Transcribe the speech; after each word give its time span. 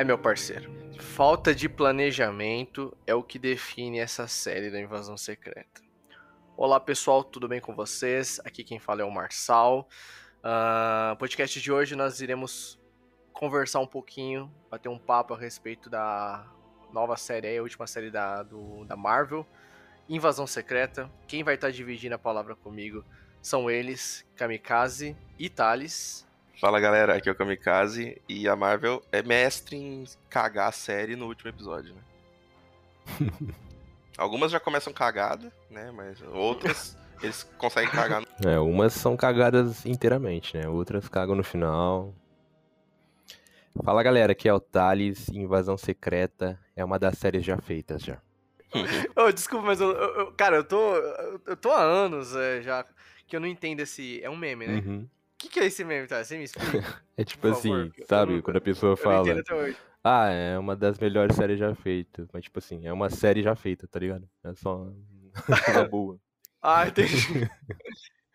É, 0.00 0.04
meu 0.04 0.16
parceiro. 0.16 0.72
Falta 0.98 1.54
de 1.54 1.68
planejamento 1.68 2.96
é 3.06 3.14
o 3.14 3.22
que 3.22 3.38
define 3.38 3.98
essa 3.98 4.26
série 4.26 4.70
da 4.70 4.80
Invasão 4.80 5.14
Secreta. 5.14 5.82
Olá, 6.56 6.80
pessoal, 6.80 7.22
tudo 7.22 7.46
bem 7.46 7.60
com 7.60 7.74
vocês? 7.74 8.40
Aqui 8.42 8.64
quem 8.64 8.78
fala 8.78 9.02
é 9.02 9.04
o 9.04 9.10
Marçal. 9.10 9.86
Uh, 10.38 11.14
podcast 11.18 11.60
de 11.60 11.70
hoje 11.70 11.94
nós 11.94 12.18
iremos 12.22 12.80
conversar 13.30 13.80
um 13.80 13.86
pouquinho, 13.86 14.50
bater 14.70 14.88
um 14.88 14.98
papo 14.98 15.34
a 15.34 15.38
respeito 15.38 15.90
da 15.90 16.50
nova 16.94 17.14
série, 17.18 17.58
a 17.58 17.62
última 17.62 17.86
série 17.86 18.10
da, 18.10 18.42
do, 18.42 18.86
da 18.86 18.96
Marvel, 18.96 19.46
Invasão 20.08 20.46
Secreta. 20.46 21.10
Quem 21.28 21.44
vai 21.44 21.56
estar 21.56 21.70
dividindo 21.70 22.14
a 22.14 22.18
palavra 22.18 22.56
comigo 22.56 23.04
são 23.42 23.70
eles, 23.70 24.26
Kamikaze 24.34 25.14
e 25.38 25.50
Thales. 25.50 26.26
Fala 26.60 26.78
galera, 26.78 27.16
aqui 27.16 27.26
é 27.26 27.32
o 27.32 27.34
Kamikaze 27.34 28.20
e 28.28 28.46
a 28.46 28.54
Marvel 28.54 29.02
é 29.10 29.22
mestre 29.22 29.76
em 29.76 30.04
cagar 30.28 30.68
a 30.68 30.72
série 30.72 31.16
no 31.16 31.24
último 31.26 31.48
episódio, 31.48 31.94
né? 31.94 32.02
Algumas 34.18 34.52
já 34.52 34.60
começam 34.60 34.92
cagada, 34.92 35.50
né? 35.70 35.90
Mas 35.90 36.20
outras 36.20 36.98
eles 37.22 37.44
conseguem 37.56 37.90
cagar. 37.90 38.20
No... 38.20 38.26
É, 38.46 38.58
umas 38.58 38.92
são 38.92 39.16
cagadas 39.16 39.86
inteiramente, 39.86 40.54
né? 40.54 40.68
Outras 40.68 41.08
cagam 41.08 41.34
no 41.34 41.42
final. 41.42 42.14
Fala 43.82 44.02
galera, 44.02 44.32
aqui 44.32 44.46
é 44.46 44.52
o 44.52 44.60
Thales, 44.60 45.30
Invasão 45.30 45.78
Secreta 45.78 46.60
é 46.76 46.84
uma 46.84 46.98
das 46.98 47.16
séries 47.16 47.42
já 47.42 47.56
feitas 47.56 48.02
já. 48.02 48.18
oh, 49.16 49.32
desculpa, 49.32 49.64
mas 49.64 49.80
eu, 49.80 49.92
eu, 49.92 50.32
cara, 50.32 50.56
eu 50.56 50.64
tô, 50.64 50.94
eu 51.46 51.56
tô 51.56 51.70
há 51.70 51.80
anos 51.80 52.36
é, 52.36 52.60
já 52.60 52.84
que 53.26 53.34
eu 53.34 53.40
não 53.40 53.48
entendo 53.48 53.80
esse. 53.80 54.22
É 54.22 54.28
um 54.28 54.36
meme, 54.36 54.66
né? 54.66 54.82
Uhum 54.86 55.08
que, 55.40 55.48
que 55.48 55.60
é 55.60 55.66
esse 55.66 55.82
meme, 55.82 56.06
tá? 56.06 56.22
Você 56.22 56.36
me 56.36 56.44
explica? 56.44 57.02
é 57.16 57.24
tipo 57.24 57.48
assim, 57.48 57.90
sabe? 58.06 58.42
Quando 58.42 58.58
a 58.58 58.60
pessoa 58.60 58.96
fala. 58.96 59.24
Ah, 60.02 60.28
é 60.28 60.58
uma 60.58 60.76
das 60.76 60.98
melhores 60.98 61.36
séries 61.36 61.58
já 61.58 61.74
feitas. 61.74 62.28
Mas, 62.32 62.44
tipo 62.44 62.58
assim, 62.58 62.86
é 62.86 62.92
uma 62.92 63.10
série 63.10 63.42
já 63.42 63.54
feita, 63.54 63.86
tá 63.86 63.98
ligado? 63.98 64.28
É 64.44 64.54
só 64.54 64.86
uma 65.68 65.84
boa. 65.88 66.18
ah, 66.62 66.86
entendi. 66.86 67.50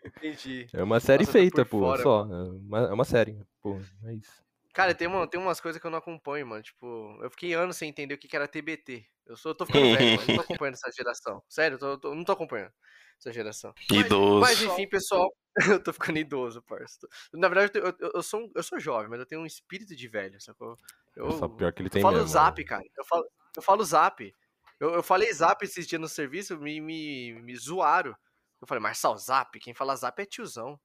entendi. 0.05 0.67
É 0.73 0.83
uma 0.83 0.99
série 0.99 1.23
Nossa, 1.23 1.31
feita, 1.31 1.65
pô, 1.65 1.79
fora, 1.79 2.01
só. 2.01 2.21
É 2.21 2.43
uma, 2.51 2.79
é 2.79 2.93
uma 2.93 3.05
série, 3.05 3.39
pô, 3.61 3.79
é 4.05 4.13
isso. 4.13 4.43
Cara, 4.73 4.93
tem, 4.93 5.07
uma, 5.07 5.25
tem 5.25 5.39
umas 5.39 5.61
coisas 5.61 5.79
que 5.79 5.87
eu 5.87 5.91
não 5.91 5.99
acompanho, 5.99 6.45
mano. 6.45 6.61
Tipo, 6.61 7.17
eu 7.23 7.29
fiquei 7.31 7.53
anos 7.53 7.77
sem 7.77 7.89
entender 7.89 8.13
o 8.13 8.17
que, 8.17 8.27
que 8.27 8.35
era 8.35 8.47
TBT. 8.47 9.05
Eu, 9.25 9.37
sou, 9.37 9.51
eu 9.51 9.55
tô 9.55 9.65
ficando 9.65 9.85
velho, 9.95 10.17
mano. 10.17 10.21
Eu 10.21 10.27
não 10.27 10.35
tô 10.35 10.41
acompanhando 10.41 10.73
essa 10.73 10.91
geração. 10.91 11.41
Sério, 11.47 11.75
eu, 11.75 11.79
tô, 11.79 11.87
eu 11.87 11.97
tô, 11.97 12.15
não 12.15 12.23
tô 12.25 12.31
acompanhando 12.33 12.73
essa 13.17 13.31
geração. 13.31 13.73
Idoso. 13.89 14.41
Mas, 14.41 14.59
mas 14.59 14.69
enfim, 14.69 14.87
pessoal. 14.87 15.33
eu 15.71 15.81
tô 15.81 15.93
ficando 15.93 16.19
idoso, 16.19 16.61
parça. 16.61 17.07
Na 17.33 17.47
verdade, 17.47 17.79
eu, 17.79 17.85
eu, 17.99 18.11
eu, 18.15 18.23
sou, 18.23 18.51
eu 18.53 18.63
sou 18.63 18.79
jovem, 18.79 19.09
mas 19.09 19.19
eu 19.19 19.25
tenho 19.25 19.41
um 19.41 19.45
espírito 19.45 19.95
de 19.95 20.07
velho, 20.07 20.39
sacou? 20.41 20.77
Eu, 21.15 21.31
Só 21.31 21.47
pior 21.47 21.71
que 21.71 21.81
ele 21.81 21.89
tem 21.89 22.01
eu 22.01 22.03
falo 22.03 22.17
mesmo, 22.17 22.29
zap, 22.29 22.63
cara. 22.65 22.83
Eu 22.97 23.05
falo, 23.05 23.31
eu 23.55 23.61
falo 23.61 23.83
zap. 23.85 24.35
Eu, 24.79 24.89
eu 24.95 25.03
falei 25.03 25.31
zap 25.31 25.63
esses 25.63 25.87
dias 25.87 26.01
no 26.01 26.09
serviço, 26.09 26.57
me, 26.59 26.81
me, 26.81 27.33
me 27.41 27.55
zoaram. 27.55 28.15
Eu 28.59 28.67
falei, 28.67 28.81
Marçal, 28.81 29.17
zap? 29.17 29.57
Quem 29.59 29.73
fala 29.73 29.95
zap 29.95 30.21
é 30.21 30.25
tiozão. 30.25 30.79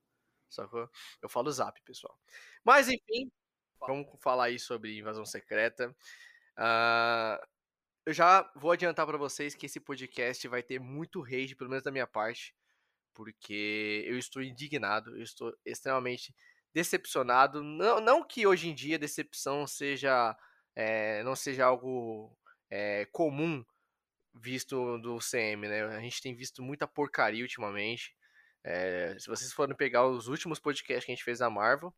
Sacou? 0.48 0.88
Eu 1.20 1.28
falo 1.28 1.50
zap, 1.50 1.80
pessoal. 1.82 2.16
Mas, 2.64 2.88
enfim, 2.88 3.30
vamos 3.80 4.06
falar 4.20 4.44
aí 4.44 4.58
sobre 4.58 4.98
invasão 4.98 5.24
secreta. 5.24 5.94
Uh, 6.56 7.44
eu 8.06 8.12
já 8.12 8.48
vou 8.54 8.70
adiantar 8.70 9.04
para 9.04 9.18
vocês 9.18 9.54
que 9.54 9.66
esse 9.66 9.80
podcast 9.80 10.46
vai 10.46 10.62
ter 10.62 10.78
muito 10.78 11.20
rage, 11.20 11.56
pelo 11.56 11.70
menos 11.70 11.82
da 11.82 11.90
minha 11.90 12.06
parte 12.06 12.54
porque 13.14 14.04
eu 14.06 14.18
estou 14.18 14.42
indignado, 14.42 15.16
eu 15.16 15.22
estou 15.22 15.54
extremamente 15.64 16.34
decepcionado. 16.72 17.62
Não, 17.62 18.00
não 18.00 18.24
que 18.24 18.46
hoje 18.46 18.68
em 18.68 18.74
dia 18.74 18.98
decepção 18.98 19.66
seja 19.66 20.36
é, 20.74 21.22
não 21.22 21.34
seja 21.36 21.64
algo 21.66 22.36
é, 22.70 23.06
comum 23.06 23.64
visto 24.34 24.98
do 24.98 25.18
CM, 25.18 25.68
né? 25.68 25.82
A 25.84 26.00
gente 26.00 26.22
tem 26.22 26.34
visto 26.34 26.62
muita 26.62 26.86
porcaria 26.86 27.42
ultimamente. 27.42 28.14
É, 28.62 29.16
se 29.18 29.26
vocês 29.26 29.52
forem 29.52 29.76
pegar 29.76 30.06
os 30.06 30.28
últimos 30.28 30.58
podcasts 30.58 31.04
que 31.04 31.12
a 31.12 31.14
gente 31.14 31.24
fez 31.24 31.40
na 31.40 31.50
Marvel, 31.50 31.94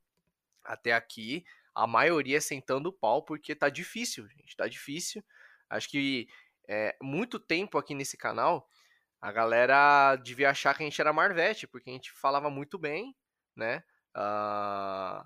até 0.65 0.93
aqui, 0.93 1.45
a 1.75 1.87
maioria 1.87 2.41
sentando 2.41 2.89
o 2.89 2.93
pau, 2.93 3.23
porque 3.23 3.55
tá 3.55 3.69
difícil, 3.69 4.29
gente, 4.29 4.57
tá 4.57 4.69
difícil. 4.69 5.23
Acho 5.69 5.89
que 5.89 6.29
é, 6.69 6.97
muito 7.03 7.39
tempo 7.39 7.79
aqui 7.79 7.95
nesse 7.95 8.17
canal 8.17 8.69
a 9.23 9.31
galera 9.31 10.17
devia 10.17 10.51
achar 10.51 10.77
que 10.77 10.83
a 10.83 10.87
gente 10.87 11.01
era 11.01 11.13
Marvete, 11.13 11.69
porque 11.69 11.89
a 11.89 11.93
gente 11.93 12.11
falava 12.11 12.51
muito 12.51 12.77
bem, 12.77 13.15
né? 13.55 13.85
Uh, 14.17 15.25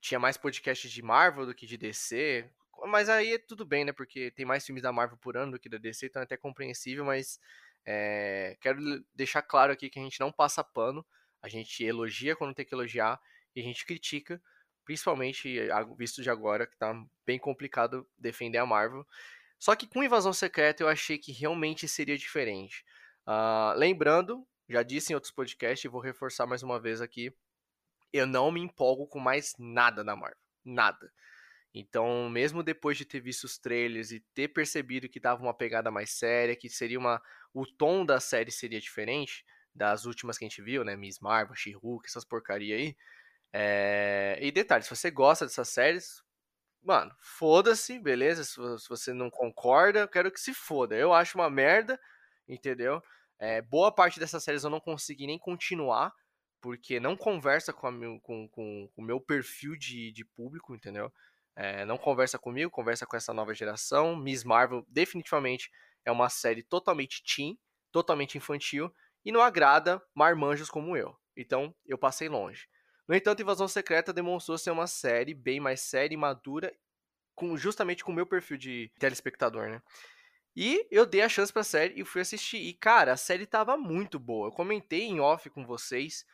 tinha 0.00 0.20
mais 0.20 0.36
podcasts 0.36 0.88
de 0.88 1.02
Marvel 1.02 1.44
do 1.44 1.52
que 1.52 1.66
de 1.66 1.76
DC. 1.76 2.48
Mas 2.86 3.08
aí 3.08 3.36
tudo 3.40 3.66
bem, 3.66 3.84
né? 3.84 3.92
Porque 3.92 4.30
tem 4.30 4.46
mais 4.46 4.64
filmes 4.64 4.84
da 4.84 4.92
Marvel 4.92 5.18
por 5.18 5.36
ano 5.36 5.52
do 5.52 5.58
que 5.58 5.68
da 5.68 5.78
DC, 5.78 6.06
então 6.06 6.22
é 6.22 6.24
até 6.24 6.36
compreensível, 6.36 7.04
mas 7.04 7.40
é, 7.84 8.56
quero 8.60 8.78
deixar 9.12 9.42
claro 9.42 9.72
aqui 9.72 9.90
que 9.90 9.98
a 9.98 10.02
gente 10.02 10.20
não 10.20 10.30
passa 10.30 10.62
pano, 10.62 11.04
a 11.42 11.48
gente 11.48 11.84
elogia 11.84 12.36
quando 12.36 12.54
tem 12.54 12.64
que 12.64 12.74
elogiar 12.74 13.20
e 13.56 13.60
a 13.60 13.64
gente 13.64 13.84
critica, 13.84 14.40
principalmente 14.84 15.58
visto 15.98 16.22
de 16.22 16.30
agora 16.30 16.68
que 16.68 16.76
tá 16.76 16.94
bem 17.26 17.38
complicado 17.38 18.08
defender 18.16 18.58
a 18.58 18.66
Marvel. 18.66 19.04
Só 19.58 19.74
que 19.74 19.88
com 19.88 20.04
Invasão 20.04 20.32
Secreta 20.32 20.84
eu 20.84 20.88
achei 20.88 21.18
que 21.18 21.32
realmente 21.32 21.88
seria 21.88 22.16
diferente. 22.16 22.84
Uh, 23.26 23.76
lembrando, 23.76 24.46
já 24.68 24.82
disse 24.82 25.12
em 25.12 25.14
outros 25.14 25.32
podcasts 25.32 25.84
e 25.84 25.88
vou 25.88 26.00
reforçar 26.00 26.46
mais 26.46 26.62
uma 26.62 26.80
vez 26.80 27.00
aqui, 27.00 27.34
eu 28.12 28.26
não 28.26 28.52
me 28.52 28.60
empolgo 28.60 29.06
com 29.06 29.18
mais 29.18 29.54
nada 29.58 30.04
da 30.04 30.14
Marvel. 30.14 30.38
Nada. 30.64 31.12
Então, 31.74 32.30
mesmo 32.30 32.62
depois 32.62 32.96
de 32.96 33.04
ter 33.04 33.20
visto 33.20 33.44
os 33.44 33.58
trailers 33.58 34.12
e 34.12 34.20
ter 34.32 34.48
percebido 34.48 35.08
que 35.08 35.18
dava 35.18 35.42
uma 35.42 35.52
pegada 35.52 35.90
mais 35.90 36.10
séria, 36.10 36.54
que 36.54 36.68
seria 36.68 36.98
uma. 36.98 37.20
O 37.52 37.66
tom 37.66 38.06
da 38.06 38.20
série 38.20 38.52
seria 38.52 38.80
diferente 38.80 39.44
das 39.74 40.04
últimas 40.04 40.38
que 40.38 40.44
a 40.44 40.48
gente 40.48 40.62
viu, 40.62 40.84
né? 40.84 40.94
Miss 40.96 41.18
Marvel, 41.18 41.56
She-Hulk, 41.56 42.06
essas 42.06 42.24
porcaria 42.24 42.76
aí. 42.76 42.96
É... 43.52 44.38
E 44.40 44.52
detalhe, 44.52 44.84
se 44.84 44.90
você 44.90 45.10
gosta 45.10 45.46
dessas 45.46 45.68
séries, 45.68 46.22
mano, 46.80 47.12
foda-se, 47.20 47.98
beleza? 47.98 48.44
Se 48.44 48.88
você 48.88 49.12
não 49.12 49.28
concorda, 49.28 50.00
eu 50.00 50.08
quero 50.08 50.30
que 50.30 50.40
se 50.40 50.54
foda. 50.54 50.94
Eu 50.94 51.12
acho 51.12 51.36
uma 51.36 51.50
merda, 51.50 52.00
entendeu? 52.48 53.02
É, 53.38 53.60
boa 53.60 53.92
parte 53.92 54.20
dessas 54.20 54.42
séries 54.42 54.64
eu 54.64 54.70
não 54.70 54.80
consegui 54.80 55.26
nem 55.26 55.38
continuar, 55.38 56.12
porque 56.60 56.98
não 56.98 57.16
conversa 57.16 57.72
com, 57.72 58.20
com, 58.20 58.48
com, 58.48 58.48
com, 58.48 58.90
o 58.96 59.02
meu 59.02 59.20
perfil 59.20 59.76
de, 59.76 60.12
de 60.12 60.24
público, 60.24 60.74
entendeu? 60.74 61.12
É, 61.56 61.84
não 61.84 61.98
conversa 61.98 62.38
comigo, 62.38 62.70
conversa 62.70 63.06
com 63.06 63.16
essa 63.16 63.34
nova 63.34 63.54
geração. 63.54 64.16
Miss 64.16 64.44
Marvel 64.44 64.84
definitivamente 64.88 65.70
é 66.04 66.10
uma 66.10 66.28
série 66.28 66.62
totalmente 66.62 67.22
teen, 67.22 67.58
totalmente 67.92 68.38
infantil, 68.38 68.92
e 69.24 69.30
não 69.30 69.40
agrada 69.40 70.02
marmanjos 70.14 70.70
como 70.70 70.96
eu. 70.96 71.16
Então, 71.36 71.74
eu 71.86 71.98
passei 71.98 72.28
longe. 72.28 72.66
No 73.06 73.14
entanto, 73.14 73.42
Invasão 73.42 73.68
Secreta 73.68 74.12
demonstrou 74.12 74.56
ser 74.56 74.70
uma 74.70 74.86
série 74.86 75.34
bem 75.34 75.60
mais 75.60 75.80
séria 75.80 76.14
e 76.14 76.18
madura, 76.18 76.74
com, 77.34 77.56
justamente 77.56 78.04
com 78.04 78.12
o 78.12 78.14
meu 78.14 78.26
perfil 78.26 78.56
de 78.56 78.90
telespectador, 78.98 79.68
né? 79.68 79.82
E 80.56 80.86
eu 80.90 81.04
dei 81.04 81.22
a 81.22 81.28
chance 81.28 81.52
pra 81.52 81.64
série 81.64 82.00
e 82.00 82.04
fui 82.04 82.20
assistir. 82.20 82.58
E, 82.58 82.74
cara, 82.74 83.12
a 83.12 83.16
série 83.16 83.46
tava 83.46 83.76
muito 83.76 84.18
boa. 84.18 84.48
Eu 84.48 84.52
comentei 84.52 85.02
em 85.02 85.20
off 85.20 85.50
com 85.50 85.66
vocês 85.66 86.24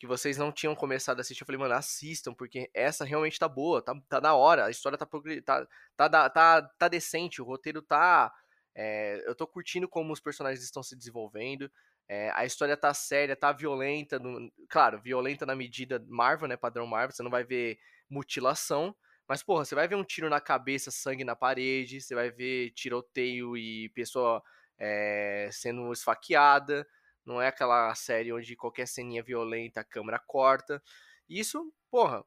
que 0.00 0.06
vocês 0.06 0.36
não 0.36 0.50
tinham 0.50 0.74
começado 0.74 1.18
a 1.18 1.20
assistir. 1.20 1.42
Eu 1.42 1.46
falei, 1.46 1.60
mano, 1.60 1.74
assistam, 1.74 2.34
porque 2.34 2.68
essa 2.74 3.04
realmente 3.04 3.38
tá 3.38 3.48
boa, 3.48 3.80
tá, 3.80 3.94
tá 4.08 4.18
da 4.18 4.34
hora, 4.34 4.64
a 4.66 4.70
história 4.70 4.98
tá, 4.98 5.06
tá, 5.44 6.08
tá, 6.08 6.30
tá, 6.30 6.62
tá 6.76 6.88
decente, 6.88 7.40
o 7.40 7.44
roteiro 7.44 7.80
tá. 7.80 8.32
É, 8.74 9.22
eu 9.28 9.34
tô 9.34 9.46
curtindo 9.46 9.88
como 9.88 10.12
os 10.12 10.18
personagens 10.18 10.64
estão 10.64 10.82
se 10.82 10.96
desenvolvendo. 10.96 11.70
É, 12.08 12.32
a 12.34 12.44
história 12.44 12.76
tá 12.76 12.92
séria, 12.92 13.36
tá 13.36 13.52
violenta. 13.52 14.18
No, 14.18 14.50
claro, 14.68 15.00
violenta 15.00 15.46
na 15.46 15.54
medida 15.54 16.04
Marvel, 16.08 16.48
né? 16.48 16.56
Padrão 16.56 16.86
Marvel. 16.86 17.14
Você 17.14 17.22
não 17.22 17.30
vai 17.30 17.44
ver 17.44 17.78
mutilação. 18.10 18.94
Mas, 19.28 19.42
porra, 19.42 19.64
você 19.64 19.74
vai 19.74 19.88
ver 19.88 19.94
um 19.94 20.04
tiro 20.04 20.28
na 20.28 20.40
cabeça, 20.40 20.90
sangue 20.90 21.24
na 21.24 21.36
parede, 21.36 22.00
você 22.00 22.14
vai 22.14 22.30
ver 22.30 22.70
tiroteio 22.72 23.56
e 23.56 23.88
pessoa 23.90 24.42
é, 24.78 25.48
sendo 25.52 25.92
esfaqueada. 25.92 26.86
Não 27.24 27.40
é 27.40 27.48
aquela 27.48 27.94
série 27.94 28.32
onde 28.32 28.56
qualquer 28.56 28.86
ceninha 28.86 29.22
violenta 29.22 29.80
a 29.80 29.84
câmera 29.84 30.18
corta. 30.18 30.82
Isso, 31.28 31.72
porra, 31.90 32.24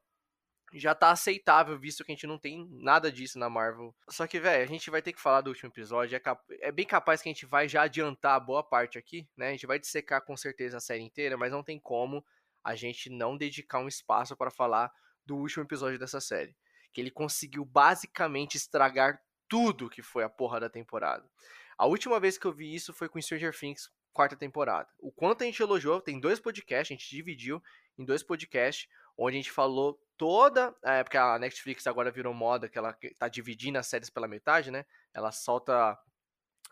já 0.72 0.94
tá 0.94 1.10
aceitável, 1.10 1.78
visto 1.78 2.02
que 2.02 2.12
a 2.12 2.14
gente 2.14 2.26
não 2.26 2.38
tem 2.38 2.66
nada 2.70 3.12
disso 3.12 3.38
na 3.38 3.48
Marvel. 3.48 3.94
Só 4.08 4.26
que, 4.26 4.40
velho, 4.40 4.64
a 4.64 4.66
gente 4.66 4.90
vai 4.90 5.02
ter 5.02 5.12
que 5.12 5.20
falar 5.20 5.42
do 5.42 5.50
último 5.50 5.70
episódio. 5.70 6.16
É, 6.16 6.18
cap... 6.18 6.42
é, 6.60 6.72
bem 6.72 6.86
capaz 6.86 7.20
que 7.22 7.28
a 7.28 7.32
gente 7.32 7.46
vai 7.46 7.68
já 7.68 7.82
adiantar 7.82 8.44
boa 8.44 8.64
parte 8.64 8.98
aqui, 8.98 9.28
né? 9.36 9.48
A 9.48 9.52
gente 9.52 9.66
vai 9.66 9.78
dissecar 9.78 10.24
com 10.24 10.36
certeza 10.36 10.78
a 10.78 10.80
série 10.80 11.02
inteira, 11.02 11.36
mas 11.36 11.52
não 11.52 11.62
tem 11.62 11.78
como 11.78 12.24
a 12.64 12.74
gente 12.74 13.10
não 13.10 13.36
dedicar 13.36 13.78
um 13.78 13.86
espaço 13.86 14.36
para 14.36 14.50
falar 14.50 14.90
do 15.24 15.36
último 15.36 15.62
episódio 15.62 15.98
dessa 15.98 16.20
série 16.20 16.56
que 16.96 17.00
ele 17.02 17.10
conseguiu 17.10 17.62
basicamente 17.62 18.56
estragar 18.56 19.22
tudo 19.46 19.90
que 19.90 20.00
foi 20.00 20.24
a 20.24 20.30
porra 20.30 20.58
da 20.58 20.70
temporada. 20.70 21.28
A 21.76 21.84
última 21.84 22.18
vez 22.18 22.38
que 22.38 22.46
eu 22.46 22.52
vi 22.54 22.74
isso 22.74 22.90
foi 22.90 23.06
com 23.06 23.20
Stranger 23.20 23.54
Things, 23.54 23.90
quarta 24.14 24.34
temporada. 24.34 24.88
O 24.98 25.12
quanto 25.12 25.42
a 25.42 25.44
gente 25.44 25.60
elogiou, 25.60 26.00
tem 26.00 26.18
dois 26.18 26.40
podcasts, 26.40 26.90
a 26.90 26.96
gente 26.96 27.10
dividiu 27.10 27.62
em 27.98 28.04
dois 28.06 28.22
podcasts, 28.22 28.88
onde 29.14 29.36
a 29.36 29.40
gente 29.40 29.52
falou 29.52 30.02
toda. 30.16 30.74
É, 30.82 31.04
porque 31.04 31.18
a 31.18 31.38
Netflix 31.38 31.86
agora 31.86 32.10
virou 32.10 32.32
moda, 32.32 32.66
que 32.66 32.78
ela 32.78 32.96
tá 33.18 33.28
dividindo 33.28 33.76
as 33.76 33.86
séries 33.88 34.08
pela 34.08 34.26
metade, 34.26 34.70
né? 34.70 34.86
Ela 35.12 35.30
solta 35.32 35.98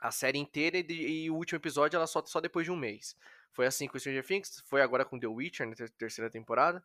a 0.01 0.11
série 0.11 0.39
inteira 0.39 0.79
e, 0.79 1.25
e, 1.25 1.31
o 1.31 1.35
último 1.35 1.59
episódio 1.59 1.99
ela 1.99 2.07
solta 2.07 2.31
só 2.31 2.41
depois 2.41 2.65
de 2.65 2.73
um 2.73 2.77
mês. 2.77 3.15
Foi 3.53 3.67
assim 3.67 3.87
com 3.87 3.99
Stranger 3.99 4.27
Things, 4.27 4.65
foi 4.71 4.81
agora 4.81 5.05
com 5.05 5.21
The 5.21 5.27
Witcher, 5.27 5.69
na 5.69 5.75
terceira 5.99 6.31
temporada. 6.31 6.83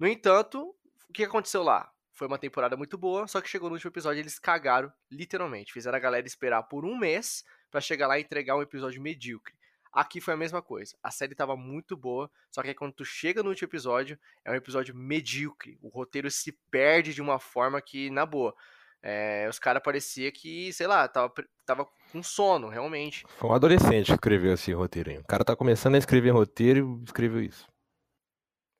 No 0.00 0.08
entanto, 0.08 0.74
o 1.08 1.12
que 1.12 1.22
aconteceu 1.22 1.62
lá? 1.62 1.88
Foi 2.12 2.26
uma 2.26 2.38
temporada 2.38 2.76
muito 2.76 2.98
boa, 2.98 3.26
só 3.26 3.40
que 3.40 3.48
chegou 3.48 3.68
no 3.68 3.74
último 3.74 3.90
episódio 3.90 4.20
eles 4.20 4.38
cagaram, 4.38 4.92
literalmente. 5.10 5.72
Fizeram 5.72 5.96
a 5.96 6.00
galera 6.00 6.26
esperar 6.26 6.62
por 6.64 6.84
um 6.84 6.96
mês 6.96 7.44
para 7.70 7.80
chegar 7.80 8.06
lá 8.06 8.18
e 8.18 8.22
entregar 8.22 8.56
um 8.56 8.62
episódio 8.62 9.00
medíocre. 9.00 9.54
Aqui 9.92 10.20
foi 10.20 10.32
a 10.32 10.36
mesma 10.36 10.62
coisa. 10.62 10.96
A 11.02 11.10
série 11.10 11.34
tava 11.34 11.54
muito 11.54 11.96
boa, 11.96 12.30
só 12.50 12.62
que 12.62 12.68
aí 12.68 12.74
quando 12.74 12.92
tu 12.92 13.04
chega 13.04 13.42
no 13.42 13.50
último 13.50 13.68
episódio, 13.68 14.18
é 14.44 14.50
um 14.50 14.54
episódio 14.54 14.94
medíocre. 14.94 15.78
O 15.82 15.88
roteiro 15.88 16.30
se 16.30 16.52
perde 16.70 17.12
de 17.12 17.20
uma 17.20 17.38
forma 17.38 17.80
que, 17.80 18.08
na 18.10 18.24
boa, 18.24 18.54
é, 19.02 19.46
os 19.50 19.58
caras 19.58 19.82
parecia 19.82 20.32
que, 20.32 20.72
sei 20.72 20.86
lá, 20.86 21.06
tava, 21.08 21.32
tava 21.66 21.86
com 22.10 22.22
sono, 22.22 22.68
realmente. 22.68 23.24
Foi 23.36 23.50
um 23.50 23.54
adolescente 23.54 24.06
que 24.06 24.12
escreveu 24.12 24.54
esse 24.54 24.72
roteiro 24.72 25.10
aí. 25.10 25.18
O 25.18 25.24
cara 25.24 25.44
tá 25.44 25.54
começando 25.54 25.96
a 25.96 25.98
escrever 25.98 26.30
roteiro 26.30 26.98
e 27.00 27.04
escreveu 27.04 27.42
isso. 27.42 27.66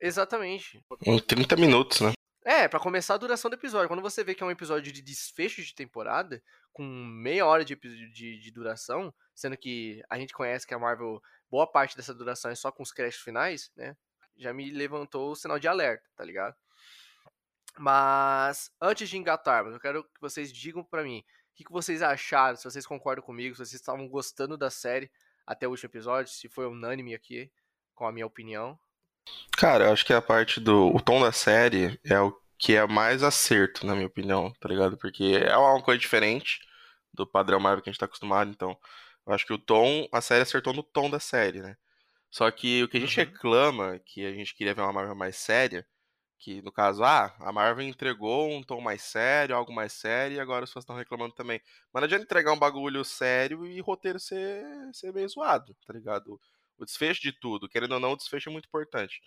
Exatamente. 0.01 0.83
Em 1.05 1.19
30 1.19 1.55
minutos, 1.57 2.01
né? 2.01 2.13
É, 2.45 2.67
para 2.67 2.79
começar 2.79 3.13
a 3.13 3.17
duração 3.17 3.49
do 3.49 3.53
episódio. 3.53 3.87
Quando 3.87 4.01
você 4.01 4.23
vê 4.23 4.35
que 4.35 4.43
é 4.43 4.45
um 4.45 4.51
episódio 4.51 4.91
de 4.91 5.01
desfecho 5.01 5.61
de 5.61 5.73
temporada, 5.73 6.43
com 6.73 6.83
meia 6.83 7.45
hora 7.45 7.63
de, 7.63 7.73
de, 7.75 8.39
de, 8.39 8.51
duração, 8.51 9.13
sendo 9.33 9.55
que 9.55 10.03
a 10.09 10.17
gente 10.17 10.33
conhece 10.33 10.67
que 10.67 10.73
a 10.73 10.79
Marvel, 10.79 11.21
boa 11.49 11.65
parte 11.65 11.95
dessa 11.95 12.13
duração 12.13 12.51
é 12.51 12.55
só 12.55 12.69
com 12.69 12.83
os 12.83 12.91
créditos 12.91 13.23
finais, 13.23 13.71
né? 13.77 13.95
Já 14.35 14.51
me 14.51 14.71
levantou 14.71 15.31
o 15.31 15.35
sinal 15.35 15.57
de 15.57 15.69
alerta, 15.69 16.03
tá 16.15 16.25
ligado? 16.25 16.55
Mas, 17.77 18.69
antes 18.81 19.07
de 19.09 19.17
engatarmos, 19.17 19.73
eu 19.73 19.79
quero 19.79 20.03
que 20.03 20.19
vocês 20.19 20.51
digam 20.51 20.83
para 20.83 21.03
mim 21.03 21.23
o 21.51 21.55
que, 21.55 21.63
que 21.63 21.71
vocês 21.71 22.01
acharam, 22.01 22.57
se 22.57 22.63
vocês 22.63 22.85
concordam 22.85 23.23
comigo, 23.23 23.55
se 23.55 23.59
vocês 23.59 23.79
estavam 23.79 24.07
gostando 24.09 24.57
da 24.57 24.69
série 24.69 25.09
até 25.45 25.67
o 25.67 25.71
último 25.71 25.89
episódio, 25.89 26.31
se 26.31 26.49
foi 26.49 26.65
unânime 26.65 27.13
aqui 27.13 27.51
com 27.93 28.05
a 28.05 28.11
minha 28.11 28.25
opinião. 28.25 28.77
Cara, 29.57 29.85
eu 29.85 29.93
acho 29.93 30.05
que 30.05 30.13
a 30.13 30.21
parte 30.21 30.59
do. 30.59 30.87
O 30.93 31.01
tom 31.01 31.21
da 31.21 31.31
série 31.31 31.99
é 32.03 32.19
o 32.19 32.35
que 32.57 32.75
é 32.75 32.85
mais 32.87 33.23
acerto, 33.23 33.85
na 33.85 33.93
minha 33.93 34.07
opinião, 34.07 34.51
tá 34.59 34.69
ligado? 34.69 34.97
Porque 34.97 35.41
é 35.43 35.55
uma 35.57 35.81
coisa 35.81 35.99
diferente 35.99 36.59
do 37.13 37.27
padrão 37.27 37.59
Marvel 37.59 37.83
que 37.83 37.89
a 37.89 37.93
gente 37.93 37.99
tá 37.99 38.05
acostumado, 38.05 38.49
então. 38.51 38.77
Eu 39.25 39.33
acho 39.33 39.45
que 39.45 39.53
o 39.53 39.57
tom, 39.57 40.07
a 40.11 40.21
série 40.21 40.41
acertou 40.43 40.73
no 40.73 40.83
tom 40.83 41.09
da 41.09 41.19
série, 41.19 41.61
né? 41.61 41.77
Só 42.29 42.49
que 42.51 42.83
o 42.83 42.89
que 42.89 42.97
a 42.97 42.99
gente 42.99 43.19
uhum. 43.19 43.25
reclama, 43.25 43.99
que 44.05 44.25
a 44.25 44.33
gente 44.33 44.55
queria 44.55 44.73
ver 44.73 44.81
uma 44.81 44.91
Marvel 44.93 45.15
mais 45.15 45.37
séria, 45.37 45.85
que 46.39 46.61
no 46.61 46.71
caso, 46.71 47.03
ah, 47.03 47.33
a 47.39 47.51
Marvel 47.53 47.87
entregou 47.87 48.49
um 48.51 48.61
tom 48.63 48.81
mais 48.81 49.01
sério, 49.03 49.55
algo 49.55 49.73
mais 49.73 49.93
sério, 49.93 50.37
e 50.37 50.39
agora 50.39 50.65
as 50.65 50.69
pessoas 50.69 50.83
estão 50.83 50.95
reclamando 50.95 51.33
também. 51.33 51.61
Mas 51.93 52.01
não 52.01 52.05
adianta 52.05 52.25
entregar 52.25 52.51
um 52.51 52.59
bagulho 52.59 53.03
sério 53.05 53.65
e 53.65 53.79
roteiro 53.79 54.19
ser, 54.19 54.65
ser 54.93 55.13
meio 55.13 55.29
zoado, 55.29 55.75
tá 55.87 55.93
ligado? 55.93 56.39
O 56.77 56.85
desfecho 56.85 57.21
de 57.21 57.31
tudo. 57.31 57.69
Querendo 57.69 57.93
ou 57.93 57.99
não, 57.99 58.13
o 58.13 58.17
desfecho 58.17 58.49
é 58.49 58.51
muito 58.51 58.67
importante. 58.67 59.21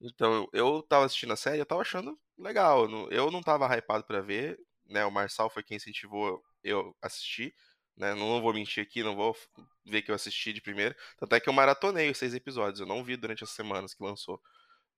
Então, 0.00 0.48
eu 0.52 0.82
tava 0.82 1.04
assistindo 1.06 1.32
a 1.32 1.36
série, 1.36 1.60
eu 1.60 1.66
tava 1.66 1.82
achando 1.82 2.18
legal. 2.38 2.88
Eu 3.10 3.30
não 3.30 3.42
tava 3.42 3.66
hypado 3.76 4.04
para 4.04 4.20
ver, 4.20 4.58
né? 4.86 5.04
O 5.04 5.10
Marçal 5.10 5.48
foi 5.50 5.62
quem 5.62 5.76
incentivou 5.76 6.42
eu 6.64 6.96
assistir, 7.00 7.54
né? 7.96 8.14
Não 8.14 8.40
vou 8.40 8.52
mentir 8.52 8.82
aqui, 8.82 9.02
não 9.02 9.14
vou 9.16 9.36
ver 9.84 10.02
que 10.02 10.10
eu 10.10 10.14
assisti 10.14 10.52
de 10.52 10.60
primeira. 10.60 10.96
Tanto 11.18 11.34
é 11.34 11.40
que 11.40 11.48
eu 11.48 11.52
maratonei 11.52 12.10
os 12.10 12.18
seis 12.18 12.34
episódios, 12.34 12.80
eu 12.80 12.86
não 12.86 13.04
vi 13.04 13.16
durante 13.16 13.44
as 13.44 13.50
semanas 13.50 13.94
que 13.94 14.02
lançou. 14.02 14.40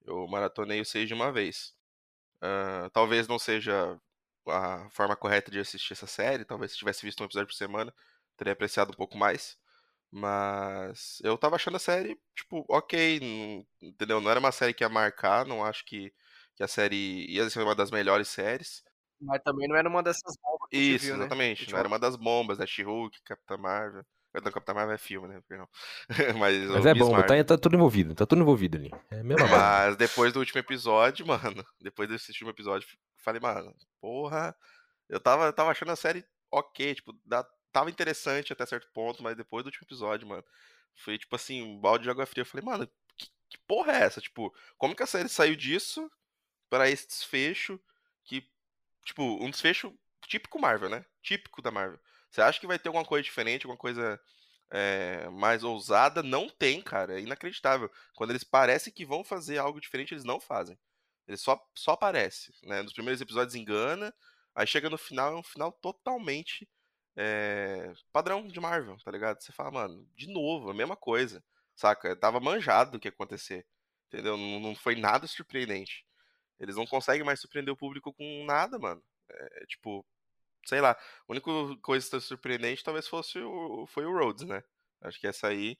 Eu 0.04 0.26
maratonei 0.28 0.80
os 0.80 0.88
seis 0.88 1.08
de 1.08 1.14
uma 1.14 1.32
vez. 1.32 1.74
Uh, 2.42 2.90
talvez 2.90 3.28
não 3.28 3.38
seja 3.38 3.98
a 4.46 4.88
forma 4.90 5.16
correta 5.16 5.50
de 5.50 5.58
assistir 5.58 5.94
essa 5.94 6.06
série, 6.06 6.44
talvez 6.44 6.72
se 6.72 6.78
tivesse 6.78 7.04
visto 7.04 7.20
um 7.22 7.26
episódio 7.26 7.48
por 7.48 7.54
semana, 7.54 7.94
teria 8.36 8.52
apreciado 8.52 8.90
um 8.92 8.96
pouco 8.96 9.16
mais. 9.16 9.58
Mas 10.16 11.18
eu 11.24 11.36
tava 11.36 11.56
achando 11.56 11.76
a 11.76 11.80
série, 11.80 12.16
tipo, 12.36 12.64
ok, 12.68 13.18
não, 13.18 13.66
entendeu? 13.82 14.20
Não 14.20 14.30
era 14.30 14.38
uma 14.38 14.52
série 14.52 14.72
que 14.72 14.84
ia 14.84 14.88
marcar, 14.88 15.44
não 15.44 15.64
acho 15.64 15.84
que, 15.84 16.14
que 16.54 16.62
a 16.62 16.68
série 16.68 17.26
ia 17.28 17.50
ser 17.50 17.64
uma 17.64 17.74
das 17.74 17.90
melhores 17.90 18.28
séries. 18.28 18.84
Mas 19.20 19.42
também 19.42 19.66
não 19.66 19.74
era 19.74 19.88
uma 19.88 20.04
dessas 20.04 20.36
bombas 20.40 20.68
que 20.70 20.76
Isso, 20.76 21.06
viu, 21.06 21.16
exatamente. 21.16 21.66
Né? 21.66 21.72
Não 21.72 21.78
era 21.80 21.88
uma 21.88 21.98
das 21.98 22.14
bombas, 22.14 22.58
né? 22.58 22.64
She-Hulk, 22.64 23.22
Capitã 23.24 23.56
Marvel. 23.56 24.06
Não, 24.32 24.52
Capitã 24.52 24.72
Marvel 24.72 24.94
é 24.94 24.98
filme, 24.98 25.26
né? 25.26 25.40
Perdão. 25.48 25.68
Mas, 26.38 26.64
Mas 26.68 26.86
é 26.86 26.94
bom, 26.94 27.20
tá, 27.20 27.44
tá, 27.44 27.58
tudo 27.58 27.74
envolvido, 27.74 28.14
tá 28.14 28.24
tudo 28.24 28.42
envolvido 28.42 28.76
ali. 28.76 28.92
É 29.10 29.20
mesmo 29.20 29.48
Mas 29.48 29.96
depois 29.96 30.32
do 30.32 30.38
último 30.38 30.60
episódio, 30.60 31.26
mano, 31.26 31.66
depois 31.80 32.08
desse 32.08 32.30
último 32.30 32.50
episódio, 32.50 32.86
falei, 33.16 33.40
mano, 33.40 33.74
porra, 34.00 34.54
eu 35.08 35.18
tava, 35.18 35.46
eu 35.46 35.52
tava 35.52 35.72
achando 35.72 35.90
a 35.90 35.96
série 35.96 36.24
ok, 36.52 36.94
tipo, 36.94 37.12
dá, 37.24 37.44
tava 37.74 37.90
interessante 37.90 38.52
até 38.52 38.64
certo 38.64 38.88
ponto, 38.92 39.20
mas 39.20 39.36
depois 39.36 39.64
do 39.64 39.66
último 39.66 39.84
episódio, 39.84 40.28
mano, 40.28 40.44
foi 40.94 41.18
tipo 41.18 41.34
assim, 41.34 41.60
um 41.60 41.78
balde 41.80 42.04
de 42.04 42.10
água 42.10 42.24
fria. 42.24 42.42
Eu 42.42 42.46
falei, 42.46 42.64
mano, 42.64 42.88
que, 43.16 43.28
que 43.50 43.58
porra 43.66 43.92
é 43.92 44.04
essa? 44.04 44.20
Tipo, 44.20 44.54
como 44.78 44.94
que 44.94 45.02
a 45.02 45.06
série 45.06 45.28
saiu 45.28 45.56
disso 45.56 46.08
para 46.70 46.88
esse 46.88 47.08
desfecho 47.08 47.80
que, 48.24 48.48
tipo, 49.04 49.22
um 49.44 49.50
desfecho 49.50 49.92
típico 50.28 50.60
Marvel, 50.60 50.88
né? 50.88 51.04
Típico 51.20 51.60
da 51.60 51.72
Marvel. 51.72 51.98
Você 52.30 52.40
acha 52.40 52.60
que 52.60 52.66
vai 52.66 52.78
ter 52.78 52.88
alguma 52.88 53.04
coisa 53.04 53.24
diferente, 53.24 53.66
alguma 53.66 53.78
coisa 53.78 54.20
é, 54.70 55.28
mais 55.30 55.64
ousada? 55.64 56.22
Não 56.22 56.48
tem, 56.48 56.80
cara. 56.80 57.18
É 57.18 57.22
inacreditável. 57.22 57.90
Quando 58.14 58.30
eles 58.30 58.44
parecem 58.44 58.92
que 58.92 59.04
vão 59.04 59.24
fazer 59.24 59.58
algo 59.58 59.80
diferente, 59.80 60.14
eles 60.14 60.24
não 60.24 60.40
fazem. 60.40 60.78
Eles 61.26 61.40
só, 61.40 61.60
só 61.74 61.92
aparecem. 61.92 62.54
Né? 62.62 62.82
Nos 62.82 62.92
primeiros 62.92 63.20
episódios 63.20 63.56
engana, 63.56 64.14
aí 64.54 64.66
chega 64.66 64.88
no 64.88 64.98
final, 64.98 65.32
é 65.32 65.36
um 65.36 65.42
final 65.42 65.72
totalmente 65.72 66.68
é, 67.16 67.92
padrão 68.12 68.46
de 68.46 68.58
Marvel, 68.60 68.96
tá 69.04 69.10
ligado? 69.10 69.40
Você 69.40 69.52
fala, 69.52 69.70
mano, 69.70 70.06
de 70.16 70.26
novo, 70.32 70.70
a 70.70 70.74
mesma 70.74 70.96
coisa, 70.96 71.42
saca? 71.74 72.16
Tava 72.16 72.40
manjado 72.40 72.96
o 72.96 73.00
que 73.00 73.08
ia 73.08 73.12
acontecer, 73.12 73.66
entendeu? 74.08 74.36
Não, 74.36 74.60
não 74.60 74.74
foi 74.74 74.96
nada 74.96 75.26
surpreendente. 75.26 76.04
Eles 76.58 76.76
não 76.76 76.86
conseguem 76.86 77.24
mais 77.24 77.40
surpreender 77.40 77.72
o 77.72 77.76
público 77.76 78.12
com 78.12 78.44
nada, 78.44 78.78
mano. 78.78 79.02
É, 79.30 79.66
tipo, 79.66 80.04
sei 80.66 80.80
lá, 80.80 80.92
a 80.92 81.32
única 81.32 81.50
coisa 81.82 82.04
que 82.04 82.10
tá 82.12 82.20
surpreendente 82.20 82.84
talvez 82.84 83.06
fosse 83.06 83.38
o, 83.38 83.86
foi 83.86 84.04
o 84.04 84.12
Rhodes, 84.12 84.44
né? 84.44 84.62
Acho 85.02 85.20
que 85.20 85.26
essa 85.26 85.48
aí, 85.48 85.76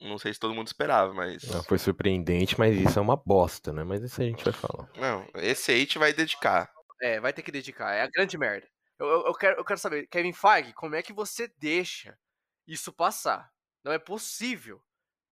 não 0.00 0.18
sei 0.18 0.32
se 0.32 0.40
todo 0.40 0.54
mundo 0.54 0.68
esperava, 0.68 1.12
mas... 1.12 1.42
Não, 1.44 1.62
foi 1.64 1.78
surpreendente, 1.78 2.58
mas 2.58 2.76
isso 2.76 2.98
é 2.98 3.02
uma 3.02 3.16
bosta, 3.16 3.72
né? 3.72 3.84
Mas 3.84 4.02
isso 4.02 4.20
a 4.20 4.24
gente 4.24 4.44
vai 4.44 4.52
falar. 4.52 4.88
Não, 4.96 5.26
esse 5.36 5.72
aí 5.72 5.86
te 5.86 5.98
vai 5.98 6.12
dedicar. 6.12 6.70
É, 7.02 7.20
vai 7.20 7.32
ter 7.32 7.42
que 7.42 7.52
dedicar, 7.52 7.92
é 7.92 8.02
a 8.02 8.08
grande 8.08 8.38
merda. 8.38 8.66
Eu, 8.98 9.06
eu, 9.06 9.26
eu, 9.26 9.34
quero, 9.34 9.60
eu 9.60 9.64
quero 9.64 9.78
saber, 9.78 10.06
Kevin 10.06 10.32
Feige, 10.32 10.72
como 10.72 10.94
é 10.94 11.02
que 11.02 11.12
você 11.12 11.52
deixa 11.58 12.18
isso 12.66 12.92
passar? 12.92 13.50
Não 13.84 13.92
é 13.92 13.98
possível 13.98 14.82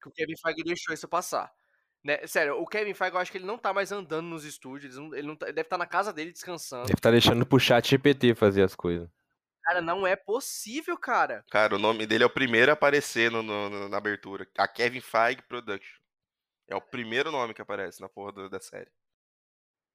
que 0.01 0.09
o 0.09 0.13
Kevin 0.13 0.37
Feige 0.37 0.63
deixou 0.63 0.95
isso 0.95 1.09
passar. 1.09 1.53
Né? 2.05 2.27
Sério, 2.27 2.61
o 2.61 2.67
Kevin 2.67 2.93
Feige, 2.93 3.15
eu 3.15 3.21
acho 3.21 3.33
que 3.33 3.39
ele 3.39 3.47
não 3.47 3.57
tá 3.57 3.73
mais 3.73 3.91
andando 3.91 4.27
nos 4.27 4.45
estúdios, 4.45 4.95
ele, 4.95 5.05
não, 5.05 5.15
ele, 5.15 5.27
não 5.27 5.37
tá, 5.37 5.47
ele 5.47 5.55
deve 5.55 5.67
estar 5.67 5.79
tá 5.79 5.85
na 5.85 5.87
casa 5.87 6.13
dele 6.13 6.33
descansando. 6.33 6.83
Deve 6.83 6.99
estar 6.99 7.09
tá 7.09 7.13
deixando 7.13 7.47
pro 7.47 7.59
chat 7.59 7.89
GPT 7.89 8.35
fazer 8.35 8.63
as 8.63 8.75
coisas. 8.75 9.09
Cara, 9.63 9.81
não 9.81 10.07
é 10.07 10.15
possível, 10.15 10.99
cara. 10.99 11.43
Cara, 11.51 11.77
o 11.77 11.79
nome 11.79 12.07
dele 12.07 12.23
é 12.23 12.27
o 12.27 12.31
primeiro 12.31 12.71
a 12.71 12.75
aparecer 12.75 13.31
no, 13.31 13.43
no, 13.43 13.89
na 13.89 13.97
abertura. 13.97 14.47
A 14.59 14.69
Kevin 14.69 15.01
Feige 15.01 15.41
Production. 15.49 16.05
É 16.69 16.77
o 16.77 16.81
primeiro 16.83 17.31
nome 17.33 17.55
que 17.55 17.63
aparece 17.63 18.01
na 18.01 18.09
porra 18.09 18.33
da, 18.33 18.49
da 18.49 18.61
série. 18.61 18.91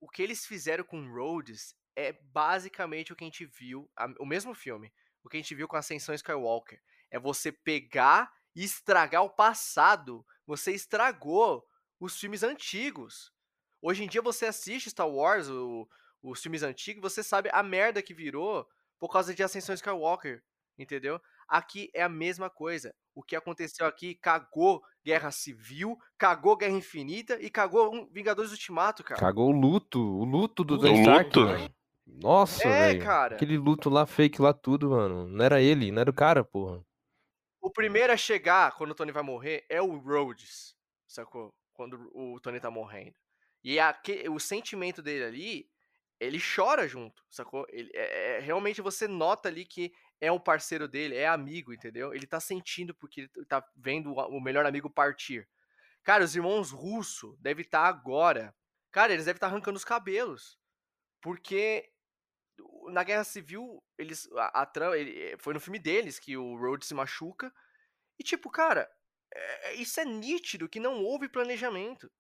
O 0.01 0.09
que 0.09 0.23
eles 0.23 0.45
fizeram 0.45 0.83
com 0.83 1.07
Rhodes 1.07 1.75
é 1.99 2.19
basicamente 2.31 3.11
o 3.11 3.15
que 3.15 3.23
a 3.25 3.27
gente 3.27 3.45
viu, 3.45 3.89
a, 3.95 4.07
o 4.19 4.25
mesmo 4.25 4.53
filme, 4.53 4.91
o 5.23 5.29
que 5.29 5.35
a 5.35 5.39
gente 5.39 5.53
viu 5.53 5.67
com 5.67 5.75
a 5.75 5.79
Ascensão 5.79 6.15
Skywalker. 6.15 6.81
É 7.11 7.19
você 7.19 7.51
pegar 7.51 8.31
e 8.55 8.63
estragar 8.63 9.23
o 9.23 9.29
passado. 9.29 10.25
Você 10.47 10.71
estragou 10.71 11.65
os 11.99 12.17
filmes 12.17 12.41
antigos. 12.41 13.33
Hoje 13.81 14.03
em 14.03 14.07
dia 14.07 14.21
você 14.21 14.45
assiste 14.45 14.89
Star 14.89 15.09
Wars, 15.09 15.49
o, 15.49 15.87
os 16.23 16.41
filmes 16.41 16.63
antigos, 16.63 17.01
você 17.01 17.21
sabe 17.21 17.49
a 17.51 17.61
merda 17.61 18.01
que 18.01 18.13
virou 18.13 18.65
por 18.97 19.09
causa 19.09 19.33
de 19.33 19.43
Ascensão 19.43 19.75
Skywalker, 19.75 20.41
entendeu? 20.77 21.19
Aqui 21.47 21.89
é 21.93 22.03
a 22.03 22.09
mesma 22.09 22.49
coisa. 22.49 22.93
O 23.15 23.23
que 23.23 23.35
aconteceu 23.35 23.85
aqui 23.85 24.15
cagou 24.15 24.81
Guerra 25.03 25.31
Civil, 25.31 25.97
cagou 26.17 26.55
Guerra 26.55 26.77
Infinita 26.77 27.41
e 27.41 27.49
cagou 27.49 28.07
Vingadores 28.11 28.51
Ultimato, 28.51 29.03
cara. 29.03 29.19
Cagou 29.19 29.49
o 29.49 29.51
luto, 29.51 29.99
o 29.99 30.23
luto 30.23 30.63
do 30.63 30.77
Tony 30.77 30.99
Stark, 30.99 31.73
nossa, 32.21 32.67
é, 32.67 32.97
cara. 32.97 33.35
Aquele 33.35 33.57
luto 33.57 33.89
lá, 33.89 34.05
fake 34.05 34.41
lá, 34.41 34.53
tudo, 34.53 34.89
mano. 34.91 35.27
Não 35.27 35.43
era 35.43 35.61
ele, 35.61 35.91
não 35.91 36.01
era 36.01 36.09
o 36.09 36.13
cara, 36.13 36.43
porra. 36.43 36.83
O 37.61 37.69
primeiro 37.69 38.11
a 38.11 38.17
chegar 38.17 38.75
quando 38.75 38.91
o 38.91 38.95
Tony 38.95 39.11
vai 39.11 39.23
morrer 39.23 39.65
é 39.69 39.81
o 39.81 39.97
Rhodes, 39.97 40.75
sacou? 41.07 41.53
Quando 41.73 42.09
o 42.13 42.39
Tony 42.39 42.59
tá 42.59 42.71
morrendo. 42.71 43.15
E 43.63 43.79
aqui, 43.79 44.27
o 44.29 44.39
sentimento 44.39 45.01
dele 45.01 45.23
ali, 45.25 45.69
ele 46.19 46.39
chora 46.39 46.87
junto, 46.87 47.23
sacou? 47.29 47.65
Ele, 47.69 47.89
é, 47.93 48.37
é, 48.37 48.39
realmente 48.39 48.81
você 48.81 49.07
nota 49.07 49.49
ali 49.49 49.65
que 49.65 49.93
é 50.19 50.31
um 50.31 50.39
parceiro 50.39 50.87
dele, 50.87 51.15
é 51.15 51.27
amigo, 51.27 51.73
entendeu? 51.73 52.13
Ele 52.13 52.27
tá 52.27 52.39
sentindo 52.39 52.93
porque 52.93 53.21
ele 53.21 53.45
tá 53.47 53.65
vendo 53.75 54.13
o 54.13 54.41
melhor 54.41 54.65
amigo 54.65 54.89
partir. 54.89 55.47
Cara, 56.03 56.23
os 56.23 56.35
irmãos 56.35 56.71
Russo 56.71 57.37
devem 57.39 57.63
estar 57.63 57.83
tá 57.83 57.87
agora. 57.87 58.55
Cara, 58.91 59.13
eles 59.13 59.25
devem 59.25 59.37
estar 59.37 59.47
arrancando 59.47 59.77
os 59.77 59.85
cabelos. 59.85 60.57
Porque 61.21 61.89
na 62.89 63.03
Guerra 63.03 63.23
Civil, 63.23 63.83
eles. 63.97 64.27
A, 64.33 64.63
a. 64.63 64.97
Ele, 64.97 65.37
foi 65.37 65.53
no 65.53 65.59
filme 65.59 65.79
deles 65.79 66.19
que 66.19 66.35
o 66.37 66.55
Rhodes 66.57 66.87
se 66.87 66.93
machuca. 66.93 67.53
E, 68.17 68.23
tipo, 68.23 68.49
cara, 68.49 68.89
é, 69.33 69.75
isso 69.75 69.99
é 69.99 70.05
nítido 70.05 70.69
que 70.69 70.79
não 70.79 71.03
houve 71.03 71.29
planejamento. 71.29 72.11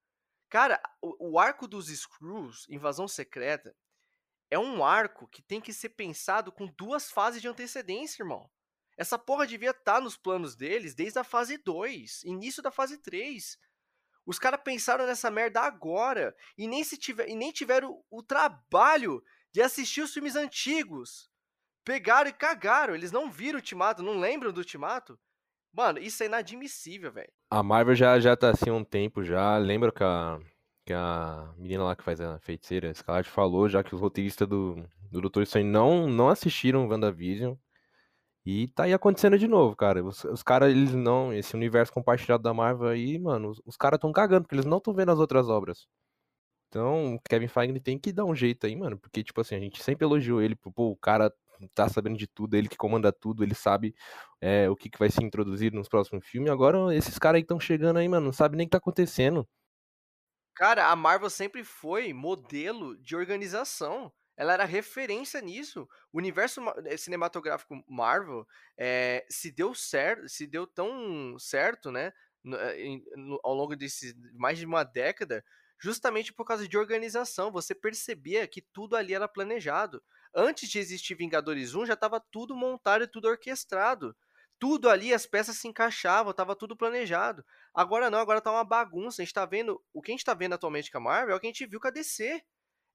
Cara, 0.49 0.81
o, 1.01 1.31
o 1.31 1.39
arco 1.39 1.67
dos 1.67 1.87
Screws, 1.87 2.67
Invasão 2.69 3.07
Secreta, 3.07 3.75
é 4.49 4.57
um 4.57 4.83
arco 4.83 5.27
que 5.27 5.41
tem 5.41 5.61
que 5.61 5.73
ser 5.73 5.89
pensado 5.89 6.51
com 6.51 6.65
duas 6.65 7.11
fases 7.11 7.41
de 7.41 7.47
antecedência, 7.47 8.23
irmão. 8.23 8.49
Essa 8.97 9.17
porra 9.17 9.47
devia 9.47 9.69
estar 9.69 9.95
tá 9.95 10.01
nos 10.01 10.17
planos 10.17 10.55
deles 10.55 10.95
desde 10.95 11.19
a 11.19 11.23
fase 11.23 11.57
2, 11.57 12.23
início 12.23 12.61
da 12.61 12.71
fase 12.71 12.97
3. 12.97 13.57
Os 14.25 14.37
caras 14.37 14.61
pensaram 14.63 15.05
nessa 15.05 15.31
merda 15.31 15.61
agora 15.61 16.35
e 16.57 16.67
nem, 16.67 16.83
se 16.83 16.97
tiver, 16.97 17.29
e 17.29 17.35
nem 17.35 17.51
tiveram 17.51 18.03
o 18.09 18.21
trabalho 18.21 19.23
de 19.51 19.61
assistir 19.61 20.01
os 20.01 20.13
filmes 20.13 20.35
antigos. 20.35 21.29
Pegaram 21.83 22.29
e 22.29 22.33
cagaram. 22.33 22.95
Eles 22.95 23.11
não 23.11 23.31
viram 23.31 23.57
o 23.57 23.61
Ultimato, 23.61 24.03
não 24.03 24.19
lembram 24.19 24.51
do 24.51 24.59
Ultimato. 24.59 25.17
Mano, 25.73 25.99
isso 25.99 26.23
é 26.23 26.25
inadmissível, 26.25 27.11
velho. 27.11 27.31
A 27.49 27.61
Marvel 27.61 27.95
já, 27.95 28.19
já 28.19 28.35
tá 28.35 28.49
assim 28.49 28.69
há 28.69 28.73
um 28.73 28.83
tempo 28.83 29.23
já. 29.23 29.57
Lembra 29.57 29.91
que 29.91 30.03
a, 30.03 30.39
que 30.85 30.93
a 30.93 31.53
menina 31.57 31.83
lá 31.83 31.95
que 31.95 32.03
faz 32.03 32.19
a 32.19 32.39
feiticeira, 32.39 32.89
a 32.89 32.93
Scarlett, 32.93 33.29
falou 33.29 33.69
já 33.69 33.83
que 33.83 33.93
os 33.93 34.01
roteiristas 34.01 34.47
do, 34.47 34.83
do 35.11 35.21
Doutor 35.21 35.43
Estranho 35.43 35.67
não, 35.67 36.07
não 36.07 36.29
assistiram 36.29 36.87
WandaVision. 36.87 37.55
E 38.45 38.67
tá 38.69 38.83
aí 38.85 38.93
acontecendo 38.93 39.37
de 39.37 39.47
novo, 39.47 39.75
cara. 39.75 40.03
Os, 40.03 40.23
os 40.23 40.41
caras, 40.41 40.71
eles 40.71 40.93
não. 40.93 41.31
Esse 41.33 41.55
universo 41.55 41.93
compartilhado 41.93 42.41
da 42.41 42.53
Marvel 42.53 42.87
aí, 42.87 43.19
mano, 43.19 43.49
os, 43.49 43.61
os 43.65 43.77
caras 43.77 43.99
tão 43.99 44.11
cagando, 44.11 44.43
porque 44.43 44.55
eles 44.55 44.65
não 44.65 44.77
estão 44.77 44.93
vendo 44.93 45.11
as 45.11 45.19
outras 45.19 45.49
obras. 45.49 45.87
Então, 46.69 47.15
o 47.15 47.19
Kevin 47.27 47.47
Feige 47.47 47.79
tem 47.79 47.97
que 47.97 48.13
dar 48.13 48.25
um 48.25 48.35
jeito 48.35 48.65
aí, 48.67 48.75
mano. 48.75 48.97
Porque, 48.97 49.23
tipo 49.23 49.41
assim, 49.41 49.55
a 49.55 49.59
gente 49.59 49.83
sempre 49.83 50.05
elogiou 50.05 50.41
ele. 50.41 50.55
Pô, 50.55 50.91
o 50.91 50.95
cara 50.95 51.33
tá 51.73 51.89
sabendo 51.89 52.17
de 52.17 52.27
tudo, 52.27 52.55
ele 52.55 52.69
que 52.69 52.77
comanda 52.77 53.11
tudo, 53.11 53.43
ele 53.43 53.55
sabe 53.55 53.93
é, 54.39 54.69
o 54.69 54.75
que, 54.75 54.89
que 54.89 54.99
vai 54.99 55.09
ser 55.09 55.23
introduzido 55.23 55.75
nos 55.75 55.89
próximos 55.89 56.25
filmes. 56.25 56.51
Agora, 56.51 56.95
esses 56.95 57.17
caras 57.17 57.37
aí 57.37 57.41
estão 57.41 57.59
chegando 57.59 57.97
aí, 57.97 58.07
mano, 58.07 58.27
não 58.27 58.33
sabe 58.33 58.55
nem 58.55 58.65
o 58.65 58.67
que 58.67 58.71
tá 58.71 58.77
acontecendo. 58.77 59.47
Cara, 60.55 60.89
a 60.89 60.95
Marvel 60.95 61.29
sempre 61.29 61.63
foi 61.63 62.13
modelo 62.13 62.97
de 62.97 63.15
organização. 63.15 64.11
Ela 64.37 64.53
era 64.53 64.65
referência 64.65 65.41
nisso. 65.41 65.87
O 66.13 66.17
universo 66.17 66.61
eh, 66.85 66.97
cinematográfico 66.97 67.83
Marvel 67.87 68.45
é, 68.77 69.25
se 69.29 69.51
deu 69.51 69.73
certo, 69.73 70.29
se 70.29 70.47
deu 70.47 70.65
tão 70.65 71.37
certo, 71.39 71.91
né? 71.91 72.13
No, 72.41 72.57
no, 73.17 73.39
ao 73.43 73.53
longo 73.53 73.75
desse 73.75 74.13
mais 74.33 74.57
de 74.57 74.65
uma 74.65 74.83
década, 74.83 75.43
justamente 75.79 76.33
por 76.33 76.45
causa 76.45 76.67
de 76.67 76.77
organização. 76.77 77.51
Você 77.51 77.73
percebia 77.73 78.47
que 78.47 78.61
tudo 78.61 78.95
ali 78.95 79.13
era 79.13 79.27
planejado. 79.27 80.03
Antes 80.35 80.69
de 80.69 80.79
existir 80.79 81.15
Vingadores 81.15 81.73
1, 81.73 81.85
já 81.85 81.93
estava 81.93 82.19
tudo 82.19 82.55
montado 82.55 83.03
e 83.03 83.07
tudo 83.07 83.27
orquestrado. 83.27 84.15
Tudo 84.59 84.89
ali, 84.89 85.13
as 85.13 85.25
peças 85.25 85.57
se 85.57 85.67
encaixavam, 85.67 86.31
estava 86.31 86.53
tudo 86.55 86.75
planejado. 86.75 87.45
Agora 87.73 88.09
não, 88.09 88.19
agora 88.19 88.41
tá 88.41 88.51
uma 88.51 88.65
bagunça. 88.65 89.21
A 89.21 89.25
gente 89.25 89.33
tá 89.33 89.45
vendo. 89.45 89.81
O 89.93 90.01
que 90.01 90.11
a 90.11 90.13
gente 90.13 90.25
tá 90.25 90.33
vendo 90.33 90.53
atualmente 90.53 90.91
com 90.91 90.97
a 90.97 91.01
Marvel 91.01 91.33
é 91.33 91.37
o 91.37 91.39
que 91.39 91.47
a 91.47 91.49
gente 91.49 91.65
viu 91.65 91.79
com 91.79 91.87
a 91.87 91.91
DC. 91.91 92.43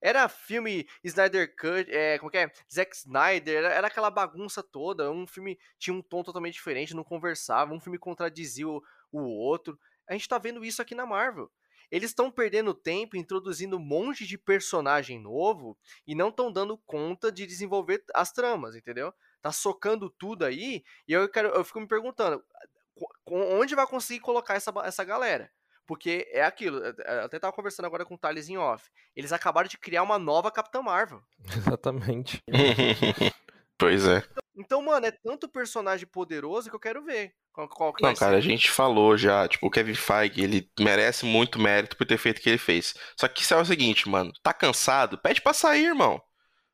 Era 0.02 0.28
filme 0.28 0.86
Snyder 1.02 1.56
Cut, 1.56 1.90
é, 1.90 2.18
como 2.18 2.30
que 2.30 2.36
é? 2.36 2.52
Zack 2.70 2.94
Snyder, 2.94 3.56
era, 3.56 3.72
era, 3.72 3.86
aquela 3.86 4.10
bagunça 4.10 4.62
toda. 4.62 5.10
Um 5.10 5.26
filme 5.26 5.58
tinha 5.78 5.94
um 5.94 6.02
tom 6.02 6.22
totalmente 6.22 6.52
diferente, 6.52 6.94
não 6.94 7.02
conversava, 7.02 7.72
um 7.72 7.80
filme 7.80 7.98
contradizia 7.98 8.68
o, 8.68 8.82
o 9.10 9.22
outro. 9.22 9.78
A 10.06 10.12
gente 10.12 10.28
tá 10.28 10.36
vendo 10.36 10.62
isso 10.62 10.82
aqui 10.82 10.94
na 10.94 11.06
Marvel. 11.06 11.50
Eles 11.94 12.10
estão 12.10 12.28
perdendo 12.28 12.74
tempo 12.74 13.16
introduzindo 13.16 13.76
um 13.76 13.80
monte 13.80 14.26
de 14.26 14.36
personagem 14.36 15.20
novo 15.20 15.78
e 16.04 16.12
não 16.12 16.30
estão 16.30 16.50
dando 16.50 16.76
conta 16.78 17.30
de 17.30 17.46
desenvolver 17.46 18.02
as 18.12 18.32
tramas, 18.32 18.74
entendeu? 18.74 19.14
Tá 19.40 19.52
socando 19.52 20.10
tudo 20.10 20.44
aí 20.44 20.82
e 21.06 21.12
eu, 21.12 21.28
quero, 21.28 21.50
eu 21.50 21.62
fico 21.62 21.78
me 21.78 21.86
perguntando 21.86 22.44
onde 23.24 23.76
vai 23.76 23.86
conseguir 23.86 24.18
colocar 24.18 24.54
essa, 24.54 24.72
essa 24.82 25.04
galera? 25.04 25.48
Porque 25.86 26.28
é 26.32 26.42
aquilo, 26.42 26.78
eu 26.84 27.20
até 27.24 27.38
tava 27.38 27.52
conversando 27.52 27.86
agora 27.86 28.04
com 28.04 28.16
o 28.16 28.18
Thales 28.18 28.48
em 28.48 28.56
off. 28.56 28.90
Eles 29.14 29.32
acabaram 29.32 29.68
de 29.68 29.78
criar 29.78 30.02
uma 30.02 30.18
nova 30.18 30.50
Capitã 30.50 30.82
Marvel. 30.82 31.22
Exatamente. 31.56 32.42
pois 33.78 34.04
é. 34.04 34.18
Então, 34.18 34.43
mano, 34.82 35.06
é 35.06 35.10
tanto 35.10 35.48
personagem 35.48 36.06
poderoso 36.06 36.68
que 36.68 36.76
eu 36.76 36.80
quero 36.80 37.04
ver. 37.04 37.34
Qual, 37.52 37.68
qual 37.68 37.92
que 37.92 38.02
não, 38.02 38.14
cara, 38.14 38.32
ser. 38.32 38.38
a 38.38 38.40
gente 38.40 38.70
falou 38.70 39.16
já, 39.16 39.46
tipo, 39.46 39.66
o 39.66 39.70
Kevin 39.70 39.94
Feige, 39.94 40.42
ele 40.42 40.70
merece 40.78 41.24
muito 41.24 41.58
mérito 41.58 41.96
por 41.96 42.06
ter 42.06 42.18
feito 42.18 42.38
o 42.38 42.40
que 42.40 42.48
ele 42.48 42.58
fez. 42.58 42.94
Só 43.18 43.28
que 43.28 43.42
isso 43.42 43.54
é 43.54 43.60
o 43.60 43.64
seguinte, 43.64 44.08
mano, 44.08 44.32
tá 44.42 44.52
cansado? 44.52 45.18
Pede 45.18 45.40
pra 45.40 45.52
sair, 45.52 45.86
irmão. 45.86 46.20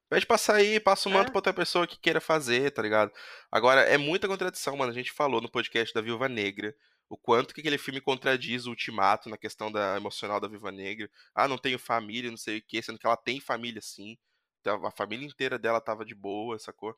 Pede 0.08 0.26
pra 0.26 0.36
sair, 0.38 0.80
passa 0.80 1.08
o 1.08 1.12
manto 1.12 1.28
é. 1.28 1.30
pra 1.30 1.38
outra 1.38 1.52
pessoa 1.52 1.86
que 1.86 1.98
queira 1.98 2.20
fazer, 2.20 2.72
tá 2.72 2.82
ligado? 2.82 3.12
Agora, 3.50 3.82
é 3.82 3.96
muita 3.96 4.26
contradição, 4.26 4.76
mano. 4.76 4.90
A 4.90 4.94
gente 4.94 5.12
falou 5.12 5.40
no 5.40 5.50
podcast 5.50 5.94
da 5.94 6.00
Viúva 6.00 6.28
Negra 6.28 6.74
o 7.08 7.16
quanto 7.16 7.52
que 7.52 7.60
aquele 7.60 7.76
filme 7.76 8.00
contradiz 8.00 8.66
o 8.66 8.70
Ultimato 8.70 9.28
na 9.28 9.36
questão 9.36 9.70
da 9.70 9.96
emocional 9.96 10.40
da 10.40 10.48
Viúva 10.48 10.72
Negra. 10.72 11.10
Ah, 11.34 11.46
não 11.46 11.58
tenho 11.58 11.78
família, 11.78 12.30
não 12.30 12.36
sei 12.36 12.58
o 12.58 12.62
que, 12.62 12.80
sendo 12.82 12.98
que 12.98 13.06
ela 13.06 13.16
tem 13.16 13.40
família 13.40 13.82
sim. 13.82 14.16
Então, 14.60 14.86
a 14.86 14.90
família 14.90 15.26
inteira 15.26 15.58
dela 15.58 15.80
tava 15.80 16.04
de 16.04 16.14
boa, 16.14 16.58
sacou? 16.58 16.94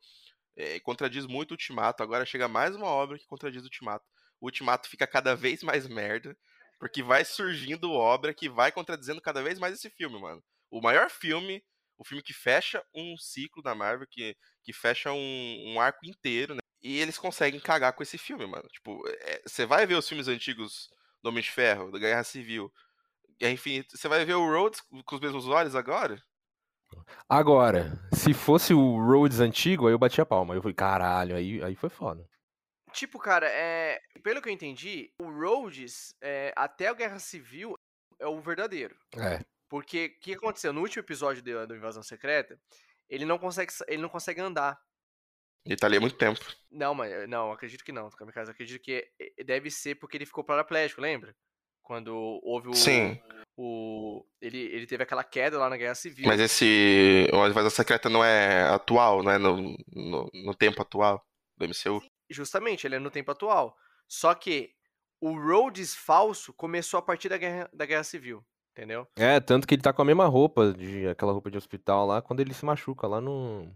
É, 0.56 0.80
contradiz 0.80 1.26
muito 1.26 1.52
o 1.52 1.54
Ultimato. 1.54 2.02
Agora 2.02 2.26
chega 2.26 2.48
mais 2.48 2.74
uma 2.74 2.86
obra 2.86 3.18
que 3.18 3.26
contradiz 3.26 3.62
o 3.62 3.64
Ultimato. 3.64 4.04
O 4.40 4.46
Ultimato 4.46 4.88
fica 4.88 5.06
cada 5.06 5.34
vez 5.34 5.62
mais 5.62 5.86
merda, 5.86 6.36
porque 6.78 7.02
vai 7.02 7.24
surgindo 7.24 7.92
obra 7.92 8.34
que 8.34 8.48
vai 8.48 8.72
contradizendo 8.72 9.20
cada 9.20 9.42
vez 9.42 9.58
mais 9.58 9.74
esse 9.74 9.88
filme, 9.90 10.20
mano. 10.20 10.42
O 10.70 10.80
maior 10.80 11.10
filme, 11.10 11.62
o 11.96 12.04
filme 12.04 12.22
que 12.22 12.32
fecha 12.32 12.84
um 12.94 13.16
ciclo 13.16 13.62
da 13.62 13.74
Marvel, 13.74 14.06
que, 14.10 14.36
que 14.64 14.72
fecha 14.72 15.12
um, 15.12 15.64
um 15.66 15.80
arco 15.80 16.04
inteiro, 16.04 16.54
né? 16.54 16.60
E 16.82 16.98
eles 16.98 17.16
conseguem 17.16 17.60
cagar 17.60 17.92
com 17.92 18.02
esse 18.02 18.18
filme, 18.18 18.44
mano. 18.46 18.68
Tipo, 18.68 19.00
você 19.46 19.62
é, 19.62 19.66
vai 19.66 19.86
ver 19.86 19.94
os 19.94 20.08
filmes 20.08 20.26
antigos 20.26 20.90
do 21.22 21.28
Homem 21.28 21.42
de 21.42 21.50
Ferro, 21.50 21.92
da 21.92 21.98
Guerra 21.98 22.24
Civil, 22.24 22.72
Guerra 23.38 23.52
Infinita. 23.52 23.96
Você 23.96 24.08
vai 24.08 24.24
ver 24.24 24.34
o 24.34 24.44
Rhodes 24.44 24.80
com 24.80 25.14
os 25.14 25.20
mesmos 25.20 25.46
olhos 25.46 25.76
agora? 25.76 26.20
Agora, 27.28 27.92
se 28.12 28.34
fosse 28.34 28.74
o 28.74 28.96
Rhodes 28.96 29.40
antigo, 29.40 29.86
aí 29.86 29.94
eu 29.94 29.98
bati 29.98 30.20
a 30.20 30.26
palma. 30.26 30.54
Eu 30.54 30.62
falei, 30.62 30.74
caralho, 30.74 31.36
aí, 31.36 31.62
aí 31.62 31.74
foi 31.74 31.88
foda. 31.88 32.28
Tipo, 32.92 33.18
cara, 33.18 33.48
é, 33.48 34.00
pelo 34.22 34.42
que 34.42 34.48
eu 34.48 34.52
entendi, 34.52 35.12
o 35.18 35.30
Rhodes, 35.30 36.14
é, 36.20 36.52
até 36.54 36.88
a 36.88 36.94
Guerra 36.94 37.18
Civil, 37.18 37.74
é 38.18 38.26
o 38.26 38.40
verdadeiro. 38.40 38.96
É. 39.16 39.40
Porque 39.68 40.14
o 40.16 40.20
que 40.20 40.34
aconteceu? 40.34 40.72
No 40.72 40.82
último 40.82 41.02
episódio 41.02 41.42
da 41.42 41.64
do 41.64 41.74
Invasão 41.74 42.02
Secreta, 42.02 42.60
ele 43.08 43.24
não 43.24 43.38
consegue, 43.38 43.72
ele 43.88 44.02
não 44.02 44.08
consegue 44.08 44.40
andar. 44.40 44.78
Ele 45.64 45.76
tá 45.76 45.86
ali 45.86 45.96
há 45.96 46.00
muito 46.00 46.16
tempo. 46.16 46.40
Não, 46.70 46.94
mas 46.94 47.28
não, 47.28 47.52
acredito 47.52 47.84
que 47.84 47.92
não, 47.92 48.10
Kamikaze. 48.10 48.50
Acredito 48.50 48.82
que 48.82 49.10
deve 49.44 49.70
ser 49.70 49.94
porque 49.94 50.16
ele 50.16 50.26
ficou 50.26 50.44
paraplégico, 50.44 51.00
lembra? 51.00 51.34
Quando 51.82 52.14
houve 52.42 52.68
o. 52.68 52.74
Sim 52.74 53.20
o 53.56 54.24
ele, 54.40 54.58
ele 54.58 54.86
teve 54.86 55.02
aquela 55.02 55.24
queda 55.24 55.58
lá 55.58 55.68
na 55.68 55.76
Guerra 55.76 55.94
Civil. 55.94 56.26
Mas 56.26 56.40
esse 56.40 57.28
o 57.32 57.46
Invasão 57.46 57.70
Secreta 57.70 58.08
não 58.08 58.24
é 58.24 58.62
atual, 58.68 59.22
não 59.22 59.30
é 59.30 59.38
no, 59.38 59.76
no, 59.94 60.30
no, 60.32 60.54
tempo 60.54 60.82
atual 60.82 61.24
do 61.56 61.66
MCU? 61.66 62.02
Justamente, 62.30 62.86
ele 62.86 62.96
é 62.96 62.98
no 62.98 63.10
tempo 63.10 63.30
atual. 63.30 63.76
Só 64.08 64.34
que 64.34 64.70
o 65.20 65.38
Rhodes 65.38 65.94
falso 65.94 66.52
começou 66.52 66.98
a 66.98 67.02
partir 67.02 67.28
da 67.28 67.36
Guerra, 67.36 67.70
da 67.72 67.86
Guerra 67.86 68.04
Civil, 68.04 68.44
entendeu? 68.72 69.06
É, 69.16 69.38
tanto 69.38 69.66
que 69.66 69.74
ele 69.74 69.82
tá 69.82 69.92
com 69.92 70.02
a 70.02 70.04
mesma 70.04 70.26
roupa, 70.26 70.72
de 70.72 71.06
aquela 71.06 71.32
roupa 71.32 71.50
de 71.50 71.58
hospital 71.58 72.06
lá, 72.06 72.20
quando 72.20 72.40
ele 72.40 72.54
se 72.54 72.64
machuca 72.64 73.06
lá 73.06 73.20
no... 73.20 73.70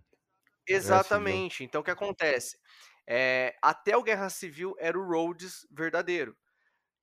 Exatamente. 0.67 1.63
Então 1.63 1.81
o 1.81 1.85
que 1.85 1.93
acontece? 1.93 2.59
É, 3.09 3.55
até 3.63 3.97
o 3.97 4.03
Guerra 4.03 4.29
Civil 4.29 4.75
era 4.81 4.99
o 4.99 5.07
Rhodes 5.07 5.65
verdadeiro. 5.71 6.37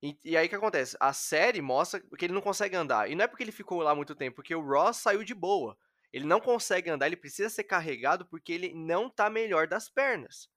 E, 0.04 0.20
e 0.26 0.36
aí 0.36 0.48
o 0.48 0.50
que 0.50 0.56
acontece? 0.56 0.98
A 1.00 1.14
série 1.14 1.62
mostra 1.62 2.02
que 2.18 2.26
ele 2.26 2.34
não 2.34 2.42
consegue 2.42 2.76
andar. 2.76 3.10
E 3.10 3.16
não 3.16 3.24
é 3.24 3.28
porque 3.28 3.42
ele 3.42 3.54
ficou 3.54 3.82
lá 3.82 3.96
muito 3.96 4.14
tempo, 4.14 4.36
porque 4.36 4.54
o 4.54 4.60
Ross 4.60 4.98
saiu 4.98 5.24
de 5.24 5.34
boa. 5.34 5.78
Ele 6.12 6.26
não 6.26 6.42
consegue 6.42 6.90
andar, 6.90 7.08
ele 7.08 7.16
precisa 7.16 7.50
ser 7.50 7.64
carregado 7.64 8.26
porque 8.26 8.52
ele 8.52 8.74
não 8.74 9.10
tá 9.10 9.30
melhor 9.30 9.66
das 9.66 9.88
pernas. 9.90 10.50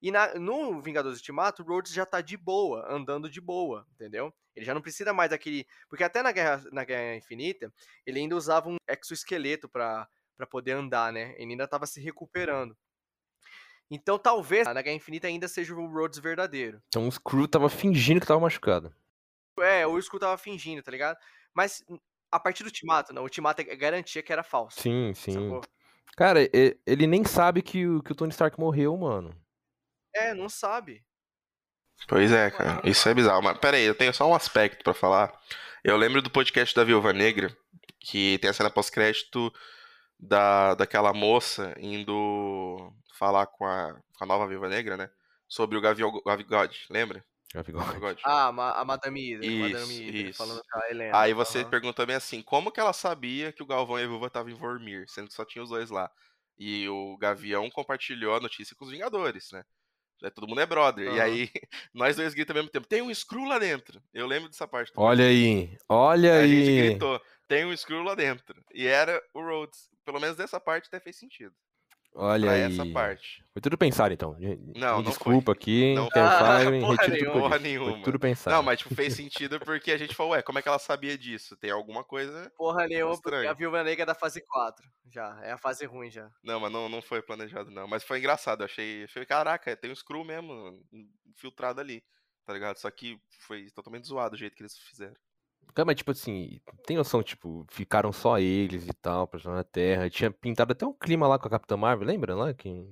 E 0.00 0.10
na, 0.10 0.34
no 0.34 0.82
Vingadores 0.82 1.18
Ultimato, 1.18 1.62
o 1.62 1.66
Rhodes 1.66 1.92
já 1.92 2.04
tá 2.04 2.20
de 2.20 2.36
boa, 2.36 2.86
andando 2.92 3.30
de 3.30 3.40
boa, 3.40 3.86
entendeu? 3.94 4.32
Ele 4.54 4.66
já 4.66 4.74
não 4.74 4.82
precisa 4.82 5.12
mais 5.14 5.30
daquele. 5.30 5.66
Porque 5.88 6.04
até 6.04 6.22
na 6.22 6.30
Guerra, 6.30 6.62
na 6.70 6.84
Guerra 6.84 7.16
Infinita, 7.16 7.72
ele 8.04 8.18
ainda 8.20 8.36
usava 8.36 8.68
um 8.68 8.76
exoesqueleto 8.86 9.70
para 9.70 10.06
poder 10.50 10.72
andar, 10.72 11.12
né? 11.12 11.34
Ele 11.38 11.52
ainda 11.52 11.66
tava 11.66 11.86
se 11.86 11.98
recuperando. 11.98 12.76
Então 13.94 14.18
talvez 14.18 14.66
na 14.66 14.80
Guerra 14.80 14.96
Infinita 14.96 15.26
ainda 15.26 15.46
seja 15.46 15.74
o 15.74 15.86
Rhodes 15.86 16.18
verdadeiro. 16.18 16.82
Então 16.88 17.06
o 17.06 17.12
Screw 17.12 17.46
tava 17.46 17.68
fingindo 17.68 18.20
que 18.20 18.26
tava 18.26 18.40
machucado. 18.40 18.94
É, 19.60 19.86
o 19.86 20.00
Screw 20.00 20.18
tava 20.18 20.38
fingindo, 20.38 20.82
tá 20.82 20.90
ligado? 20.90 21.18
Mas 21.54 21.84
a 22.30 22.40
partir 22.40 22.62
do 22.62 22.68
Ultimato, 22.68 23.12
não, 23.12 23.20
o 23.20 23.24
Ultimato 23.26 23.60
é 23.60 23.76
garantia 23.76 24.22
que 24.22 24.32
era 24.32 24.42
falso. 24.42 24.80
Sim, 24.80 25.12
sim. 25.14 25.32
Sacou? 25.32 25.60
Cara, 26.16 26.40
ele 26.86 27.06
nem 27.06 27.22
sabe 27.24 27.60
que 27.60 27.86
o, 27.86 28.02
que 28.02 28.12
o 28.12 28.14
Tony 28.14 28.30
Stark 28.30 28.58
morreu, 28.58 28.96
mano. 28.96 29.34
É, 30.14 30.34
não 30.34 30.48
sabe. 30.48 31.04
Pois 32.08 32.32
é, 32.32 32.50
cara. 32.50 32.80
Isso 32.84 33.06
é 33.08 33.14
bizarro. 33.14 33.42
Mas 33.42 33.58
pera 33.58 33.76
aí, 33.76 33.84
eu 33.84 33.94
tenho 33.94 34.12
só 34.12 34.28
um 34.28 34.34
aspecto 34.34 34.82
para 34.82 34.94
falar. 34.94 35.32
Eu 35.84 35.96
lembro 35.96 36.22
do 36.22 36.30
podcast 36.30 36.74
da 36.74 36.84
Viúva 36.84 37.12
Negra 37.12 37.54
Que 37.98 38.38
tem 38.38 38.48
a 38.48 38.52
cena 38.52 38.70
pós-crédito 38.70 39.52
da, 40.18 40.74
daquela 40.74 41.12
moça 41.12 41.74
indo 41.78 42.92
falar 43.22 43.46
com 43.46 43.64
a, 43.64 43.94
com 44.18 44.24
a 44.24 44.26
nova 44.26 44.48
Viva 44.48 44.68
Negra, 44.68 44.96
né? 44.96 45.08
Sobre 45.48 45.78
o 45.78 45.80
Gavião 45.80 46.10
God, 46.10 46.72
lembra? 46.90 47.24
Gavigode. 47.54 48.00
God. 48.00 48.18
Ah, 48.24 48.48
a, 48.48 48.52
Ma- 48.52 48.72
a 48.72 48.84
Madame 48.84 49.20
Hydra. 49.36 49.46
Isso, 49.46 49.58
Madame 49.58 49.94
Hydra, 49.94 50.30
isso. 50.30 50.38
falando 50.38 50.62
com 50.68 50.78
a 50.80 50.90
Helena. 50.90 51.18
Aí 51.20 51.32
você 51.32 51.58
aham. 51.60 51.70
pergunta 51.70 52.04
bem 52.04 52.16
assim, 52.16 52.42
como 52.42 52.72
que 52.72 52.80
ela 52.80 52.92
sabia 52.92 53.52
que 53.52 53.62
o 53.62 53.66
Galvão 53.66 53.98
e 54.00 54.02
a 54.02 54.06
Viúva 54.08 54.26
estavam 54.26 54.50
em 54.50 54.54
Vormir, 54.54 55.04
sendo 55.08 55.28
que 55.28 55.34
só 55.34 55.44
tinha 55.44 55.62
os 55.62 55.68
dois 55.70 55.90
lá? 55.90 56.10
E 56.58 56.88
o 56.88 57.16
Gavião 57.18 57.70
compartilhou 57.70 58.34
a 58.34 58.40
notícia 58.40 58.74
com 58.74 58.84
os 58.84 58.90
Vingadores, 58.90 59.50
né? 59.52 59.62
É, 60.24 60.30
todo 60.30 60.48
mundo 60.48 60.60
é 60.60 60.66
brother. 60.66 61.06
E 61.08 61.20
Aham. 61.20 61.20
aí, 61.20 61.50
nós 61.94 62.16
dois 62.16 62.34
gritamos 62.34 62.58
ao 62.60 62.64
mesmo 62.64 62.72
tempo, 62.72 62.88
tem 62.88 63.02
um 63.02 63.10
Skrull 63.12 63.46
lá 63.48 63.58
dentro. 63.58 64.02
Eu 64.14 64.26
lembro 64.26 64.48
dessa 64.50 64.68
parte. 64.68 64.92
também. 64.92 65.06
Olha 65.08 65.24
aí, 65.26 65.76
olha 65.88 66.34
a 66.34 66.46
gente 66.46 66.70
aí. 66.70 66.72
gritou, 66.72 67.20
tem 67.48 67.64
um 67.64 67.72
Skrull 67.72 68.02
lá 68.04 68.14
dentro. 68.14 68.62
E 68.74 68.86
era 68.86 69.22
o 69.34 69.40
Rhodes. 69.40 69.90
Pelo 70.04 70.20
menos 70.20 70.36
dessa 70.36 70.58
parte 70.60 70.86
até 70.88 71.00
fez 71.00 71.16
sentido. 71.16 71.54
Olha 72.14 72.46
pra 72.46 72.54
aí. 72.54 72.60
essa 72.62 72.84
parte. 72.86 73.42
Foi 73.52 73.62
tudo 73.62 73.76
pensado, 73.78 74.12
então. 74.12 74.34
Me 74.38 74.56
Não, 74.76 74.96
não 74.96 75.02
desculpa 75.02 75.52
aqui, 75.52 75.94
Não 75.94 76.06
Interfire, 76.06 76.84
Ah, 76.84 76.90
retiro 76.90 76.90
porra 76.90 76.98
tudo 76.98 77.12
nenhuma. 77.12 77.32
Porra 77.32 77.58
disse. 77.58 77.78
Foi 77.78 77.86
nenhuma. 77.88 78.04
tudo 78.04 78.18
pensado. 78.18 78.56
Não, 78.56 78.62
mas 78.62 78.78
tipo, 78.78 78.94
fez 78.94 79.14
sentido 79.14 79.58
porque 79.60 79.92
a 79.92 79.96
gente 79.96 80.14
falou, 80.14 80.32
ué, 80.32 80.42
como 80.42 80.58
é 80.58 80.62
que 80.62 80.68
ela 80.68 80.78
sabia 80.78 81.16
disso? 81.16 81.56
Tem 81.56 81.70
alguma 81.70 82.04
coisa... 82.04 82.50
Porra 82.56 82.86
nenhuma, 82.86 83.20
porque 83.20 83.46
a 83.46 83.52
Viúva 83.52 83.82
Negra 83.82 84.02
é 84.02 84.06
da 84.06 84.14
fase 84.14 84.42
4. 84.46 84.86
Já, 85.10 85.38
é 85.42 85.52
a 85.52 85.58
fase 85.58 85.84
ruim 85.86 86.10
já. 86.10 86.30
Não, 86.42 86.60
mas 86.60 86.72
não, 86.72 86.88
não 86.88 87.02
foi 87.02 87.22
planejado, 87.22 87.70
não. 87.70 87.86
Mas 87.86 88.02
foi 88.04 88.18
engraçado, 88.18 88.60
eu 88.62 88.66
achei. 88.66 89.04
Achei, 89.04 89.24
caraca, 89.26 89.76
tem 89.76 89.90
um 89.90 89.94
Skrull 89.94 90.24
mesmo 90.24 90.82
infiltrado 91.26 91.80
ali, 91.80 92.02
tá 92.44 92.52
ligado? 92.52 92.76
Só 92.78 92.90
que 92.90 93.18
foi 93.40 93.70
totalmente 93.70 94.06
zoado 94.06 94.34
o 94.34 94.38
jeito 94.38 94.56
que 94.56 94.62
eles 94.62 94.76
fizeram. 94.78 95.16
Cara, 95.74 95.86
mas 95.86 95.96
tipo 95.96 96.10
assim, 96.10 96.60
tem 96.86 96.96
noção, 96.96 97.22
tipo, 97.22 97.66
ficaram 97.70 98.12
só 98.12 98.38
eles 98.38 98.86
e 98.86 98.92
tal, 98.92 99.26
pra 99.26 99.40
na 99.50 99.64
Terra. 99.64 100.10
Tinha 100.10 100.30
pintado 100.30 100.72
até 100.72 100.84
um 100.86 100.92
clima 100.92 101.26
lá 101.26 101.38
com 101.38 101.46
a 101.48 101.50
Capitã 101.50 101.76
Marvel, 101.76 102.06
lembra 102.06 102.34
lá? 102.34 102.52
Que... 102.52 102.86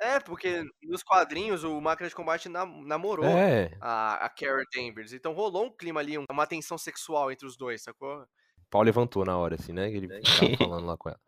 É, 0.00 0.18
porque 0.20 0.64
nos 0.82 1.02
quadrinhos 1.02 1.64
o 1.64 1.80
Máquina 1.80 2.08
de 2.08 2.14
Combate 2.14 2.48
nam- 2.48 2.82
namorou 2.84 3.24
É, 3.24 3.76
a, 3.80 4.26
a 4.26 4.28
Carol 4.28 4.64
Danvers. 4.74 5.12
Então 5.12 5.32
rolou 5.32 5.66
um 5.66 5.70
clima 5.70 6.00
ali, 6.00 6.18
um- 6.18 6.24
uma 6.30 6.46
tensão 6.46 6.76
sexual 6.76 7.30
entre 7.30 7.46
os 7.46 7.56
dois, 7.56 7.82
sacou? 7.82 8.22
o 8.22 8.26
pau 8.72 8.82
levantou 8.82 9.24
na 9.24 9.36
hora, 9.36 9.54
assim, 9.54 9.72
né? 9.72 9.90
que 9.90 9.96
Ele 9.96 10.08
tava 10.56 10.56
falando 10.56 10.86
lá 10.86 10.96
com 10.96 11.08
ela. 11.08 11.20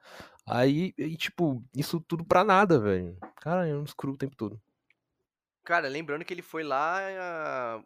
Aí, 0.46 0.92
e, 0.98 1.16
tipo, 1.16 1.62
isso 1.74 2.00
tudo 2.00 2.24
pra 2.24 2.42
nada, 2.42 2.78
velho. 2.78 3.16
Cara, 3.36 3.66
é 3.66 3.74
um 3.74 3.86
screw 3.86 4.12
o 4.12 4.16
tempo 4.18 4.34
todo. 4.36 4.60
Cara, 5.64 5.88
lembrando 5.88 6.24
que 6.24 6.34
ele 6.34 6.42
foi 6.42 6.62
lá 6.62 6.98
ah, 7.00 7.82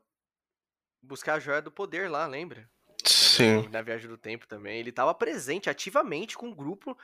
buscar 1.03 1.35
a 1.35 1.41
joia 1.41 1.63
do 1.63 1.71
poder 1.71 2.11
lá, 2.11 2.27
lembra? 2.27 2.69
Sim. 3.05 3.69
Na 3.69 3.83
viagem 3.83 4.09
do 4.09 4.19
tempo 4.19 4.47
também. 4.47 4.79
Ele 4.79 4.93
tava 4.93 5.15
presente 5.15 5.71
ativamente 5.71 6.37
com 6.37 6.49
o 6.49 6.55
grupo. 6.55 6.97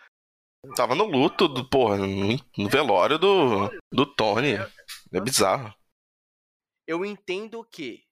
Tava 0.77 0.95
no 0.95 1.05
luto 1.05 1.47
do, 1.47 1.69
porra, 1.69 1.99
no, 1.99 2.37
no 2.57 2.69
velório 2.69 3.19
do, 3.19 3.71
do 3.93 4.07
Tony. 4.07 4.55
É 5.13 5.21
bizarro. 5.21 5.75
Eu 6.87 7.05
entendo 7.05 7.65
que 7.65 8.05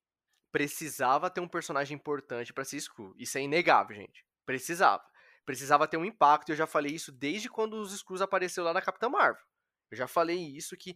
precisava 0.53 1.31
ter 1.31 1.41
um 1.41 1.49
personagem 1.49 1.95
importante 1.95 2.53
pra 2.53 2.65
ser 2.65 2.77
Skrull. 2.77 3.15
Isso 3.19 3.39
é 3.39 3.43
inegável, 3.43 3.97
gente. 3.97 4.25
Precisava. 4.47 5.03
Precisava 5.45 5.89
ter 5.89 5.97
um 5.97 6.05
impacto. 6.05 6.51
Eu 6.53 6.57
já 6.57 6.67
falei 6.67 6.95
isso 6.95 7.11
desde 7.11 7.49
quando 7.49 7.75
os 7.75 7.93
Skrulls 7.93 8.23
apareceu 8.23 8.63
lá 8.63 8.73
na 8.73 8.83
Capitã 8.83 9.09
Marvel. 9.09 9.43
Eu 9.91 9.97
já 9.97 10.07
falei 10.07 10.39
isso 10.39 10.77
que 10.77 10.95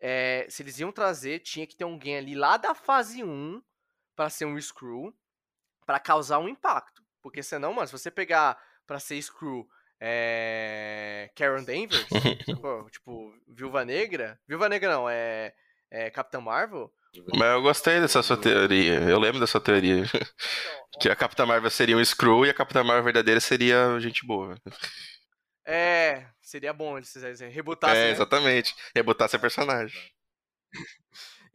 eh, 0.00 0.46
se 0.48 0.62
eles 0.62 0.78
iam 0.78 0.92
trazer, 0.92 1.40
tinha 1.40 1.66
que 1.66 1.76
ter 1.76 1.84
alguém 1.84 2.16
ali 2.16 2.34
lá 2.34 2.56
da 2.56 2.74
fase 2.74 3.24
1 3.24 3.62
pra 4.18 4.28
ser 4.28 4.46
um 4.46 4.58
Skrull, 4.58 5.14
pra 5.86 6.00
causar 6.00 6.40
um 6.40 6.48
impacto. 6.48 7.04
Porque 7.22 7.40
senão, 7.40 7.72
mano, 7.72 7.86
se 7.86 7.92
você 7.92 8.10
pegar 8.10 8.60
pra 8.84 8.98
ser 8.98 9.14
Skrull 9.14 9.68
é, 10.00 11.30
Karen 11.36 11.62
Danvers, 11.62 12.04
sacou? 12.44 12.90
tipo, 12.90 13.32
Viúva 13.46 13.84
Negra, 13.84 14.36
Viúva 14.48 14.68
Negra 14.68 14.90
não, 14.92 15.08
é, 15.08 15.54
é 15.88 16.10
Capitã 16.10 16.40
Marvel, 16.40 16.92
Mas 17.32 17.48
eu 17.52 17.62
gostei 17.62 18.00
dessa 18.00 18.20
sua 18.20 18.36
teoria. 18.36 18.94
Eu 19.02 19.20
lembro 19.20 19.38
dessa 19.38 19.60
teoria. 19.60 20.02
Que 21.00 21.08
a 21.08 21.14
Capitã 21.14 21.46
Marvel 21.46 21.70
seria 21.70 21.96
um 21.96 22.00
Skrull 22.00 22.44
e 22.44 22.50
a 22.50 22.54
Capitã 22.54 22.82
Marvel 22.82 23.04
verdadeira 23.04 23.38
seria 23.38 24.00
gente 24.00 24.26
boa. 24.26 24.56
É, 25.64 26.26
seria 26.40 26.72
bom 26.72 26.96
eles 26.96 27.12
fizessem, 27.12 27.50
rebutassem, 27.50 27.96
É, 27.96 28.04
né? 28.06 28.10
exatamente. 28.10 28.74
Rebutar 28.96 29.28
seu 29.28 29.38
personagem. 29.38 29.96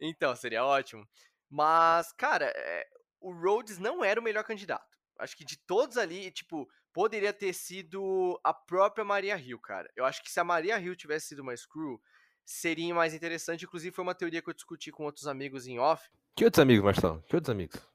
Então, 0.00 0.34
seria 0.34 0.64
ótimo. 0.64 1.06
Mas, 1.54 2.10
cara, 2.14 2.52
é, 2.52 2.84
o 3.20 3.32
Rhodes 3.32 3.78
não 3.78 4.04
era 4.04 4.18
o 4.18 4.22
melhor 4.22 4.42
candidato. 4.42 4.98
Acho 5.20 5.36
que 5.36 5.44
de 5.44 5.56
todos 5.56 5.96
ali, 5.96 6.28
tipo, 6.32 6.68
poderia 6.92 7.32
ter 7.32 7.52
sido 7.52 8.36
a 8.42 8.52
própria 8.52 9.04
Maria 9.04 9.38
Hill, 9.38 9.60
cara. 9.60 9.88
Eu 9.94 10.04
acho 10.04 10.20
que 10.20 10.32
se 10.32 10.40
a 10.40 10.44
Maria 10.44 10.80
Hill 10.80 10.96
tivesse 10.96 11.28
sido 11.28 11.42
uma 11.42 11.56
Screw, 11.56 12.02
seria 12.44 12.94
mais 12.94 13.14
interessante. 13.14 13.64
Inclusive, 13.64 13.94
foi 13.94 14.02
uma 14.02 14.14
teoria 14.14 14.42
que 14.42 14.48
eu 14.48 14.54
discuti 14.54 14.90
com 14.90 15.04
outros 15.04 15.26
amigos 15.26 15.66
em 15.66 15.78
off. 15.78 16.08
Que 16.36 16.44
outros 16.44 16.60
amigos, 16.60 16.84
Marcelo? 16.84 17.22
Que 17.28 17.36
outros 17.36 17.50
amigos? 17.50 17.80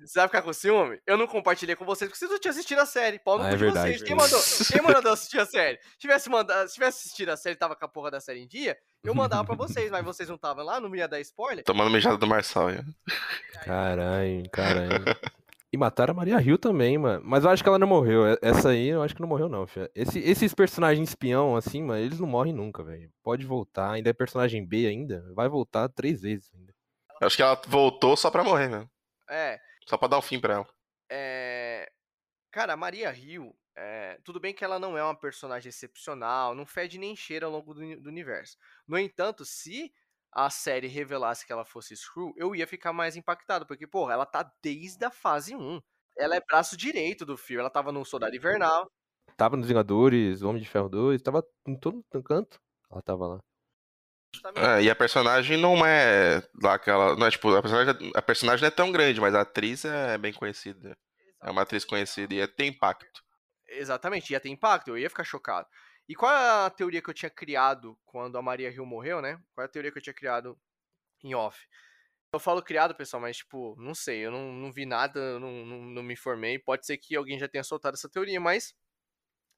Você 0.00 0.18
vai 0.18 0.28
ficar 0.28 0.42
com 0.42 0.52
ciúme? 0.52 0.98
Eu 1.06 1.16
não 1.16 1.26
compartilhei 1.26 1.76
com 1.76 1.84
vocês 1.84 2.08
porque 2.08 2.18
vocês 2.18 2.30
não 2.30 2.38
tinham 2.38 2.52
assistido 2.52 2.78
a 2.78 2.86
série. 2.86 3.18
Pau 3.18 3.38
no 3.38 3.44
Ah, 3.44 3.48
é 3.48 3.50
de 3.50 3.56
verdade, 3.58 3.90
vocês. 3.90 4.02
Quem 4.02 4.16
mandou, 4.16 4.40
quem 4.72 4.82
mandou 4.82 5.12
assistir 5.12 5.38
a 5.38 5.46
série? 5.46 5.78
Se 5.82 5.98
tivesse, 5.98 6.30
mandado, 6.30 6.66
se 6.68 6.74
tivesse 6.74 6.98
assistido 7.00 7.28
a 7.28 7.36
série 7.36 7.54
e 7.54 7.58
tava 7.58 7.76
com 7.76 7.84
a 7.84 7.88
porra 7.88 8.10
da 8.10 8.18
série 8.18 8.40
em 8.40 8.48
dia, 8.48 8.76
eu 9.04 9.14
mandava 9.14 9.44
pra 9.44 9.54
vocês, 9.54 9.90
mas 9.90 10.02
vocês 10.04 10.28
não 10.28 10.36
estavam 10.36 10.64
lá, 10.64 10.80
não 10.80 10.94
ia 10.96 11.06
dar 11.06 11.20
spoiler. 11.20 11.62
Tomando 11.64 11.90
mijada 11.90 12.16
do 12.16 12.26
Marçal. 12.26 12.72
já. 12.72 12.82
Caralho, 13.62 14.50
caralho. 14.50 15.04
E 15.72 15.76
mataram 15.76 16.12
a 16.12 16.16
Maria 16.16 16.40
Hill 16.42 16.58
também, 16.58 16.98
mano. 16.98 17.22
Mas 17.24 17.44
eu 17.44 17.50
acho 17.50 17.62
que 17.62 17.68
ela 17.68 17.78
não 17.78 17.86
morreu. 17.86 18.22
Essa 18.42 18.70
aí 18.70 18.88
eu 18.88 19.02
acho 19.02 19.14
que 19.14 19.20
não 19.20 19.28
morreu, 19.28 19.48
não, 19.48 19.66
fia. 19.68 19.88
Esse- 19.94 20.18
esses 20.18 20.52
personagens 20.52 21.08
espião, 21.10 21.54
assim, 21.54 21.80
mano, 21.82 22.00
eles 22.00 22.18
não 22.18 22.26
morrem 22.26 22.52
nunca, 22.52 22.82
velho. 22.82 23.08
Pode 23.22 23.46
voltar. 23.46 23.92
Ainda 23.92 24.10
é 24.10 24.12
personagem 24.12 24.66
B 24.66 24.86
ainda. 24.86 25.24
Vai 25.34 25.48
voltar 25.48 25.88
três 25.88 26.22
vezes 26.22 26.52
ainda. 26.54 26.74
Eu 27.20 27.26
Acho 27.26 27.36
que 27.36 27.42
ela 27.42 27.60
voltou 27.68 28.16
só 28.16 28.30
pra 28.30 28.42
morrer 28.42 28.68
mesmo. 28.68 28.90
É, 29.28 29.60
Só 29.86 29.96
pra 29.96 30.08
dar 30.08 30.18
um 30.18 30.22
fim 30.22 30.40
pra 30.40 30.54
ela. 30.54 30.66
é... 31.10 31.88
Cara, 32.52 32.72
a 32.72 32.76
Maria 32.76 33.14
Hill, 33.16 33.54
é, 33.76 34.18
tudo 34.24 34.40
bem 34.40 34.52
que 34.52 34.64
ela 34.64 34.80
não 34.80 34.98
é 34.98 35.04
uma 35.04 35.14
personagem 35.14 35.68
excepcional, 35.68 36.52
não 36.52 36.66
fede 36.66 36.98
nem 36.98 37.14
cheira 37.14 37.46
ao 37.46 37.52
longo 37.52 37.72
do, 37.72 38.00
do 38.00 38.08
universo. 38.08 38.56
No 38.88 38.98
entanto, 38.98 39.44
se 39.44 39.92
a 40.32 40.48
série 40.50 40.86
revelasse 40.86 41.46
que 41.46 41.52
ela 41.52 41.64
fosse 41.64 41.96
Screw, 41.96 42.32
eu 42.36 42.54
ia 42.54 42.66
ficar 42.66 42.92
mais 42.92 43.16
impactado, 43.16 43.66
porque, 43.66 43.86
porra, 43.86 44.12
ela 44.12 44.26
tá 44.26 44.50
desde 44.62 45.04
a 45.04 45.10
fase 45.10 45.54
1. 45.54 45.80
Ela 46.16 46.36
é 46.36 46.40
braço 46.40 46.76
direito 46.76 47.24
do 47.24 47.36
filme, 47.36 47.60
ela 47.60 47.70
tava 47.70 47.92
no 47.92 48.04
Soldado 48.04 48.36
Invernal. 48.36 48.90
Tava 49.36 49.56
nos 49.56 49.66
Vingadores, 49.66 50.42
Homem 50.42 50.62
de 50.62 50.68
Ferro 50.68 50.88
2, 50.88 51.22
tava 51.22 51.42
em 51.66 51.78
todo 51.78 52.04
canto. 52.24 52.60
Ela 52.90 53.02
tava 53.02 53.26
lá. 53.26 53.40
É, 54.54 54.82
e 54.82 54.90
a 54.90 54.94
personagem 54.94 55.56
não 55.56 55.84
é 55.84 56.42
lá 56.62 56.74
aquela. 56.74 57.16
Não 57.16 57.26
é 57.26 57.30
tipo, 57.30 57.54
a 57.54 57.60
personagem, 57.62 58.12
a 58.14 58.22
personagem 58.22 58.62
não 58.62 58.68
é 58.68 58.70
tão 58.70 58.92
grande, 58.92 59.20
mas 59.20 59.34
a 59.34 59.40
atriz 59.40 59.84
é 59.84 60.16
bem 60.18 60.32
conhecida. 60.32 60.96
É 61.42 61.50
uma 61.50 61.62
atriz 61.62 61.84
conhecida 61.84 62.34
e 62.34 62.40
é- 62.40 62.46
tem 62.46 62.68
impacto. 62.68 63.22
Exatamente, 63.68 64.32
ia 64.32 64.40
ter 64.40 64.48
impacto, 64.48 64.88
eu 64.88 64.98
ia 64.98 65.08
ficar 65.08 65.24
chocado. 65.24 65.66
E 66.10 66.14
qual 66.16 66.32
é 66.32 66.66
a 66.66 66.70
teoria 66.70 67.00
que 67.00 67.08
eu 67.08 67.14
tinha 67.14 67.30
criado 67.30 67.96
quando 68.04 68.36
a 68.36 68.42
Maria 68.42 68.68
Hill 68.68 68.84
morreu, 68.84 69.22
né? 69.22 69.40
Qual 69.54 69.62
é 69.62 69.66
a 69.66 69.70
teoria 69.70 69.92
que 69.92 69.98
eu 69.98 70.02
tinha 70.02 70.12
criado 70.12 70.58
em 71.22 71.36
off? 71.36 71.68
Eu 72.32 72.40
falo 72.40 72.60
criado, 72.60 72.96
pessoal, 72.96 73.20
mas, 73.20 73.36
tipo, 73.36 73.76
não 73.78 73.94
sei, 73.94 74.26
eu 74.26 74.32
não, 74.32 74.52
não 74.52 74.72
vi 74.72 74.84
nada, 74.84 75.38
não, 75.38 75.64
não, 75.64 75.78
não 75.82 76.02
me 76.02 76.14
informei. 76.14 76.58
Pode 76.58 76.84
ser 76.84 76.98
que 76.98 77.14
alguém 77.14 77.38
já 77.38 77.46
tenha 77.46 77.62
soltado 77.62 77.94
essa 77.94 78.08
teoria, 78.08 78.40
mas 78.40 78.74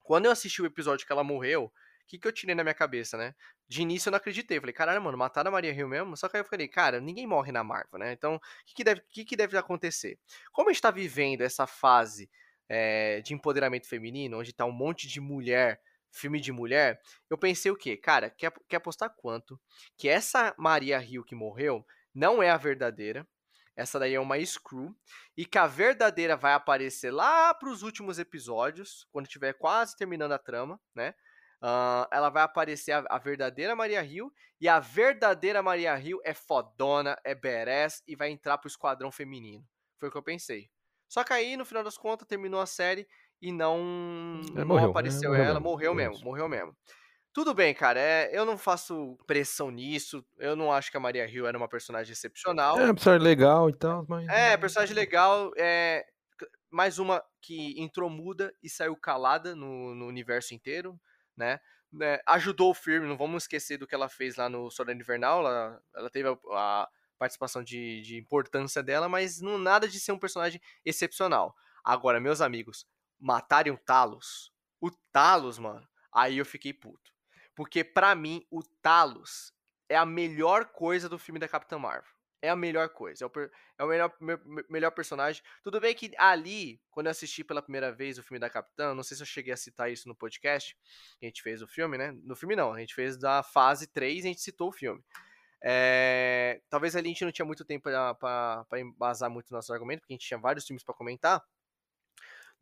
quando 0.03 0.27
eu 0.27 0.31
assisti 0.31 0.61
o 0.61 0.67
episódio 0.67 1.07
que 1.07 1.13
ela 1.13 1.25
morreu, 1.25 1.65
o 1.65 1.73
que, 2.07 2.19
que 2.19 2.29
eu 2.29 2.33
tirei 2.33 2.55
na 2.55 2.63
minha 2.63 2.75
cabeça, 2.75 3.17
né? 3.17 3.35
De 3.67 3.81
início 3.81 4.09
eu 4.09 4.11
não 4.11 4.19
acreditei. 4.19 4.61
Falei, 4.61 4.75
caralho, 4.75 5.01
mano, 5.01 5.17
mataram 5.17 5.49
a 5.49 5.53
Maria 5.53 5.73
Hill 5.73 5.89
mesmo? 5.89 6.19
Só 6.19 6.29
que 6.29 6.37
aí 6.37 6.43
eu 6.43 6.47
falei, 6.47 6.69
cara, 6.69 7.01
ninguém 7.01 7.27
morre 7.27 7.51
na 7.51 7.65
Marvel, 7.65 7.99
né? 7.99 8.13
Então, 8.13 8.35
o 8.35 8.41
que, 8.67 8.75
que, 8.75 8.85
deve, 8.85 9.01
que, 9.09 9.25
que 9.25 9.37
deve 9.37 9.57
acontecer? 9.57 10.19
Como 10.53 10.69
a 10.69 10.73
gente 10.75 10.83
tá 10.83 10.91
vivendo 10.91 11.41
essa 11.41 11.67
fase 11.67 12.29
é, 12.69 13.23
de 13.23 13.33
empoderamento 13.33 13.89
feminino, 13.89 14.39
onde 14.39 14.53
tá 14.53 14.67
um 14.67 14.71
monte 14.71 15.09
de 15.09 15.19
mulher, 15.19 15.81
filme 16.13 16.41
de 16.41 16.53
mulher, 16.53 17.01
eu 17.29 17.39
pensei 17.39 17.71
o 17.73 17.77
quê? 17.77 17.97
Cara, 17.97 18.31
quer, 18.31 18.53
quer 18.69 18.77
apostar 18.77 19.15
quanto? 19.17 19.59
Que 19.97 20.09
essa 20.09 20.55
Maria 20.59 21.03
Hill 21.03 21.25
que 21.25 21.35
morreu 21.35 21.85
não 22.15 22.43
é 22.43 22.51
a 22.51 22.57
verdadeira. 22.57 23.27
Essa 23.75 23.99
daí 23.99 24.15
é 24.15 24.21
uma 24.21 24.39
Screw. 24.45 24.95
E 25.37 25.47
que 25.47 25.59
a 25.59 25.67
verdadeira 25.67 26.37
vai 26.37 26.53
aparecer 26.53 27.11
lá 27.11 27.55
pros 27.55 27.83
últimos 27.83 28.19
episódios, 28.19 29.07
quando 29.11 29.27
tiver 29.27 29.55
quase 29.55 29.97
terminando 29.97 30.33
a 30.33 30.39
trama, 30.39 30.79
né? 30.95 31.15
Ah, 31.61 32.09
ela 32.13 32.29
vai 32.29 32.43
aparecer 32.43 32.93
a, 32.93 33.05
a 33.09 33.19
verdadeira 33.19 33.75
Maria 33.75 34.05
Hill. 34.05 34.33
E 34.61 34.69
a 34.69 34.79
verdadeira 34.79 35.63
Maria 35.63 35.99
Hill 35.99 36.21
é 36.25 36.35
fodona, 36.35 37.19
é 37.25 37.35
badass 37.35 38.03
e 38.07 38.15
vai 38.15 38.31
entrar 38.31 38.59
pro 38.59 38.69
esquadrão 38.69 39.11
feminino. 39.11 39.67
Foi 39.99 40.09
o 40.09 40.13
que 40.13 40.19
eu 40.19 40.23
pensei. 40.23 40.71
Só 41.09 41.23
que 41.23 41.33
aí, 41.33 41.57
no 41.57 41.65
final 41.65 41.85
das 41.85 41.99
contas, 41.99 42.27
terminou 42.27 42.61
a 42.61 42.67
série 42.67 43.07
e 43.43 43.51
não, 43.51 44.41
É, 44.55 44.61
não 44.61 44.67
morreu, 44.67 44.87
é, 44.87 44.91
apareceu 44.91 45.31
morreu 45.31 45.45
ela. 45.45 45.55
mesmo, 45.55 45.69
Morreu 45.69 45.93
é 45.93 45.95
mesmo, 45.95 46.15
isso. 46.15 46.25
morreu 46.25 46.49
mesmo. 46.49 46.77
Tudo 47.33 47.53
bem, 47.53 47.75
cara. 47.75 47.99
é, 47.99 48.31
eu 48.33 48.45
não 48.45 48.57
faço 48.57 49.19
pressão 49.27 49.71
nisso. 49.71 50.25
Eu 50.39 50.55
não 50.55 50.71
acho 50.73 50.91
que 50.91 50.97
a 50.97 51.01
Maria 51.01 51.27
Hill 51.29 51.47
era 51.47 51.57
uma 51.59 51.69
personagem 51.69 52.13
excepcional. 52.13 52.79
É, 52.79 52.93
personagem 52.93 53.25
legal 53.25 53.69
e 53.69 53.73
tal, 53.75 54.07
mas. 54.09 54.29
É, 54.29 54.57
personagem 54.57 54.95
legal. 54.95 55.51
É... 55.57 56.05
mais 56.71 56.99
uma 56.99 57.23
que 57.41 57.75
entrou 57.81 58.09
muda 58.09 58.55
e 58.63 58.69
saiu 58.69 58.95
calada 58.97 59.57
no, 59.57 59.95
no 59.95 60.07
universo 60.07 60.55
inteiro, 60.55 60.99
né? 61.37 61.59
né? 61.93 62.21
Ajudou 62.27 62.71
o 62.71 62.75
filme, 62.75 63.07
não 63.07 63.17
vamos 63.17 63.45
esquecer 63.45 63.77
do 63.77 63.87
que 63.87 63.95
ela 63.95 64.09
fez 64.09 64.37
lá 64.37 64.49
no 64.49 64.71
Soldado 64.71 64.99
Invernal, 64.99 65.41
ela, 65.41 65.83
ela 65.95 66.11
teve 66.11 66.29
a, 66.29 66.33
a 66.53 66.89
participação 67.19 67.63
de, 67.63 68.01
de, 68.03 68.17
importância 68.17 68.83
dela, 68.83 69.09
mas 69.09 69.41
não 69.41 69.59
nada 69.59 69.87
de 69.87 70.01
ser 70.01 70.13
um 70.13 70.19
personagem 70.19 70.61
excepcional. 70.85 71.55
Agora, 71.85 72.21
meus 72.21 72.41
amigos, 72.41 72.87
matarem 73.23 73.73
o 73.73 73.79
Talos, 73.79 74.53
o 74.81 74.91
Talos, 75.13 75.59
mano, 75.59 75.87
aí 76.13 76.39
eu 76.39 76.45
fiquei 76.45 76.73
puto. 76.73 77.13
Porque 77.55 77.85
para 77.85 78.15
mim, 78.15 78.45
o 78.51 78.63
Talos 78.83 79.53
é 79.89 79.97
a 79.97 80.05
melhor 80.05 80.67
coisa 80.67 81.09
do 81.09 81.19
filme 81.19 81.39
da 81.39 81.49
Capitã 81.49 81.79
Marvel. 81.79 82.11
É 82.41 82.49
a 82.49 82.57
melhor 82.57 82.89
coisa. 82.89 83.25
É 83.25 83.27
o, 83.27 83.31
é 83.79 83.85
o 83.85 83.87
melhor, 83.87 84.13
me, 84.21 84.37
melhor 84.69 84.91
personagem. 84.91 85.41
Tudo 85.63 85.81
bem 85.81 85.95
que 85.95 86.13
ali, 86.19 86.81
quando 86.91 87.07
eu 87.07 87.13
assisti 87.13 87.45
pela 87.45 87.63
primeira 87.63 87.93
vez 87.93 88.19
o 88.19 88.23
filme 88.23 88.41
da 88.41 88.51
Capitã, 88.51 88.93
não 88.95 89.05
sei 89.05 89.17
se 89.17 89.23
eu 89.23 89.27
cheguei 89.27 89.53
a 89.53 89.57
citar 89.57 89.93
isso 89.93 90.09
no 90.09 90.17
podcast, 90.17 90.77
que 91.21 91.27
a 91.27 91.29
gente 91.29 91.43
fez 91.43 91.63
o 91.63 91.69
filme, 91.69 91.97
né? 91.97 92.11
No 92.25 92.35
filme 92.35 92.57
não, 92.57 92.73
a 92.73 92.81
gente 92.81 92.95
fez 92.95 93.17
da 93.17 93.45
fase 93.45 93.87
3 93.87 94.25
e 94.25 94.27
a 94.27 94.31
gente 94.31 94.41
citou 94.41 94.71
o 94.71 94.73
filme. 94.73 95.01
É, 95.65 96.61
talvez 96.69 96.97
ali 96.97 97.07
a 97.07 97.13
gente 97.13 97.25
não 97.25 97.31
tinha 97.31 97.47
muito 97.47 97.65
tempo 97.65 97.89
para 98.19 98.67
embasar 98.81 99.31
muito 99.31 99.53
nosso 99.53 99.73
argumento, 99.73 100.01
porque 100.01 100.13
a 100.13 100.17
gente 100.17 100.27
tinha 100.27 100.41
vários 100.41 100.67
filmes 100.67 100.83
para 100.83 100.95
comentar. 100.95 101.41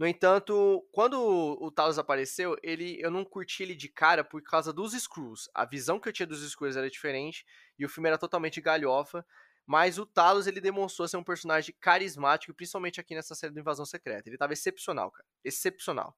No 0.01 0.07
entanto, 0.07 0.83
quando 0.93 1.21
o 1.61 1.71
Talos 1.71 1.99
apareceu, 1.99 2.57
ele, 2.63 2.99
eu 3.03 3.11
não 3.11 3.23
curti 3.23 3.65
ele 3.65 3.75
de 3.75 3.87
cara 3.87 4.25
por 4.25 4.41
causa 4.41 4.73
dos 4.73 4.95
Screws. 4.95 5.51
A 5.55 5.67
visão 5.67 6.01
que 6.01 6.09
eu 6.09 6.13
tinha 6.15 6.27
dos 6.27 6.41
Screws 6.41 6.75
era 6.75 6.89
diferente 6.89 7.45
e 7.79 7.85
o 7.85 7.89
filme 7.89 8.09
era 8.09 8.17
totalmente 8.17 8.63
galhofa. 8.63 9.23
Mas 9.67 9.99
o 9.99 10.07
Talos 10.07 10.47
ele 10.47 10.59
demonstrou 10.59 11.07
ser 11.07 11.19
um 11.19 11.23
personagem 11.23 11.75
carismático, 11.79 12.55
principalmente 12.55 12.99
aqui 12.99 13.15
nessa 13.15 13.35
série 13.35 13.53
do 13.53 13.61
Invasão 13.61 13.85
Secreta. 13.85 14.27
Ele 14.27 14.37
estava 14.37 14.55
excepcional, 14.55 15.11
cara. 15.11 15.27
Excepcional. 15.45 16.17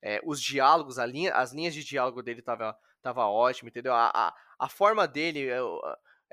É, 0.00 0.20
os 0.24 0.40
diálogos, 0.40 0.98
linha, 0.98 1.34
as 1.34 1.52
linhas 1.52 1.74
de 1.74 1.82
diálogo 1.82 2.22
dele 2.22 2.40
tava, 2.40 2.78
tava 3.02 3.26
ótimo, 3.26 3.68
entendeu? 3.68 3.94
A, 3.94 4.12
a, 4.14 4.34
a 4.60 4.68
forma 4.68 5.08
dele, 5.08 5.48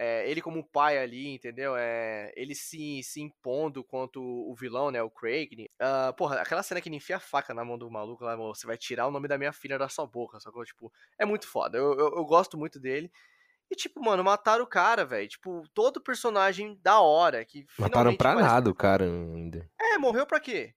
é, 0.02 0.28
ele 0.28 0.42
como 0.42 0.64
pai 0.64 0.98
ali, 0.98 1.28
entendeu? 1.28 1.76
É, 1.78 2.34
ele 2.36 2.56
se, 2.56 3.04
se 3.04 3.22
impondo 3.22 3.84
contra 3.84 4.20
o 4.20 4.52
vilão, 4.56 4.90
né? 4.90 5.00
O 5.04 5.12
Craig. 5.12 5.70
Uh, 5.80 6.12
porra, 6.18 6.42
aquela 6.42 6.64
cena 6.64 6.82
que 6.82 6.90
ele 6.90 6.96
enfia 6.96 7.18
a 7.18 7.20
faca 7.20 7.54
na 7.54 7.64
mão 7.64 7.78
do 7.78 7.88
maluco 7.88 8.24
lá, 8.24 8.36
você 8.36 8.66
vai 8.66 8.80
tirar 8.80 9.06
o 9.06 9.12
nome 9.12 9.28
da 9.28 9.38
minha 9.38 9.54
filha 9.54 9.78
da 9.78 9.88
sua 9.88 10.08
boca, 10.08 10.40
sacou? 10.40 10.66
Tipo, 10.66 10.92
é 11.20 11.24
muito 11.24 11.48
foda. 11.48 11.78
Eu, 11.78 11.94
eu, 12.00 12.16
eu 12.16 12.26
gosto 12.26 12.58
muito 12.58 12.80
dele. 12.80 13.12
E, 13.70 13.76
tipo, 13.76 14.04
mano, 14.04 14.24
mataram 14.24 14.64
o 14.64 14.68
cara, 14.68 15.06
velho. 15.06 15.28
Tipo, 15.28 15.64
todo 15.72 16.02
personagem 16.02 16.80
da 16.82 17.00
hora. 17.00 17.46
que 17.46 17.68
Mataram 17.78 18.18
pra 18.18 18.34
nada 18.34 18.72
o 18.72 18.76
cara 18.76 19.06
ainda. 19.06 19.70
É, 19.80 20.00
morreu 20.00 20.26
pra 20.26 20.40
quê? 20.40 20.74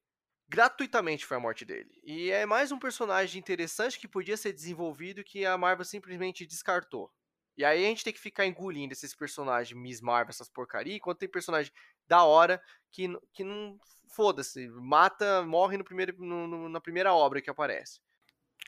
Gratuitamente 0.50 1.24
foi 1.24 1.38
a 1.38 1.40
morte 1.40 1.64
dele. 1.64 1.90
E 2.04 2.30
é 2.30 2.44
mais 2.44 2.70
um 2.70 2.78
personagem 2.78 3.40
interessante 3.40 3.98
que 3.98 4.06
podia 4.06 4.36
ser 4.36 4.52
desenvolvido 4.52 5.24
que 5.24 5.46
a 5.46 5.56
Marvel 5.56 5.86
simplesmente 5.86 6.44
descartou. 6.44 7.10
E 7.56 7.64
aí 7.64 7.84
a 7.84 7.88
gente 7.88 8.04
tem 8.04 8.12
que 8.12 8.20
ficar 8.20 8.46
engolindo 8.46 8.92
esses 8.92 9.14
personagens 9.14 9.78
Miss 9.78 10.00
Marvel, 10.00 10.30
essas 10.30 10.48
porcaria, 10.48 10.96
enquanto 10.96 11.18
tem 11.18 11.28
personagem 11.28 11.72
da 12.06 12.24
hora 12.24 12.60
que, 12.90 13.08
que 13.32 13.44
não. 13.44 13.78
Foda-se, 14.08 14.68
mata, 14.68 15.42
morre 15.42 15.76
no 15.76 15.82
primeiro, 15.82 16.14
no, 16.18 16.46
no, 16.46 16.68
na 16.68 16.80
primeira 16.80 17.12
obra 17.12 17.40
que 17.40 17.50
aparece. 17.50 18.00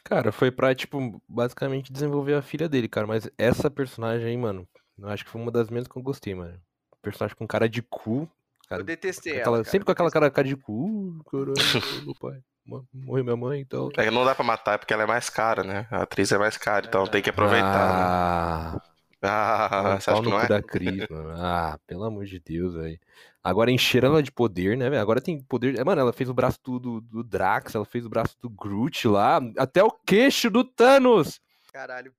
Cara, 0.02 0.32
foi 0.32 0.50
pra, 0.50 0.74
tipo, 0.74 1.22
basicamente 1.28 1.92
desenvolver 1.92 2.34
a 2.34 2.42
filha 2.42 2.68
dele, 2.68 2.88
cara. 2.88 3.06
Mas 3.06 3.28
essa 3.38 3.70
personagem 3.70 4.26
aí, 4.26 4.36
mano, 4.36 4.68
eu 4.98 5.08
acho 5.08 5.24
que 5.24 5.30
foi 5.30 5.40
uma 5.40 5.50
das 5.50 5.70
menos 5.70 5.88
que 5.88 5.96
eu 5.96 6.02
gostei, 6.02 6.34
mano. 6.34 6.60
Personagem 7.02 7.36
com 7.36 7.46
cara 7.46 7.68
de 7.68 7.82
cu. 7.82 8.28
Cara, 8.68 8.82
eu 8.82 8.86
detestei 8.86 9.38
aquela, 9.38 9.56
ela. 9.56 9.64
Cara. 9.64 9.70
Sempre 9.70 9.86
com 9.86 9.92
aquela 9.92 10.10
cara, 10.10 10.30
cara 10.30 10.48
de 10.48 10.56
cu. 10.56 11.22
Caralho, 11.30 12.04
meu 12.04 12.14
pai. 12.14 12.42
Morreu 12.66 13.24
minha 13.24 13.36
mãe 13.36 13.60
e 13.60 13.62
então... 13.62 13.88
tal. 13.90 14.04
É, 14.04 14.10
não 14.10 14.24
dá 14.24 14.34
pra 14.34 14.44
matar 14.44 14.78
porque 14.78 14.92
ela 14.92 15.04
é 15.04 15.06
mais 15.06 15.30
cara, 15.30 15.62
né? 15.62 15.86
A 15.90 16.02
atriz 16.02 16.32
é 16.32 16.38
mais 16.38 16.56
cara, 16.56 16.86
então 16.86 17.04
é. 17.04 17.08
tem 17.08 17.22
que 17.22 17.30
aproveitar. 17.30 17.62
Ah. 17.64 18.72
Né? 18.74 18.96
Ah, 19.22 19.98
você 19.98 20.10
acha 20.10 20.22
que 20.22 20.28
não 20.28 20.40
é? 20.40 20.46
da 20.46 20.62
Cris, 20.62 21.08
mano. 21.08 21.30
Ah, 21.36 21.78
pelo 21.86 22.04
amor 22.04 22.24
de 22.24 22.38
Deus, 22.38 22.74
velho. 22.74 22.98
Agora 23.42 23.70
encheram 23.70 24.08
ela 24.08 24.22
de 24.22 24.32
poder, 24.32 24.76
né, 24.76 24.90
velho? 24.90 25.00
Agora 25.00 25.20
tem 25.20 25.40
poder. 25.40 25.82
Mano, 25.84 26.00
ela 26.00 26.12
fez 26.12 26.28
o 26.28 26.34
braço 26.34 26.58
do, 26.62 26.78
do, 26.78 27.00
do, 27.00 27.24
Drax, 27.24 27.74
ela 27.74 27.84
fez 27.84 28.04
o 28.04 28.08
braço 28.08 28.36
do 28.40 28.50
Groot 28.50 29.06
lá, 29.08 29.40
até 29.56 29.82
o 29.82 29.90
queixo 29.90 30.50
do 30.50 30.64
Thanos. 30.64 31.40
Caralho, 31.72 32.12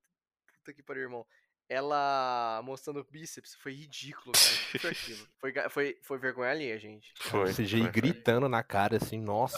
puta 0.55 0.73
que 0.73 0.81
pariu, 0.81 1.03
irmão. 1.03 1.25
Ela 1.69 2.61
mostrando 2.63 3.01
o 3.01 3.07
bíceps 3.11 3.53
foi 3.55 3.73
ridículo, 3.73 4.31
cara. 4.31 4.55
Que 4.71 4.79
foi 4.79 4.91
aquilo? 4.91 5.27
Foi, 5.37 5.53
foi, 5.69 5.97
foi 6.01 6.17
vergonha 6.17 6.51
ali, 6.51 6.77
gente. 6.79 7.13
Foi. 7.19 7.53
CGI 7.53 7.89
gritando 7.89 8.47
na 8.47 8.63
cara, 8.63 8.95
assim, 8.95 9.19
nossa. 9.19 9.57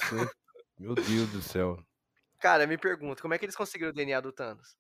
Meu 0.79 0.95
Deus 0.95 1.29
do 1.31 1.41
céu. 1.41 1.77
Cara, 2.39 2.65
me 2.65 2.77
pergunto, 2.77 3.21
como 3.21 3.33
é 3.33 3.37
que 3.37 3.45
eles 3.45 3.55
conseguiram 3.55 3.91
o 3.91 3.93
DNA 3.93 4.21
do 4.21 4.31
Thanos? 4.31 4.77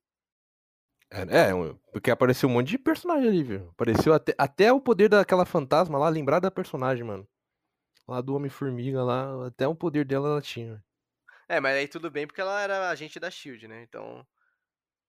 É, 1.11 1.21
é, 1.21 1.51
porque 1.91 2.11
apareceu 2.11 2.47
um 2.47 2.53
monte 2.53 2.69
de 2.69 2.77
personagem 2.77 3.27
ali, 3.27 3.43
viu? 3.43 3.69
Apareceu 3.69 4.13
até, 4.13 4.33
até 4.37 4.71
o 4.71 4.79
poder 4.79 5.09
daquela 5.09 5.45
fantasma 5.45 5.97
lá, 5.97 6.07
lembrar 6.07 6.39
da 6.39 6.49
personagem, 6.49 7.03
mano. 7.03 7.27
Lá 8.07 8.21
do 8.21 8.35
Homem-Formiga 8.35 9.03
lá, 9.03 9.47
até 9.47 9.67
o 9.67 9.75
poder 9.75 10.05
dela 10.05 10.29
ela 10.29 10.41
tinha. 10.41 10.83
É, 11.47 11.59
mas 11.59 11.75
aí 11.75 11.87
tudo 11.87 12.09
bem 12.11 12.27
porque 12.27 12.41
ela 12.41 12.61
era 12.61 12.89
agente 12.89 13.19
da 13.19 13.29
SHIELD, 13.29 13.67
né? 13.67 13.83
Então, 13.83 14.25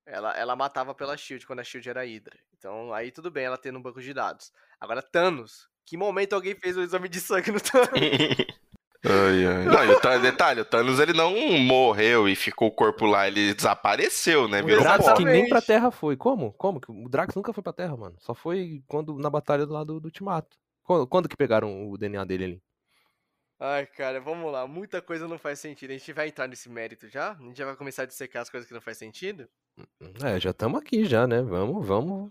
ela, 0.06 0.36
ela 0.36 0.56
matava 0.56 0.94
pela 0.94 1.16
SHIELD 1.16 1.46
quando 1.46 1.60
a 1.60 1.64
SHIELD 1.64 1.90
era 1.90 2.04
Hydra. 2.04 2.38
Então, 2.56 2.92
aí 2.92 3.12
tudo 3.12 3.30
bem 3.30 3.44
ela 3.44 3.58
ter 3.58 3.74
um 3.76 3.82
banco 3.82 4.00
de 4.00 4.12
dados. 4.12 4.50
Agora, 4.80 5.02
Thanos. 5.02 5.68
Que 5.86 5.96
momento 5.96 6.34
alguém 6.34 6.54
fez 6.54 6.76
o 6.76 6.82
exame 6.82 7.08
de 7.08 7.20
sangue 7.20 7.52
no 7.52 7.60
Thanos? 7.60 7.90
Ai, 9.04 9.46
ai. 9.46 9.64
Não, 9.64 9.84
e 9.84 9.90
o 9.94 10.00
Thanos, 10.00 10.22
detalhe, 10.22 10.60
o 10.60 10.64
Thanos 10.64 11.00
ele 11.00 11.14
não 11.14 11.34
morreu 11.58 12.28
e 12.28 12.36
ficou 12.36 12.68
o 12.68 12.72
corpo 12.72 13.06
lá, 13.06 13.26
ele 13.26 13.54
desapareceu, 13.54 14.46
né? 14.46 14.60
Virou 14.62 14.80
o 14.80 14.82
Drax 14.82 15.12
que 15.14 15.24
nem 15.24 15.48
pra 15.48 15.62
Terra 15.62 15.90
foi. 15.90 16.16
Como? 16.16 16.52
Como? 16.52 16.80
O 16.88 17.08
Drax 17.08 17.34
nunca 17.34 17.52
foi 17.52 17.62
pra 17.62 17.72
Terra, 17.72 17.96
mano. 17.96 18.16
Só 18.18 18.34
foi 18.34 18.82
quando 18.86 19.18
na 19.18 19.30
batalha 19.30 19.64
do 19.64 19.72
lado 19.72 19.98
do 19.98 20.06
Ultimato. 20.06 20.58
Quando, 20.82 21.06
quando 21.06 21.28
que 21.28 21.36
pegaram 21.36 21.90
o 21.90 21.96
DNA 21.96 22.24
dele 22.24 22.44
ali? 22.44 22.62
Ai, 23.58 23.86
cara, 23.86 24.20
vamos 24.20 24.50
lá. 24.52 24.66
Muita 24.66 25.00
coisa 25.00 25.28
não 25.28 25.38
faz 25.38 25.58
sentido. 25.58 25.90
A 25.90 25.92
gente 25.94 26.12
vai 26.12 26.28
entrar 26.28 26.46
nesse 26.46 26.68
mérito 26.68 27.08
já? 27.08 27.32
A 27.32 27.42
gente 27.42 27.56
já 27.56 27.64
vai 27.64 27.76
começar 27.76 28.02
a 28.02 28.06
dissecar 28.06 28.42
as 28.42 28.50
coisas 28.50 28.66
que 28.66 28.74
não 28.74 28.80
faz 28.80 28.98
sentido? 28.98 29.48
É, 30.22 30.38
já 30.40 30.50
estamos 30.50 30.80
aqui 30.80 31.04
já, 31.04 31.26
né? 31.26 31.42
Vamos, 31.42 31.86
vamos. 31.86 32.30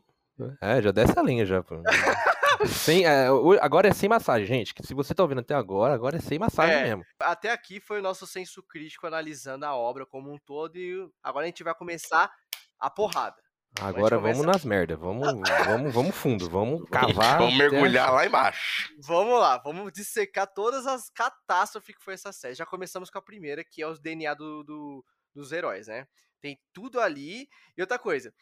É, 0.61 0.81
já 0.81 0.91
desce 0.91 1.17
a 1.17 1.23
linha 1.23 1.45
já, 1.45 1.63
pô. 1.63 1.81
sem, 2.67 3.05
é, 3.05 3.27
agora 3.61 3.87
é 3.87 3.93
sem 3.93 4.09
massagem, 4.09 4.45
gente. 4.45 4.73
Que 4.73 4.85
se 4.85 4.93
você 4.93 5.13
tá 5.13 5.23
ouvindo 5.23 5.41
até 5.41 5.53
agora, 5.53 5.93
agora 5.93 6.17
é 6.17 6.21
sem 6.21 6.39
massagem 6.39 6.75
é, 6.75 6.83
mesmo. 6.83 7.05
Até 7.19 7.51
aqui 7.51 7.79
foi 7.79 7.99
o 7.99 8.03
nosso 8.03 8.25
senso 8.27 8.63
crítico 8.63 9.07
analisando 9.07 9.65
a 9.65 9.75
obra 9.75 10.05
como 10.05 10.31
um 10.31 10.37
todo 10.37 10.77
e 10.77 11.09
agora 11.23 11.45
a 11.45 11.47
gente 11.47 11.63
vai 11.63 11.73
começar 11.73 12.31
a 12.79 12.89
porrada. 12.89 13.37
Agora 13.79 14.17
vamos 14.17 14.39
começa... 14.39 14.51
nas 14.51 14.65
merdas, 14.65 14.97
vamos, 14.97 15.27
vamos, 15.65 15.93
vamos 15.93 16.15
fundo, 16.15 16.49
vamos 16.49 16.83
cavar. 16.89 17.37
Vamos 17.37 17.55
mergulhar 17.55 18.13
lá 18.13 18.25
embaixo. 18.25 18.93
Vamos 18.99 19.39
lá, 19.39 19.57
vamos 19.59 19.91
dissecar 19.93 20.47
todas 20.47 20.87
as 20.87 21.09
catástrofes 21.09 21.95
que 21.95 22.03
foi 22.03 22.15
essa 22.15 22.31
série. 22.31 22.55
Já 22.55 22.65
começamos 22.65 23.09
com 23.09 23.19
a 23.19 23.21
primeira, 23.21 23.63
que 23.63 23.81
é 23.81 23.87
os 23.87 23.99
DNA 23.99 24.33
do, 24.33 24.63
do, 24.63 25.05
dos 25.35 25.51
heróis, 25.51 25.87
né? 25.87 26.07
Tem 26.41 26.59
tudo 26.73 26.99
ali. 26.99 27.47
E 27.77 27.81
outra 27.81 27.99
coisa, 27.99 28.33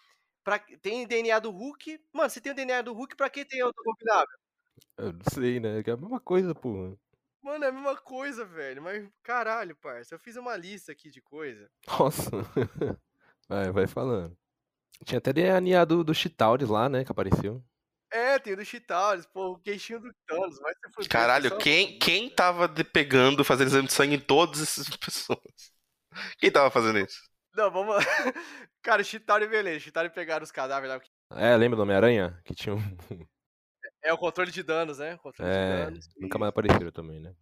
Pra, 0.47 0.59
tem 0.81 1.05
DNA 1.05 1.39
do 1.39 1.51
Hulk. 1.51 1.99
Mano, 2.13 2.29
se 2.29 2.39
tem 2.39 2.53
o 2.53 2.55
DNA 2.55 2.81
do 2.81 2.93
Hulk, 2.93 3.17
pra 3.17 3.29
que 3.29 3.43
tem 3.43 3.61
outro 3.61 3.83
combinável? 3.83 4.37
Eu 4.97 5.11
não 5.11 5.21
sei, 5.29 5.59
né? 5.59 5.83
É 5.85 5.91
a 5.91 5.97
mesma 5.97 6.21
coisa, 6.21 6.55
pô. 6.55 6.97
Mano, 7.41 7.65
é 7.65 7.67
a 7.67 7.71
mesma 7.73 7.97
coisa, 7.97 8.45
velho. 8.45 8.81
Mas 8.81 9.05
caralho, 9.21 9.75
parça. 9.75 10.15
Eu 10.15 10.19
fiz 10.19 10.37
uma 10.37 10.55
lista 10.55 10.93
aqui 10.93 11.11
de 11.11 11.21
coisa. 11.21 11.69
Nossa. 11.85 12.31
vai, 13.49 13.71
vai 13.73 13.87
falando. 13.87 14.37
Tinha 15.03 15.17
até 15.17 15.33
DNA 15.33 15.83
do, 15.83 16.01
do 16.01 16.15
Chitauris 16.15 16.69
lá, 16.69 16.87
né? 16.87 17.03
Que 17.03 17.11
apareceu. 17.11 17.61
É, 18.09 18.39
tem 18.39 18.53
o 18.53 18.55
do 18.55 18.63
Chitauris, 18.63 19.25
pô, 19.25 19.51
o 19.51 19.59
queixinho 19.59 19.99
do 19.99 20.13
Thanos. 20.25 20.57
Vai 20.59 20.73
ser 20.75 20.93
fuder, 20.93 21.09
Caralho, 21.09 21.57
quem, 21.57 21.99
quem 21.99 22.29
tava 22.29 22.69
pegando, 22.69 23.43
fazendo 23.43 23.67
exame 23.67 23.87
de 23.89 23.93
sangue 23.93 24.15
em 24.15 24.19
todas 24.21 24.61
essas 24.61 24.87
pessoas? 24.95 25.73
Quem 26.39 26.49
tava 26.49 26.71
fazendo 26.71 26.99
isso? 26.99 27.19
Não, 27.57 27.71
vamos. 27.71 27.95
Cara, 28.83 29.03
Chitauri 29.03 29.45
e 29.45 29.47
beleza. 29.47 29.79
Chitauri 29.79 30.11
pegaram 30.11 30.43
os 30.43 30.51
cadáveres 30.51 30.95
lá. 30.95 31.41
É, 31.41 31.57
lembra 31.57 31.75
do 31.75 31.81
Homem-Aranha? 31.81 32.39
Que 32.45 32.53
tinha 32.53 32.75
um. 32.75 32.79
É 34.03 34.13
o 34.13 34.17
controle 34.17 34.51
de 34.51 34.63
danos, 34.63 34.99
né? 34.99 35.17
Controle 35.17 35.51
é, 35.51 35.53
de 35.53 35.83
danos. 35.85 36.09
Nunca 36.17 36.37
mais 36.37 36.49
apareceram 36.49 36.91
também, 36.91 37.19
né? 37.19 37.35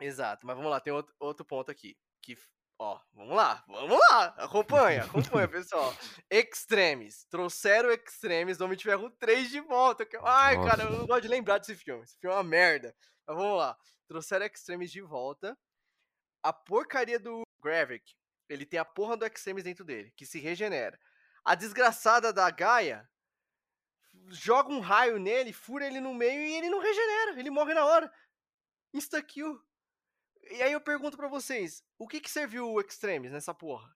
Exato, 0.00 0.46
mas 0.46 0.56
vamos 0.56 0.70
lá, 0.70 0.80
tem 0.80 0.92
outro, 0.92 1.14
outro 1.18 1.44
ponto 1.44 1.70
aqui. 1.70 1.94
Que, 2.22 2.38
ó, 2.78 2.98
vamos 3.12 3.36
lá, 3.36 3.62
vamos 3.66 3.98
lá! 3.98 4.26
Acompanha, 4.38 5.04
acompanha, 5.04 5.48
pessoal. 5.48 5.92
Extremes. 6.30 7.26
Trouxeram 7.28 7.90
Extremes 7.90 8.56
do 8.56 8.64
Homem 8.64 8.78
de 8.78 8.84
Ferro 8.84 9.10
3 9.10 9.50
de 9.50 9.60
volta. 9.60 10.06
Ai, 10.22 10.56
Nossa. 10.56 10.70
cara, 10.70 10.82
eu 10.84 10.92
não 10.92 11.06
gosto 11.06 11.22
de 11.22 11.28
lembrar 11.28 11.58
desse 11.58 11.74
filme. 11.74 12.02
Esse 12.04 12.16
filme 12.18 12.34
é 12.34 12.38
uma 12.38 12.44
merda. 12.44 12.94
Mas 13.26 13.36
vamos 13.36 13.58
lá. 13.58 13.76
Trouxeram 14.08 14.46
Extremes 14.46 14.90
de 14.90 15.02
volta. 15.02 15.58
A 16.42 16.52
porcaria 16.52 17.18
do 17.18 17.42
Gravik 17.62 18.14
ele 18.50 18.66
tem 18.66 18.80
a 18.80 18.84
porra 18.84 19.16
do 19.16 19.24
Extremis 19.24 19.64
dentro 19.64 19.84
dele, 19.84 20.12
que 20.16 20.26
se 20.26 20.38
regenera. 20.38 20.98
A 21.44 21.54
desgraçada 21.54 22.32
da 22.32 22.50
Gaia 22.50 23.08
joga 24.28 24.70
um 24.70 24.80
raio 24.80 25.18
nele, 25.18 25.52
fura 25.52 25.86
ele 25.86 26.00
no 26.00 26.12
meio 26.12 26.42
e 26.42 26.54
ele 26.56 26.68
não 26.68 26.80
regenera. 26.80 27.38
Ele 27.38 27.50
morre 27.50 27.74
na 27.74 27.84
hora. 27.86 28.12
Insta-kill. 28.92 29.58
E 30.50 30.62
aí 30.62 30.72
eu 30.72 30.80
pergunto 30.80 31.16
pra 31.16 31.28
vocês, 31.28 31.82
o 31.98 32.08
que 32.08 32.20
que 32.20 32.30
serviu 32.30 32.68
o 32.68 32.80
Extremes 32.80 33.30
nessa 33.30 33.54
porra? 33.54 33.88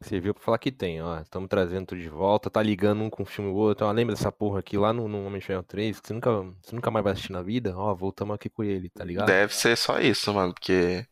Serviu 0.00 0.34
pra 0.34 0.42
falar 0.42 0.58
que 0.58 0.72
tem, 0.72 1.00
ó. 1.00 1.20
Estamos 1.20 1.48
trazendo 1.48 1.86
tudo 1.86 2.00
de 2.00 2.08
volta, 2.08 2.50
tá 2.50 2.60
ligando 2.60 3.02
um 3.02 3.10
com 3.10 3.22
o 3.22 3.26
filme 3.26 3.50
o 3.50 3.54
outro. 3.54 3.86
Ó, 3.86 3.92
lembra 3.92 4.14
dessa 4.14 4.32
porra 4.32 4.58
aqui 4.58 4.76
lá 4.76 4.92
no, 4.92 5.06
no 5.06 5.24
Homem 5.24 5.38
de 5.38 5.46
Ferro 5.46 5.62
3, 5.62 6.00
que 6.00 6.08
você 6.08 6.12
nunca, 6.12 6.30
você 6.62 6.74
nunca 6.74 6.90
mais 6.90 7.04
vai 7.04 7.12
assistir 7.12 7.32
na 7.32 7.42
vida? 7.42 7.76
Ó, 7.76 7.94
voltamos 7.94 8.34
aqui 8.34 8.50
com 8.50 8.64
ele, 8.64 8.90
tá 8.90 9.04
ligado? 9.04 9.26
Deve 9.26 9.54
ser 9.54 9.76
só 9.76 10.00
isso, 10.00 10.32
mano, 10.34 10.52
porque. 10.52 11.06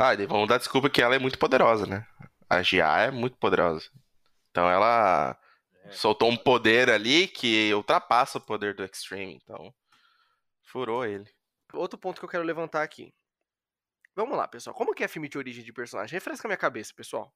Ah, 0.00 0.14
e 0.14 0.26
vamos 0.26 0.46
dar 0.46 0.58
desculpa 0.58 0.88
que 0.88 1.02
ela 1.02 1.16
é 1.16 1.18
muito 1.18 1.36
poderosa, 1.40 1.84
né? 1.84 2.06
A 2.48 2.62
GA 2.62 3.00
é 3.00 3.10
muito 3.10 3.36
poderosa. 3.36 3.90
Então 4.48 4.70
ela 4.70 5.36
soltou 5.90 6.30
um 6.30 6.36
poder 6.36 6.88
ali 6.88 7.26
que 7.26 7.74
ultrapassa 7.74 8.38
o 8.38 8.40
poder 8.40 8.76
do 8.76 8.84
Extreme. 8.84 9.34
Então, 9.42 9.74
furou 10.62 11.04
ele. 11.04 11.28
Outro 11.72 11.98
ponto 11.98 12.20
que 12.20 12.24
eu 12.24 12.28
quero 12.28 12.44
levantar 12.44 12.84
aqui. 12.84 13.12
Vamos 14.14 14.38
lá, 14.38 14.46
pessoal. 14.46 14.72
Como 14.72 14.94
que 14.94 15.02
é 15.02 15.08
filme 15.08 15.28
de 15.28 15.36
origem 15.36 15.64
de 15.64 15.72
personagem? 15.72 16.14
Refresca 16.14 16.46
a 16.46 16.50
minha 16.50 16.56
cabeça, 16.56 16.94
pessoal. 16.94 17.34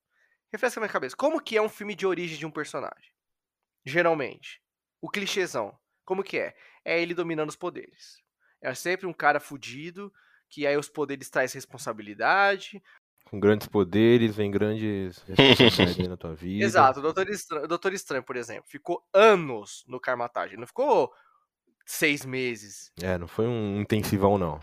Refresca 0.52 0.78
a 0.78 0.82
minha 0.82 0.92
cabeça. 0.92 1.16
Como 1.16 1.40
que 1.40 1.56
é 1.56 1.62
um 1.62 1.68
filme 1.68 1.96
de 1.96 2.06
origem 2.06 2.38
de 2.38 2.46
um 2.46 2.50
personagem? 2.50 3.12
Geralmente. 3.84 4.62
O 5.00 5.10
clichêzão. 5.10 5.76
Como 6.04 6.22
que 6.22 6.38
é? 6.38 6.54
É 6.84 7.02
ele 7.02 7.12
dominando 7.12 7.48
os 7.48 7.56
poderes. 7.56 8.22
É 8.60 8.72
sempre 8.72 9.04
um 9.04 9.12
cara 9.12 9.40
fudido, 9.40 10.12
que 10.52 10.66
aí 10.66 10.76
os 10.76 10.90
poderes 10.90 11.30
traz 11.30 11.54
responsabilidade. 11.54 12.82
Com 13.24 13.40
grandes 13.40 13.66
poderes, 13.66 14.36
vem 14.36 14.50
grandes 14.50 15.18
responsabilidades 15.26 16.08
na 16.08 16.16
tua 16.18 16.34
vida. 16.34 16.62
Exato. 16.62 16.98
O 16.98 17.02
Doutor 17.02 17.30
Estranho, 17.30 17.66
Doutor 17.66 17.94
Estranho, 17.94 18.22
por 18.22 18.36
exemplo, 18.36 18.64
ficou 18.68 19.02
anos 19.14 19.82
no 19.88 19.98
Karmatage. 19.98 20.58
Não 20.58 20.66
ficou 20.66 21.10
seis 21.86 22.26
meses. 22.26 22.92
É, 23.02 23.16
não 23.16 23.26
foi 23.26 23.46
um 23.46 23.80
intensivão, 23.80 24.36
não. 24.36 24.60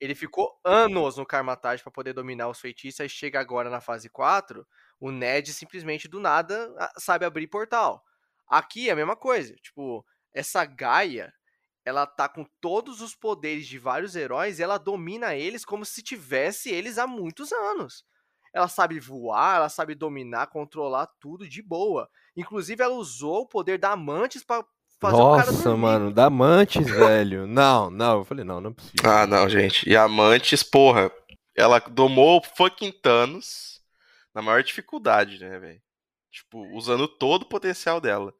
Ele 0.00 0.14
ficou 0.14 0.56
anos 0.64 1.16
no 1.16 1.26
Karmatage 1.26 1.82
pra 1.82 1.90
poder 1.90 2.12
dominar 2.12 2.48
os 2.48 2.60
feitiços, 2.60 3.00
aí 3.00 3.08
chega 3.08 3.40
agora 3.40 3.68
na 3.68 3.80
fase 3.80 4.08
4, 4.08 4.64
o 5.00 5.10
Ned 5.10 5.52
simplesmente 5.52 6.06
do 6.06 6.20
nada 6.20 6.72
sabe 6.98 7.24
abrir 7.24 7.48
portal. 7.48 8.04
Aqui 8.46 8.88
é 8.88 8.92
a 8.92 8.96
mesma 8.96 9.16
coisa, 9.16 9.56
tipo, 9.56 10.06
essa 10.32 10.64
Gaia, 10.64 11.32
ela 11.86 12.04
tá 12.04 12.28
com 12.28 12.44
todos 12.60 13.00
os 13.00 13.14
poderes 13.14 13.64
de 13.64 13.78
vários 13.78 14.16
heróis 14.16 14.58
e 14.58 14.62
ela 14.62 14.76
domina 14.76 15.36
eles 15.36 15.64
como 15.64 15.84
se 15.84 16.02
tivesse 16.02 16.68
eles 16.68 16.98
há 16.98 17.06
muitos 17.06 17.52
anos. 17.52 18.04
Ela 18.52 18.66
sabe 18.66 18.98
voar, 18.98 19.56
ela 19.56 19.68
sabe 19.68 19.94
dominar, 19.94 20.48
controlar 20.48 21.06
tudo 21.20 21.48
de 21.48 21.62
boa. 21.62 22.08
Inclusive, 22.36 22.82
ela 22.82 22.94
usou 22.94 23.42
o 23.42 23.46
poder 23.46 23.78
da 23.78 23.92
Amantes 23.92 24.42
pra 24.42 24.64
fazer 24.98 25.22
o 25.22 25.36
cara 25.36 25.52
Nossa, 25.52 25.76
mano, 25.76 26.12
Damantes, 26.12 26.88
velho. 26.90 27.46
Não, 27.46 27.88
não, 27.88 28.18
eu 28.18 28.24
falei, 28.24 28.44
não, 28.44 28.60
não 28.60 28.70
é 28.70 28.74
possível. 28.74 29.08
Ah, 29.08 29.24
não, 29.24 29.48
gente. 29.48 29.88
E 29.88 29.96
a 29.96 30.08
Mantis, 30.08 30.64
porra, 30.64 31.12
ela 31.56 31.78
domou 31.78 32.40
o 32.40 32.56
fucking 32.56 32.92
Thanos 33.00 33.80
na 34.34 34.42
maior 34.42 34.64
dificuldade, 34.64 35.38
né, 35.38 35.56
velho? 35.60 35.80
Tipo, 36.32 36.66
usando 36.76 37.06
todo 37.06 37.42
o 37.42 37.48
potencial 37.48 38.00
dela. 38.00 38.34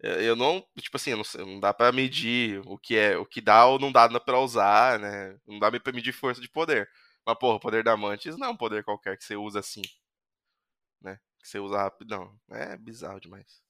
Eu 0.00 0.20
eu 0.22 0.36
não, 0.36 0.64
tipo 0.80 0.96
assim, 0.96 1.14
não, 1.14 1.24
sei, 1.24 1.44
não 1.44 1.58
dá 1.60 1.74
pra 1.74 1.90
medir 1.92 2.60
o 2.66 2.78
que 2.78 2.96
é, 2.96 3.16
o 3.18 3.26
que 3.26 3.40
dá 3.40 3.66
ou 3.66 3.78
não 3.78 3.90
dá 3.92 4.08
pra 4.20 4.38
usar, 4.40 4.98
né? 4.98 5.36
Não 5.46 5.58
dá 5.58 5.70
pra 5.80 5.92
medir 5.92 6.12
força 6.12 6.40
de 6.40 6.48
poder. 6.48 6.88
Mas, 7.26 7.36
porra, 7.38 7.56
o 7.56 7.60
poder 7.60 7.82
da 7.84 7.96
Mantis 7.96 8.36
não 8.36 8.46
é 8.48 8.50
um 8.50 8.56
poder 8.56 8.84
qualquer 8.84 9.16
que 9.18 9.24
você 9.24 9.36
usa 9.36 9.58
assim, 9.60 9.82
né? 11.00 11.18
Que 11.40 11.48
você 11.48 11.58
usa 11.58 11.78
rapidão. 11.78 12.34
É 12.50 12.76
bizarro 12.76 13.20
demais. 13.20 13.60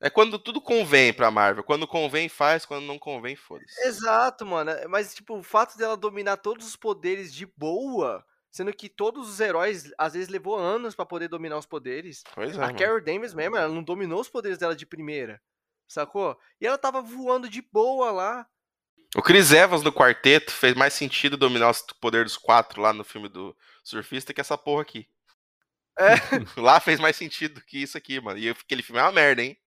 É 0.00 0.08
quando 0.10 0.38
tudo 0.38 0.60
convém 0.62 1.12
pra 1.12 1.30
Marvel. 1.30 1.64
Quando 1.64 1.86
convém, 1.86 2.28
faz. 2.28 2.64
Quando 2.66 2.86
não 2.86 2.98
convém, 2.98 3.36
foda-se. 3.36 3.80
Exato, 3.86 4.46
mano. 4.46 4.70
é- 4.70 4.88
Mas, 4.88 5.14
tipo, 5.14 5.38
o 5.38 5.42
fato 5.42 5.76
dela 5.76 5.96
dominar 5.96 6.38
todos 6.38 6.66
os 6.66 6.76
poderes 6.76 7.34
de 7.34 7.46
boa, 7.46 8.24
sendo 8.50 8.72
que 8.72 8.88
todos 8.88 9.28
os 9.28 9.40
heróis, 9.40 9.90
às 9.98 10.14
vezes, 10.14 10.28
levou 10.30 10.56
anos 10.56 10.94
pra 10.94 11.04
poder 11.06 11.28
dominar 11.28 11.58
os 11.58 11.66
poderes. 11.66 12.22
Pois 12.34 12.52
é, 12.56 12.56
A 12.56 12.72
mano. 12.72 12.78
Carol 12.78 13.00
Danvers 13.02 13.34
mesmo, 13.34 13.56
ela 13.56 13.68
não 13.74 13.82
dominou 13.82 14.20
os 14.20 14.28
poderes 14.30 14.58
dela 14.58 14.74
de 14.74 14.86
primeira, 14.86 15.40
sacou? 15.92 16.38
E 16.60 16.66
ela 16.66 16.78
tava 16.78 17.02
voando 17.02 17.48
de 17.48 17.60
boa 17.62 18.10
lá. 18.10 18.46
O 19.16 19.22
Chris 19.22 19.50
Evans 19.52 19.82
no 19.82 19.92
quarteto 19.92 20.52
fez 20.52 20.74
mais 20.74 20.94
sentido 20.94 21.36
dominar 21.36 21.70
o 21.70 21.94
poder 22.00 22.24
dos 22.24 22.36
quatro 22.36 22.80
lá 22.80 22.92
no 22.92 23.02
filme 23.02 23.28
do 23.28 23.56
surfista 23.82 24.32
que 24.32 24.40
essa 24.40 24.56
porra 24.56 24.82
aqui. 24.82 25.08
É. 25.98 26.14
lá 26.56 26.78
fez 26.78 27.00
mais 27.00 27.16
sentido 27.16 27.60
que 27.62 27.82
isso 27.82 27.98
aqui, 27.98 28.20
mano. 28.20 28.38
E 28.38 28.48
aquele 28.48 28.82
filme 28.82 29.00
é 29.00 29.04
uma 29.04 29.12
merda, 29.12 29.42
hein? 29.42 29.58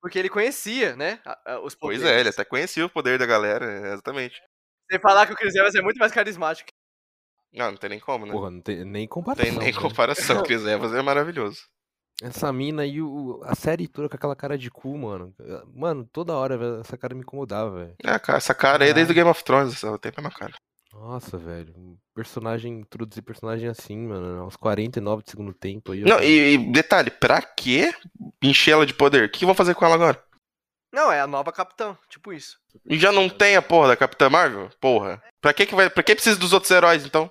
Porque 0.00 0.18
ele 0.18 0.28
conhecia, 0.28 0.94
né, 0.96 1.22
os 1.62 1.74
Pois 1.74 1.98
poderes. 1.98 2.04
é, 2.04 2.20
ele 2.20 2.28
até 2.28 2.44
conhecia 2.44 2.84
o 2.84 2.90
poder 2.90 3.18
da 3.18 3.24
galera, 3.24 3.64
é, 3.64 3.92
exatamente. 3.94 4.42
Sem 4.90 5.00
falar 5.00 5.26
que 5.26 5.32
o 5.32 5.36
Chris 5.36 5.54
Evans 5.54 5.74
é 5.74 5.80
muito 5.80 5.96
mais 5.96 6.12
carismático. 6.12 6.70
Não, 7.52 7.70
não 7.70 7.78
tem 7.78 7.88
nem 7.88 8.00
como, 8.00 8.26
né? 8.26 8.32
Porra, 8.32 8.50
não 8.50 8.60
tem 8.60 8.84
nem 8.84 9.02
não 9.04 9.08
comparação. 9.08 9.44
tem 9.44 9.58
nem 9.58 9.72
né? 9.72 9.80
comparação. 9.80 10.40
O 10.40 10.42
Chris 10.44 10.66
Evans 10.66 10.92
é 10.92 11.00
maravilhoso. 11.00 11.62
Essa 12.22 12.52
mina 12.52 12.86
e 12.86 13.02
o, 13.02 13.40
a 13.44 13.54
série 13.54 13.88
toda 13.88 14.08
com 14.08 14.16
aquela 14.16 14.36
cara 14.36 14.56
de 14.56 14.70
cu, 14.70 14.96
mano. 14.96 15.34
Mano, 15.74 16.08
toda 16.12 16.34
hora 16.34 16.80
essa 16.80 16.96
cara 16.96 17.14
me 17.14 17.22
incomodava, 17.22 17.78
velho. 17.78 17.94
É, 18.04 18.18
cara, 18.18 18.38
essa 18.38 18.54
cara 18.54 18.84
aí 18.84 18.90
é 18.90 18.94
desde 18.94 19.12
o 19.12 19.14
Game 19.14 19.28
of 19.28 19.42
Thrones, 19.42 19.74
essa 19.74 19.98
tem 19.98 20.12
a 20.16 20.20
mesma 20.20 20.36
cara. 20.36 20.54
Nossa, 20.92 21.36
velho. 21.36 21.98
Personagem, 22.14 22.80
introduzir 22.80 23.22
personagem 23.22 23.68
assim, 23.68 23.98
mano. 23.98 24.42
Aos 24.42 24.54
49 24.56 25.24
de 25.24 25.30
segundo 25.30 25.52
tempo 25.52 25.92
aí. 25.92 26.02
Não, 26.02 26.20
e, 26.20 26.54
e 26.54 26.72
detalhe, 26.72 27.10
pra 27.10 27.42
quê 27.42 27.92
encher 28.40 28.72
ela 28.72 28.86
de 28.86 28.94
poder? 28.94 29.24
O 29.24 29.28
que 29.28 29.44
eu 29.44 29.48
vou 29.48 29.54
fazer 29.56 29.74
com 29.74 29.84
ela 29.84 29.96
agora? 29.96 30.22
Não, 30.92 31.10
é 31.10 31.20
a 31.20 31.26
nova 31.26 31.50
capitã, 31.50 31.98
tipo 32.08 32.32
isso. 32.32 32.56
E 32.88 32.96
já 32.96 33.10
não 33.10 33.28
tem 33.28 33.56
a 33.56 33.62
porra 33.62 33.88
da 33.88 33.96
Capitã 33.96 34.30
Marvel? 34.30 34.70
Porra. 34.80 35.20
Pra 35.40 35.52
que 35.52 35.66
que 35.66 35.74
vai. 35.74 35.90
Pra 35.90 36.04
que 36.04 36.14
precisa 36.14 36.38
dos 36.38 36.52
outros 36.52 36.70
heróis, 36.70 37.04
então? 37.04 37.28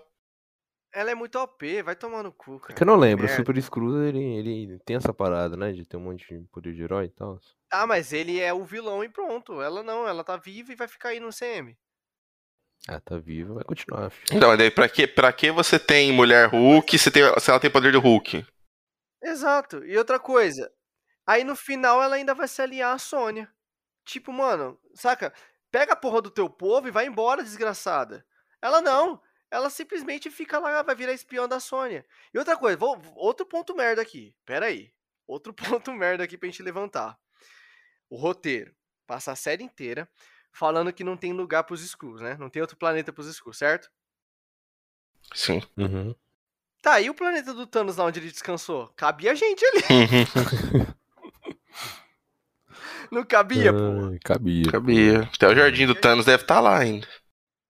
Ela 0.94 1.10
é 1.10 1.16
muito 1.16 1.40
OP, 1.40 1.82
vai 1.82 1.96
tomar 1.96 2.22
no 2.22 2.32
cu, 2.32 2.60
cara. 2.60 2.74
É 2.74 2.76
que 2.76 2.84
eu 2.84 2.88
não 2.88 2.96
lembro, 2.96 3.26
o. 3.26 3.30
Super 3.30 3.60
Screw, 3.60 4.04
ele, 4.04 4.24
ele 4.24 4.80
tem 4.86 4.96
essa 4.96 5.12
parada, 5.12 5.58
né? 5.58 5.72
De 5.72 5.84
ter 5.86 5.98
um 5.98 6.02
monte 6.02 6.28
de 6.28 6.48
poder 6.50 6.72
de 6.74 6.84
herói 6.84 7.06
e 7.06 7.10
tal. 7.10 7.40
Ah, 7.72 7.88
mas 7.88 8.14
ele 8.14 8.40
é 8.40 8.54
o 8.54 8.64
vilão 8.64 9.04
e 9.04 9.10
pronto. 9.10 9.60
Ela 9.60 9.82
não, 9.82 10.08
ela 10.08 10.24
tá 10.24 10.38
viva 10.38 10.72
e 10.72 10.76
vai 10.76 10.88
ficar 10.88 11.10
aí 11.10 11.20
no 11.20 11.32
CM. 11.34 11.76
Ah, 12.88 13.00
tá 13.00 13.18
viva, 13.18 13.56
vai 13.56 13.64
continuar, 13.64 14.12
filho. 14.12 14.38
Então, 14.38 14.56
daí 14.56 14.70
pra 14.70 14.88
que, 14.88 15.08
pra 15.08 15.34
que 15.34 15.52
você 15.52 15.80
tem 15.80 16.12
mulher 16.12 16.50
Hulk 16.50 17.00
se, 17.00 17.10
tem, 17.10 17.24
se 17.40 17.50
ela 17.50 17.60
tem 17.60 17.72
poder 17.72 17.92
de 17.92 17.98
Hulk? 17.98 18.46
Exato. 19.24 19.84
E 19.86 19.98
outra 19.98 20.20
coisa, 20.20 20.72
aí 21.26 21.44
no 21.44 21.56
final 21.56 22.04
ela 22.04 22.16
ainda 22.18 22.36
vai 22.36 22.48
se 22.48 22.62
aliar 22.62 22.94
à 22.94 23.00
Sônia. 23.00 23.50
Tipo, 24.06 24.32
mano, 24.32 24.78
saca? 24.94 25.34
Pega 25.72 25.94
a 25.94 25.96
porra 25.96 26.22
do 26.22 26.30
teu 26.30 26.48
povo 26.48 26.88
e 26.88 26.92
vai 26.92 27.08
embora, 27.08 27.42
desgraçada. 27.42 28.24
Ela 28.62 28.82
não. 28.82 29.20
Ela 29.54 29.70
simplesmente 29.70 30.32
fica 30.32 30.58
lá, 30.58 30.82
vai 30.82 30.96
virar 30.96 31.14
espião 31.14 31.48
da 31.48 31.60
Sônia. 31.60 32.04
E 32.34 32.40
outra 32.40 32.58
coisa, 32.58 32.76
vou, 32.76 33.00
outro 33.16 33.46
ponto 33.46 33.76
merda 33.76 34.02
aqui. 34.02 34.36
Pera 34.44 34.66
aí. 34.66 34.92
Outro 35.28 35.54
ponto 35.54 35.94
merda 35.94 36.24
aqui 36.24 36.36
pra 36.36 36.50
gente 36.50 36.64
levantar. 36.64 37.16
O 38.10 38.16
roteiro. 38.16 38.76
Passa 39.06 39.32
a 39.32 39.36
série 39.36 39.64
inteira 39.64 40.10
falando 40.52 40.92
que 40.92 41.04
não 41.04 41.16
tem 41.16 41.34
lugar 41.34 41.66
pros 41.66 41.84
Skrulls, 41.84 42.20
né? 42.20 42.36
não 42.40 42.50
tem 42.50 42.64
outro 42.64 42.76
planeta 42.76 43.14
pros 43.14 43.28
Skrulls, 43.28 43.60
certo? 43.60 43.92
Sim. 45.36 45.62
Uhum. 45.78 46.16
Tá, 46.82 47.00
e 47.00 47.12
o 47.12 47.14
planeta 47.14 47.54
do 47.54 47.68
Thanos 47.68 47.98
lá 47.98 48.06
onde 48.06 48.20
ele 48.20 48.32
descansou? 48.32 48.88
Cabia 48.96 49.36
gente 49.36 49.64
ali. 49.64 49.84
Não 53.12 53.24
cabia, 53.24 53.72
pô. 53.72 54.10
Ai, 54.12 54.20
cabia. 54.24 54.72
Cabia. 54.72 55.30
Até 55.32 55.48
o 55.48 55.56
jardim 55.56 55.86
do 55.86 55.94
Thanos 55.94 56.26
deve 56.26 56.42
estar 56.42 56.60
lá 56.60 56.80
ainda. 56.80 57.08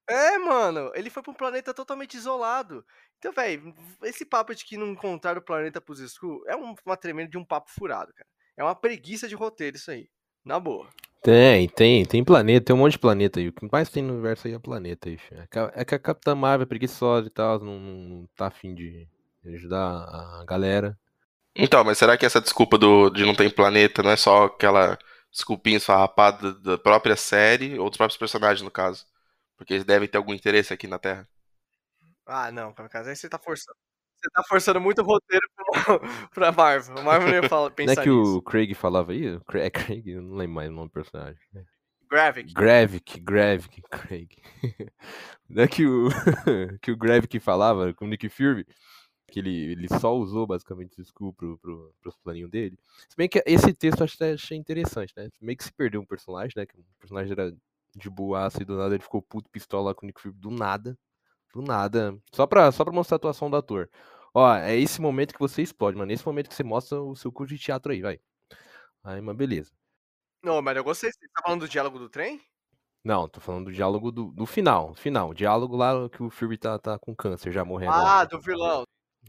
É, 0.10 0.38
mano, 0.38 0.92
ele 0.96 1.10
foi 1.10 1.24
pra 1.24 1.32
um 1.32 1.36
planeta 1.36 1.74
totalmente 1.74 2.16
isolado. 2.16 2.86
Então, 3.18 3.32
velho, 3.32 3.74
esse 4.04 4.26
papo 4.26 4.54
de 4.54 4.66
que 4.66 4.78
não 4.78 4.90
encontraram 4.90 5.40
o 5.40 5.44
planeta 5.44 5.80
pros 5.80 6.00
Skrull 6.00 6.44
é 6.48 6.56
um- 6.56 6.76
uma 6.86 6.98
tremenda 6.98 7.30
de 7.30 7.38
um 7.38 7.46
papo 7.46 7.72
furado, 7.72 8.14
cara. 8.14 8.28
É 8.58 8.64
uma 8.64 8.76
preguiça 8.76 9.28
de 9.28 9.36
roteiro 9.36 9.78
isso 9.78 9.90
aí. 9.92 10.10
Na 10.44 10.60
boa. 10.60 10.90
Tem, 11.22 11.70
tem, 11.70 12.06
tem 12.06 12.24
planeta, 12.24 12.66
tem 12.66 12.76
um 12.76 12.80
monte 12.80 12.94
de 12.94 13.00
planeta 13.00 13.40
aí. 13.40 13.48
O 13.48 13.54
que 13.54 13.66
mais 13.72 13.90
tem 13.90 14.04
no 14.04 14.14
universo 14.14 14.46
aí 14.46 14.54
é 14.54 14.60
planeta 14.60 15.08
aí, 15.08 15.18
filho. 15.18 15.42
É 15.42 15.48
que 15.48 15.58
a, 15.58 15.72
é 15.74 15.86
Capitã 15.86 16.36
Marvel 16.36 16.64
é 16.66 16.68
preguiçosa 16.68 17.28
e 17.28 17.32
tal, 17.32 17.60
não, 17.60 17.80
não, 17.80 18.28
tá 18.36 18.48
afim 18.48 18.76
de 18.76 19.08
de 19.44 19.56
ajudar 19.56 19.80
a 19.80 20.46
galera. 20.48 20.98
Então, 21.56 21.84
mas 21.84 21.98
será 21.98 22.18
que 22.18 22.26
essa 22.26 22.42
desculpa 22.42 22.78
do, 22.78 23.10
de 23.10 23.26
não 23.26 23.36
ter 23.36 23.54
planeta 23.54 24.02
não 24.04 24.12
é 24.12 24.18
só 24.18 24.46
aquela 24.46 24.98
desculpinha 25.32 25.78
esfarrapada 25.78 26.54
da 26.56 26.78
própria 26.78 27.16
série, 27.16 27.78
ou 27.80 27.90
dos 27.90 27.98
próprios 27.98 28.18
personagens, 28.18 28.62
no 28.62 28.72
caso? 28.72 29.06
Porque 29.58 29.74
eles 29.74 29.86
devem 29.86 30.08
ter 30.08 30.18
algum 30.18 30.34
interesse 30.34 30.74
aqui 30.74 30.88
na 30.88 31.00
Terra. 31.00 31.28
Ah, 32.26 32.52
não, 32.52 32.74
Kamikaze, 32.74 33.10
aí 33.10 33.16
você 33.16 33.28
tá 33.30 33.38
forçando. 33.38 33.76
Você 34.18 34.30
tá 34.30 34.44
forçando 34.48 34.80
muito 34.80 35.02
o 35.02 35.06
roteiro 35.06 35.46
pra, 35.56 36.00
pra 36.34 36.52
Marvel. 36.52 36.96
O 36.96 37.04
Marvel 37.04 37.28
não 37.36 37.44
ia 37.44 37.50
falar, 37.50 37.70
Não 37.70 37.76
pensar 37.76 38.02
é 38.02 38.04
que 38.04 38.10
nisso. 38.10 38.38
o 38.38 38.42
Craig 38.42 38.74
falava 38.74 39.12
aí? 39.12 39.40
É 39.56 39.70
Craig, 39.70 40.08
eu 40.10 40.22
não 40.22 40.36
lembro 40.36 40.56
mais 40.56 40.70
o 40.70 40.74
nome 40.74 40.88
do 40.88 40.94
personagem. 40.94 41.40
Gravik. 42.10 42.54
Gravik, 42.54 43.20
Gravik, 43.20 43.82
Craig. 43.90 44.30
Não 45.50 45.64
é 45.64 45.68
que 45.68 45.86
o, 45.88 46.10
que 46.80 46.92
o 46.92 46.98
Gravik 46.98 47.40
falava 47.40 47.92
com 47.94 48.06
o 48.06 48.08
Nick 48.08 48.30
Fury, 48.30 48.68
que 49.28 49.40
ele, 49.40 49.72
ele 49.72 49.88
só 50.00 50.16
usou 50.16 50.46
basicamente 50.46 51.00
o 51.00 51.02
Skull 51.02 51.34
pro, 51.34 51.58
pro, 51.58 51.92
pros 52.00 52.16
planinhos 52.18 52.52
dele. 52.52 52.78
Se 53.10 53.16
bem 53.18 53.28
que 53.28 53.42
esse 53.48 53.74
texto 53.74 54.02
eu 54.02 54.04
acho- 54.06 54.24
achei 54.24 54.56
interessante, 54.56 55.12
né? 55.18 55.28
Meio 55.42 55.58
que 55.58 55.64
se 55.64 55.74
perdeu 55.74 56.02
um 56.02 56.06
personagem, 56.06 56.52
né? 56.56 56.68
Que 56.68 56.80
o 56.80 56.86
personagem 57.00 57.32
era 57.32 57.52
de 57.96 58.10
boaça 58.10 58.62
e 58.62 58.66
do 58.66 58.78
nada 58.78 58.96
ele 58.96 59.04
ficou 59.04 59.22
puto 59.22 59.50
pistola 59.50 59.94
com 59.94 60.06
o 60.06 60.08
Nick 60.08 60.22
Fury 60.22 60.34
do 60.36 60.50
nada. 60.50 60.98
Do 61.54 61.62
nada. 61.62 62.18
Só 62.34 62.48
pra, 62.48 62.72
só 62.72 62.84
pra 62.84 62.94
mostrar 62.94 63.16
a 63.16 63.18
atuação 63.18 63.50
do 63.50 63.58
ator. 63.58 63.90
Ó, 64.34 64.56
é 64.56 64.76
esse 64.76 65.00
momento 65.00 65.34
que 65.34 65.40
você 65.40 65.62
explode, 65.62 65.98
mano. 65.98 66.12
Esse 66.12 66.26
momento 66.26 66.50
que 66.50 66.56
você 66.56 66.64
mostra 66.64 67.00
o 67.00 67.16
seu 67.16 67.32
curso 67.32 67.54
de 67.54 67.62
teatro 67.62 67.92
aí, 67.92 68.02
vai. 68.02 68.20
Aí, 69.04 69.22
mas 69.22 69.36
beleza. 69.36 69.72
Não, 70.44 70.62
mas 70.62 70.76
eu 70.76 70.84
gostei. 70.84 71.12
Você 71.12 71.28
tá 71.34 71.42
falando 71.44 71.62
do 71.62 71.70
diálogo 71.70 72.00
do 72.00 72.10
trem? 72.10 72.42
Não, 73.04 73.28
tô 73.28 73.40
falando 73.40 73.66
do 73.66 73.72
diálogo 73.72 74.12
do, 74.12 74.32
do 74.32 74.46
final. 74.46 74.96
Final. 74.96 75.30
O 75.30 75.34
diálogo 75.34 75.76
lá 75.76 76.10
que 76.10 76.24
o 76.24 76.30
Fury 76.30 76.58
tá, 76.58 76.80
tá 76.80 76.98
com 76.98 77.16
câncer, 77.16 77.52
já 77.52 77.64
morrendo. 77.64 77.92
lá. 77.92 78.22
Ah, 78.22 78.26
do 78.26 78.40
vilão. 78.42 78.84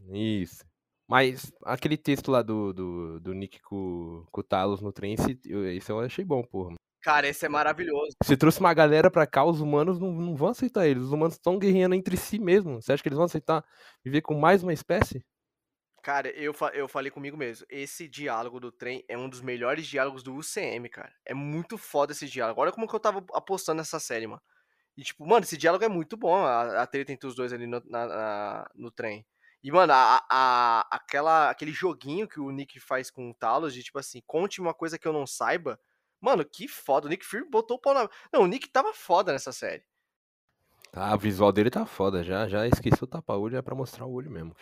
Isso. 0.09 0.65
Mas 1.07 1.51
aquele 1.63 1.97
texto 1.97 2.31
lá 2.31 2.41
do, 2.41 2.73
do, 2.73 3.19
do 3.19 3.33
Nick 3.33 3.61
com, 3.61 4.25
com 4.31 4.41
o 4.41 4.43
Talos 4.43 4.81
no 4.81 4.91
trem, 4.91 5.13
esse, 5.13 5.39
esse 5.75 5.91
eu 5.91 5.99
achei 5.99 6.25
bom, 6.25 6.41
porra. 6.43 6.75
Cara, 7.05 7.27
esse 7.27 7.45
é 7.45 7.49
maravilhoso. 7.49 8.13
Você 8.23 8.35
trouxe 8.35 8.59
uma 8.59 8.73
galera 8.73 9.11
pra 9.11 9.27
cá, 9.27 9.45
os 9.45 9.61
humanos 9.61 9.99
não, 9.99 10.11
não 10.11 10.35
vão 10.35 10.47
aceitar 10.47 10.87
eles. 10.87 11.03
Os 11.03 11.11
humanos 11.11 11.35
estão 11.35 11.59
guerreando 11.59 11.93
entre 11.93 12.17
si 12.17 12.39
mesmo. 12.39 12.81
Você 12.81 12.91
acha 12.93 13.03
que 13.03 13.07
eles 13.07 13.15
vão 13.17 13.25
aceitar 13.27 13.63
viver 14.03 14.21
com 14.23 14.33
mais 14.33 14.63
uma 14.63 14.73
espécie? 14.73 15.23
Cara, 16.01 16.29
eu, 16.29 16.51
fa- 16.51 16.71
eu 16.73 16.87
falei 16.87 17.11
comigo 17.11 17.37
mesmo. 17.37 17.63
Esse 17.69 18.07
diálogo 18.07 18.59
do 18.59 18.71
trem 18.71 19.05
é 19.07 19.15
um 19.15 19.29
dos 19.29 19.39
melhores 19.41 19.85
diálogos 19.85 20.23
do 20.23 20.33
UCM, 20.35 20.89
cara. 20.89 21.13
É 21.23 21.35
muito 21.35 21.77
foda 21.77 22.11
esse 22.11 22.25
diálogo. 22.27 22.59
Olha 22.59 22.71
como 22.71 22.87
que 22.87 22.95
eu 22.95 22.99
tava 22.99 23.23
apostando 23.33 23.77
nessa 23.77 23.99
série, 23.99 24.25
mano. 24.25 24.41
E, 24.97 25.03
tipo, 25.03 25.27
mano, 25.27 25.43
esse 25.43 25.57
diálogo 25.57 25.85
é 25.85 25.89
muito 25.89 26.17
bom. 26.17 26.35
A, 26.43 26.81
a 26.81 26.87
treta 26.87 27.11
entre 27.11 27.27
os 27.27 27.35
dois 27.35 27.53
ali 27.53 27.67
no, 27.67 27.79
na- 27.85 28.07
na- 28.07 28.69
no 28.73 28.89
trem. 28.89 29.23
E, 29.63 29.71
mano, 29.71 29.93
a, 29.93 30.25
a- 30.27 30.87
aquela, 30.89 31.51
aquele 31.51 31.71
joguinho 31.71 32.27
que 32.27 32.39
o 32.39 32.49
Nick 32.49 32.79
faz 32.79 33.11
com 33.11 33.29
o 33.29 33.33
Talos, 33.35 33.75
de 33.75 33.83
tipo 33.83 33.99
assim, 33.99 34.23
conte 34.25 34.59
uma 34.59 34.73
coisa 34.73 34.97
que 34.97 35.07
eu 35.07 35.13
não 35.13 35.27
saiba. 35.27 35.79
Mano, 36.25 36.43
que 36.43 36.67
foda. 36.67 37.05
O 37.05 37.09
Nick 37.09 37.23
Fury 37.23 37.47
botou 37.47 37.77
o 37.77 37.79
pau 37.79 37.93
na. 37.93 38.09
Não, 38.33 38.41
o 38.41 38.47
Nick 38.47 38.67
tava 38.67 38.95
foda 38.95 39.31
nessa 39.31 39.51
série. 39.51 39.83
Ah, 40.91 41.13
o 41.13 41.19
visual 41.19 41.51
dele 41.51 41.69
tá 41.69 41.85
foda. 41.85 42.23
Já, 42.23 42.49
já 42.49 42.65
esqueci 42.65 43.03
o 43.03 43.05
tapa-olho, 43.05 43.55
é 43.55 43.61
pra 43.61 43.75
mostrar 43.75 44.07
o 44.07 44.11
olho 44.11 44.31
mesmo. 44.31 44.55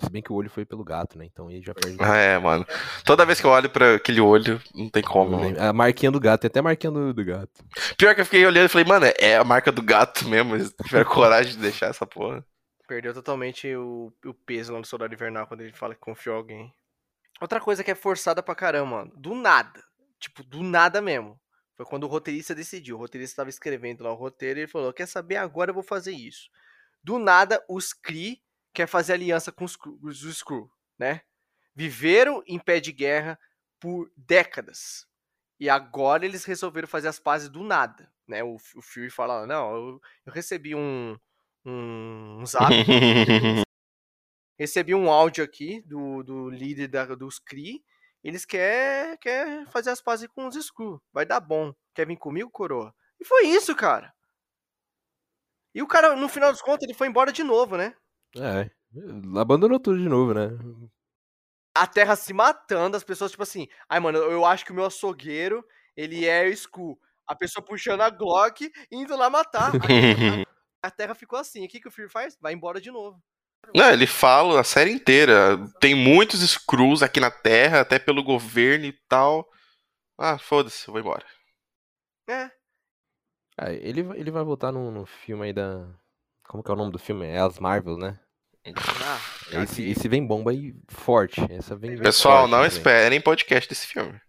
Se 0.00 0.08
bem 0.08 0.22
que 0.22 0.32
o 0.32 0.34
olho 0.34 0.48
foi 0.48 0.64
pelo 0.64 0.82
gato, 0.82 1.18
né? 1.18 1.26
Então 1.26 1.48
aí 1.48 1.60
já 1.60 1.74
perde. 1.74 1.98
Ah, 2.00 2.16
é, 2.16 2.38
mano. 2.38 2.64
Toda 3.04 3.26
vez 3.26 3.38
que 3.38 3.46
eu 3.46 3.50
olho 3.50 3.68
pra 3.68 3.96
aquele 3.96 4.20
olho, 4.20 4.62
não 4.74 4.88
tem 4.88 5.02
como, 5.02 5.36
mano. 5.36 5.60
A 5.60 5.74
marquinha 5.74 6.10
do 6.10 6.20
gato, 6.20 6.40
tem 6.40 6.48
até 6.48 6.60
a 6.60 6.62
marquinha 6.62 6.90
do, 6.90 7.12
do 7.12 7.24
gato. 7.24 7.62
Pior 7.98 8.14
que 8.14 8.22
eu 8.22 8.24
fiquei 8.24 8.46
olhando 8.46 8.64
e 8.64 8.68
falei, 8.70 8.86
mano, 8.86 9.04
é 9.18 9.36
a 9.36 9.44
marca 9.44 9.70
do 9.70 9.82
gato 9.82 10.26
mesmo. 10.26 10.54
Eles 10.54 10.72
tiveram 10.86 11.10
coragem 11.10 11.52
de 11.52 11.58
deixar 11.58 11.88
essa 11.88 12.06
porra. 12.06 12.42
Perdeu 12.86 13.12
totalmente 13.12 13.76
o, 13.76 14.10
o 14.24 14.32
peso 14.32 14.72
lá 14.72 14.78
no 14.78 14.86
Soldado 14.86 15.12
Invernal 15.12 15.46
quando 15.46 15.60
ele 15.60 15.72
fala 15.74 15.94
que 15.94 16.00
confiou 16.00 16.36
em 16.36 16.38
alguém. 16.38 16.74
Outra 17.40 17.60
coisa 17.60 17.84
que 17.84 17.90
é 17.90 17.94
forçada 17.94 18.42
pra 18.42 18.54
caramba, 18.54 18.86
mano. 18.86 19.12
Do 19.16 19.34
nada. 19.34 19.87
Tipo, 20.18 20.42
do 20.42 20.62
nada 20.62 21.00
mesmo. 21.00 21.40
Foi 21.76 21.86
quando 21.86 22.04
o 22.04 22.08
roteirista 22.08 22.54
decidiu. 22.54 22.96
O 22.96 22.98
roteirista 22.98 23.32
estava 23.34 23.50
escrevendo 23.50 24.02
lá 24.02 24.10
o 24.12 24.16
roteiro 24.16 24.58
e 24.58 24.62
ele 24.62 24.70
falou: 24.70 24.92
Quer 24.92 25.06
saber? 25.06 25.36
Agora 25.36 25.70
eu 25.70 25.74
vou 25.74 25.82
fazer 25.82 26.12
isso. 26.12 26.50
Do 27.02 27.18
nada, 27.18 27.64
os 27.68 27.92
Kree 27.92 28.42
quer 28.74 28.86
fazer 28.88 29.12
aliança 29.14 29.52
com 29.52 29.64
os, 29.64 29.72
Skru- 29.72 29.98
os 30.02 30.22
Skrull, 30.22 30.70
né? 30.98 31.22
Viveram 31.74 32.42
em 32.46 32.58
pé 32.58 32.80
de 32.80 32.92
guerra 32.92 33.38
por 33.78 34.10
décadas. 34.16 35.06
E 35.60 35.68
agora 35.70 36.24
eles 36.24 36.44
resolveram 36.44 36.88
fazer 36.88 37.08
as 37.08 37.18
pazes 37.20 37.48
do 37.48 37.62
nada, 37.62 38.12
né? 38.26 38.42
O, 38.42 38.56
o 38.76 38.82
Fury 38.82 39.10
fala: 39.10 39.46
Não, 39.46 39.74
eu, 39.74 40.02
eu 40.26 40.32
recebi 40.32 40.74
um, 40.74 41.16
um, 41.64 42.38
um 42.40 42.46
zap 42.46 42.72
recebi 44.58 44.94
um 44.94 45.10
áudio 45.10 45.44
aqui 45.44 45.80
do, 45.82 46.22
do 46.22 46.50
líder 46.50 46.88
da- 46.88 47.14
dos 47.14 47.38
CRI. 47.38 47.84
Eles 48.22 48.44
quer, 48.44 49.16
quer 49.18 49.66
fazer 49.68 49.90
as 49.90 50.00
pazes 50.00 50.28
com 50.28 50.46
os 50.46 50.56
Skrull. 50.56 51.00
Vai 51.12 51.24
dar 51.24 51.40
bom. 51.40 51.72
Quer 51.94 52.06
vir 52.06 52.16
comigo, 52.16 52.50
coroa? 52.50 52.94
E 53.20 53.24
foi 53.24 53.46
isso, 53.46 53.74
cara. 53.74 54.12
E 55.74 55.82
o 55.82 55.86
cara, 55.86 56.16
no 56.16 56.28
final 56.28 56.50
dos 56.50 56.62
contos, 56.62 56.84
ele 56.84 56.94
foi 56.94 57.08
embora 57.08 57.32
de 57.32 57.42
novo, 57.42 57.76
né? 57.76 57.94
É. 58.36 58.70
Abandonou 59.38 59.78
tudo 59.78 59.98
de 59.98 60.08
novo, 60.08 60.34
né? 60.34 60.48
A 61.74 61.86
terra 61.86 62.16
se 62.16 62.32
matando, 62.32 62.96
as 62.96 63.04
pessoas, 63.04 63.30
tipo 63.30 63.42
assim, 63.42 63.68
ai, 63.88 64.00
mano, 64.00 64.18
eu 64.18 64.44
acho 64.44 64.64
que 64.64 64.72
o 64.72 64.74
meu 64.74 64.86
açougueiro, 64.86 65.64
ele 65.96 66.26
é 66.26 66.48
Skrull. 66.48 66.98
A 67.26 67.36
pessoa 67.36 67.64
puxando 67.64 68.00
a 68.00 68.10
Glock 68.10 68.64
e 68.90 68.96
indo 68.96 69.14
lá 69.14 69.28
matar. 69.28 69.72
A 70.82 70.90
terra 70.90 71.14
ficou 71.14 71.38
assim. 71.38 71.64
O 71.64 71.68
que, 71.68 71.80
que 71.80 71.88
o 71.88 71.90
Fury 71.90 72.08
faz? 72.08 72.36
Vai 72.40 72.52
embora 72.52 72.80
de 72.80 72.90
novo. 72.90 73.22
Não, 73.74 73.90
ele 73.90 74.06
fala 74.06 74.60
a 74.60 74.64
série 74.64 74.90
inteira. 74.90 75.58
Tem 75.80 75.94
muitos 75.94 76.40
Skrulls 76.42 77.02
aqui 77.02 77.20
na 77.20 77.30
Terra, 77.30 77.80
até 77.80 77.98
pelo 77.98 78.22
governo 78.22 78.86
e 78.86 78.92
tal. 79.08 79.46
Ah, 80.18 80.38
foda-se, 80.38 80.88
eu 80.88 80.92
vou 80.92 81.00
embora. 81.00 81.24
É. 82.28 82.50
Ah, 83.56 83.72
ele, 83.72 84.02
vai- 84.02 84.18
ele 84.18 84.30
vai 84.30 84.42
voltar 84.44 84.72
no, 84.72 84.90
no 84.90 85.04
filme 85.06 85.44
aí 85.46 85.52
da. 85.52 85.86
Como 86.44 86.62
que 86.62 86.70
é 86.70 86.74
o 86.74 86.76
nome 86.76 86.92
do 86.92 86.98
filme? 86.98 87.26
É 87.26 87.38
as 87.40 87.58
Marvel, 87.58 87.96
né? 87.98 88.18
Ah, 88.66 89.62
Esse, 89.62 89.82
esse 89.88 90.08
vem 90.08 90.26
bomba 90.26 90.50
aí 90.50 90.74
forte. 90.88 91.40
Essa 91.50 91.76
vem 91.76 91.96
Pessoal, 91.98 92.40
forte, 92.40 92.50
não 92.50 92.64
esperem 92.66 93.20
podcast 93.20 93.68
desse 93.68 93.86
filme. 93.86 94.20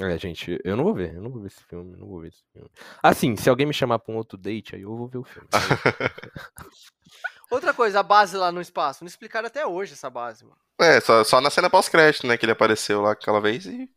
É, 0.00 0.18
gente, 0.18 0.60
eu 0.64 0.76
não 0.76 0.84
vou 0.84 0.94
ver, 0.94 1.14
eu 1.14 1.22
não 1.22 1.30
vou 1.30 1.40
ver 1.40 1.46
esse 1.48 1.62
filme, 1.64 1.92
eu 1.94 1.98
não 1.98 2.06
vou 2.06 2.20
ver 2.20 2.28
esse 2.28 2.42
filme. 2.52 2.68
Assim, 3.02 3.36
se 3.36 3.48
alguém 3.48 3.66
me 3.66 3.72
chamar 3.72 3.98
pra 3.98 4.12
um 4.12 4.16
outro 4.18 4.36
date, 4.36 4.74
aí 4.74 4.82
eu 4.82 4.94
vou 4.96 5.08
ver 5.08 5.18
o 5.18 5.24
filme. 5.24 5.48
Outra 7.50 7.72
coisa, 7.72 8.00
a 8.00 8.02
base 8.02 8.36
lá 8.36 8.50
no 8.50 8.60
espaço. 8.60 9.04
Não 9.04 9.08
explicaram 9.08 9.46
até 9.46 9.66
hoje 9.66 9.92
essa 9.92 10.10
base, 10.10 10.44
mano. 10.44 10.56
É, 10.80 11.00
só, 11.00 11.22
só 11.24 11.40
na 11.40 11.50
cena 11.50 11.70
pós-crédito, 11.70 12.26
né? 12.26 12.36
Que 12.36 12.44
ele 12.44 12.52
apareceu 12.52 13.00
lá 13.02 13.12
aquela 13.12 13.40
vez 13.40 13.66
e. 13.66 13.88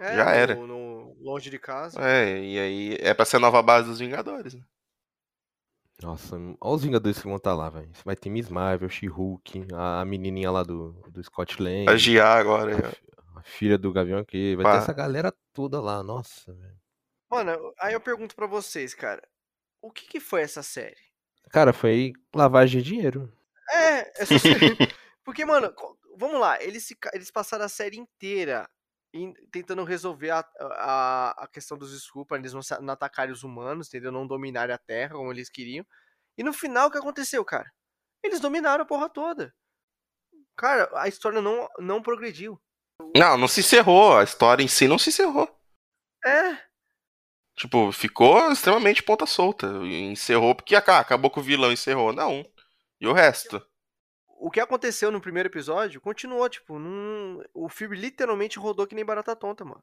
É, 0.00 0.16
Já 0.16 0.24
no- 0.24 0.30
era. 0.30 0.54
no- 0.54 1.16
longe 1.20 1.50
de 1.50 1.58
casa. 1.58 2.00
É, 2.00 2.38
e 2.44 2.58
aí 2.58 2.98
é 3.00 3.14
pra 3.14 3.24
ser 3.24 3.36
a 3.36 3.40
nova 3.40 3.62
base 3.62 3.88
dos 3.88 3.98
Vingadores, 4.00 4.54
né? 4.54 4.62
Nossa, 6.02 6.36
olha 6.36 6.56
os 6.76 6.82
Vingadores 6.82 7.18
que 7.18 7.26
vão 7.26 7.36
estar 7.36 7.54
lá, 7.54 7.68
velho. 7.70 7.90
Vai 8.04 8.14
ter 8.14 8.30
Miss 8.30 8.48
Marvel, 8.48 8.88
She-Hulk, 8.88 9.66
a, 9.74 10.00
a 10.00 10.04
menininha 10.04 10.50
lá 10.50 10.62
do, 10.62 10.92
do 11.10 11.22
Scott 11.24 11.60
Lang, 11.62 11.88
A 11.88 11.96
GA 11.96 12.34
agora. 12.34 12.92
A, 13.38 13.42
filha 13.42 13.78
do 13.78 13.92
Gavião 13.92 14.24
que 14.24 14.56
vai 14.56 14.64
Pá. 14.64 14.72
ter 14.72 14.78
essa 14.78 14.92
galera 14.92 15.32
toda 15.52 15.80
lá, 15.80 16.02
nossa. 16.02 16.56
Mano, 17.30 17.74
aí 17.78 17.92
eu 17.92 18.00
pergunto 18.00 18.34
pra 18.34 18.46
vocês, 18.46 18.94
cara. 18.94 19.22
O 19.82 19.90
que, 19.90 20.06
que 20.06 20.20
foi 20.20 20.42
essa 20.42 20.62
série? 20.62 21.00
Cara, 21.50 21.72
foi 21.72 22.12
lavagem 22.34 22.80
de 22.82 22.90
dinheiro. 22.90 23.32
É, 23.70 24.22
essa 24.22 24.38
série. 24.38 24.76
Porque, 25.24 25.44
mano, 25.44 25.72
vamos 26.16 26.40
lá. 26.40 26.62
Eles, 26.62 26.84
se 26.84 26.96
eles 27.12 27.30
passaram 27.30 27.64
a 27.64 27.68
série 27.68 27.98
inteira 27.98 28.68
tentando 29.50 29.84
resolver 29.84 30.30
a, 30.30 30.44
a, 30.60 31.44
a 31.44 31.48
questão 31.48 31.78
dos 31.78 32.10
pra 32.26 32.38
eles 32.38 32.52
não, 32.52 32.60
não 32.82 32.92
atacarem 32.92 33.32
os 33.32 33.42
humanos, 33.42 33.88
entendeu? 33.88 34.12
Não 34.12 34.26
dominarem 34.26 34.74
a 34.74 34.78
Terra 34.78 35.14
como 35.14 35.32
eles 35.32 35.48
queriam. 35.48 35.84
E 36.36 36.42
no 36.42 36.52
final, 36.52 36.88
o 36.88 36.90
que 36.90 36.98
aconteceu, 36.98 37.44
cara? 37.44 37.70
Eles 38.22 38.40
dominaram 38.40 38.82
a 38.84 38.86
porra 38.86 39.08
toda. 39.08 39.54
Cara, 40.56 40.90
a 40.94 41.08
história 41.08 41.40
não, 41.40 41.68
não 41.78 42.02
progrediu. 42.02 42.60
Não, 43.16 43.36
não 43.36 43.48
se 43.48 43.60
encerrou. 43.60 44.16
A 44.16 44.24
história 44.24 44.62
em 44.62 44.68
si 44.68 44.88
não 44.88 44.98
se 44.98 45.10
encerrou. 45.10 45.48
É, 46.24 46.68
Tipo, 47.58 47.90
ficou 47.90 48.52
extremamente 48.52 49.02
ponta 49.02 49.26
solta. 49.26 49.66
Encerrou 49.84 50.54
porque 50.54 50.76
ah, 50.76 50.98
acabou 51.00 51.28
com 51.28 51.40
o 51.40 51.42
vilão, 51.42 51.72
encerrou. 51.72 52.12
Não. 52.12 52.44
E 53.00 53.06
o 53.06 53.12
resto? 53.12 53.60
o 54.40 54.50
que 54.50 54.60
aconteceu 54.60 55.10
no 55.10 55.20
primeiro 55.20 55.48
episódio 55.48 56.00
continuou, 56.00 56.48
tipo, 56.48 56.78
não... 56.78 57.42
o 57.52 57.68
filme 57.68 57.96
literalmente 57.96 58.56
rodou 58.56 58.86
que 58.86 58.94
nem 58.94 59.04
barata 59.04 59.34
tonta, 59.34 59.64
mano. 59.64 59.82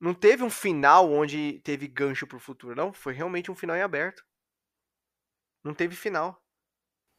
Não 0.00 0.14
teve 0.14 0.44
um 0.44 0.50
final 0.50 1.10
onde 1.10 1.60
teve 1.64 1.88
gancho 1.88 2.26
pro 2.26 2.38
futuro, 2.38 2.76
não. 2.76 2.92
Foi 2.92 3.12
realmente 3.12 3.50
um 3.50 3.54
final 3.54 3.76
em 3.76 3.82
aberto. 3.82 4.24
Não 5.64 5.74
teve 5.74 5.96
final. 5.96 6.40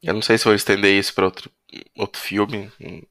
Eu 0.02 0.14
não 0.14 0.22
sei 0.22 0.38
se 0.38 0.46
vou 0.46 0.54
estender 0.54 0.98
isso 0.98 1.14
pra 1.14 1.26
outro, 1.26 1.52
outro 1.98 2.22
filme. 2.22 2.72
hum, 2.80 3.02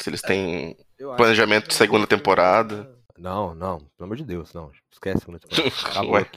Se 0.00 0.08
eles 0.08 0.22
têm. 0.22 0.76
Planejamento 1.16 1.68
de 1.68 1.74
segunda 1.74 2.06
temporada. 2.06 2.88
Não, 3.18 3.54
não, 3.54 3.78
pelo 3.78 4.04
amor 4.04 4.16
de 4.16 4.24
Deus, 4.24 4.52
não. 4.52 4.70
Esquece 4.90 5.18
a 5.18 5.20
segunda 5.20 5.38
temporada. 5.40 6.28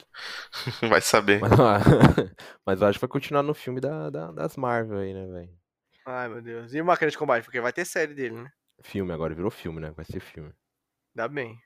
Vai 0.88 1.00
saber. 1.00 1.40
Mas, 1.40 1.50
mas 2.66 2.80
eu 2.80 2.86
acho 2.88 2.98
que 2.98 3.06
vai 3.06 3.08
continuar 3.10 3.42
no 3.42 3.54
filme 3.54 3.80
da, 3.80 4.10
da- 4.10 4.32
das 4.32 4.56
Marvel 4.56 4.98
aí, 4.98 5.12
né, 5.14 5.26
velho? 5.26 5.50
Ai, 6.04 6.28
meu 6.28 6.42
Deus. 6.42 6.74
E 6.74 6.80
o 6.80 6.84
Máquina 6.84 7.10
de 7.10 7.16
Combate? 7.18 7.44
Porque 7.44 7.60
vai 7.60 7.72
ter 7.72 7.84
série 7.86 8.14
dele, 8.14 8.42
né? 8.42 8.52
Filme 8.82 9.10
agora, 9.14 9.34
virou 9.34 9.50
filme, 9.50 9.80
né? 9.80 9.90
Vai 9.92 10.04
ser 10.04 10.20
filme. 10.20 10.52
Dá 11.14 11.28
bem. 11.28 11.60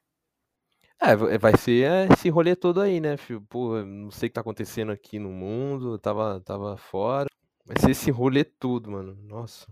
É, 1.00 1.14
va- 1.16 1.38
vai 1.38 1.56
ser 1.56 1.84
é, 1.90 2.12
esse 2.12 2.28
rolê 2.30 2.56
todo 2.56 2.80
aí, 2.80 3.00
né, 3.00 3.16
filho? 3.16 3.40
Pô, 3.42 3.82
não 3.84 4.10
sei 4.10 4.26
o 4.28 4.30
que 4.30 4.34
tá 4.34 4.40
acontecendo 4.40 4.92
aqui 4.92 5.18
no 5.18 5.30
mundo, 5.30 5.98
tava, 5.98 6.40
tava 6.40 6.76
fora. 6.76 7.26
Vai 7.66 7.76
ser 7.80 7.90
esse 7.90 8.10
rolê 8.10 8.44
todo, 8.44 8.90
mano. 8.90 9.14
Nossa. 9.22 9.66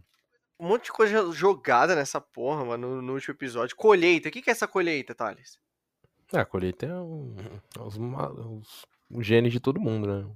Um 0.59 0.69
monte 0.69 0.85
de 0.85 0.93
coisa 0.93 1.31
jogada 1.33 1.95
nessa 1.97 2.21
porra, 2.21 2.65
mano, 2.65 2.97
no, 2.97 3.03
no 3.03 3.13
último 3.15 3.35
episódio. 3.35 3.77
Colheita. 3.77 4.29
O 4.29 4.33
que, 4.33 4.43
que 4.43 4.51
é 4.51 4.53
essa 4.53 4.69
colheita, 4.69 5.15
Thales? 5.15 5.59
É, 6.33 6.39
a 6.41 6.47
colheita 6.47 6.87
é 6.87 6.95
um, 6.95 7.35
é 7.79 7.83
os, 7.83 7.99
ma- 7.99 8.31
os, 8.31 8.87
os 9.11 9.27
genes 9.27 9.53
de 9.53 9.61
todo 9.61 9.81
mundo, 9.81 10.07
né? 10.07 10.35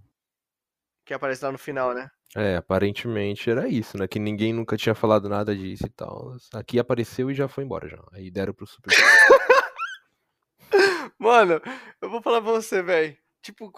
Que 1.06 1.14
aparece 1.14 1.44
lá 1.44 1.52
no 1.52 1.58
final, 1.58 1.94
né? 1.94 2.10
É, 2.34 2.56
aparentemente 2.56 3.48
era 3.48 3.68
isso, 3.68 3.96
né? 3.96 4.08
Que 4.08 4.18
ninguém 4.18 4.52
nunca 4.52 4.76
tinha 4.76 4.94
falado 4.94 5.28
nada 5.28 5.54
disso 5.56 5.86
e 5.86 5.90
tal. 5.90 6.36
Aqui 6.52 6.78
apareceu 6.78 7.30
e 7.30 7.34
já 7.34 7.46
foi 7.46 7.64
embora 7.64 7.88
já. 7.88 8.02
Aí 8.12 8.30
deram 8.30 8.52
pro 8.52 8.66
Super. 8.66 8.92
Mano, 11.18 11.60
eu 12.00 12.10
vou 12.10 12.20
falar 12.22 12.42
pra 12.42 12.52
você, 12.52 12.82
velho. 12.82 13.16
Tipo, 13.40 13.70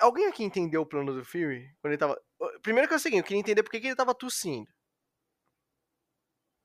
alguém 0.00 0.26
aqui 0.26 0.42
entendeu 0.42 0.82
o 0.82 0.86
plano 0.86 1.14
do 1.14 1.24
Fury? 1.24 1.70
Quando 1.80 1.92
ele 1.92 1.98
tava. 1.98 2.20
Primeiro 2.60 2.88
que 2.88 2.94
é 2.94 2.96
o 2.96 3.00
seguinte, 3.00 3.20
eu 3.20 3.24
queria 3.24 3.40
entender 3.40 3.62
por 3.62 3.70
que 3.70 3.76
ele 3.78 3.94
tava 3.94 4.14
tossindo. 4.14 4.68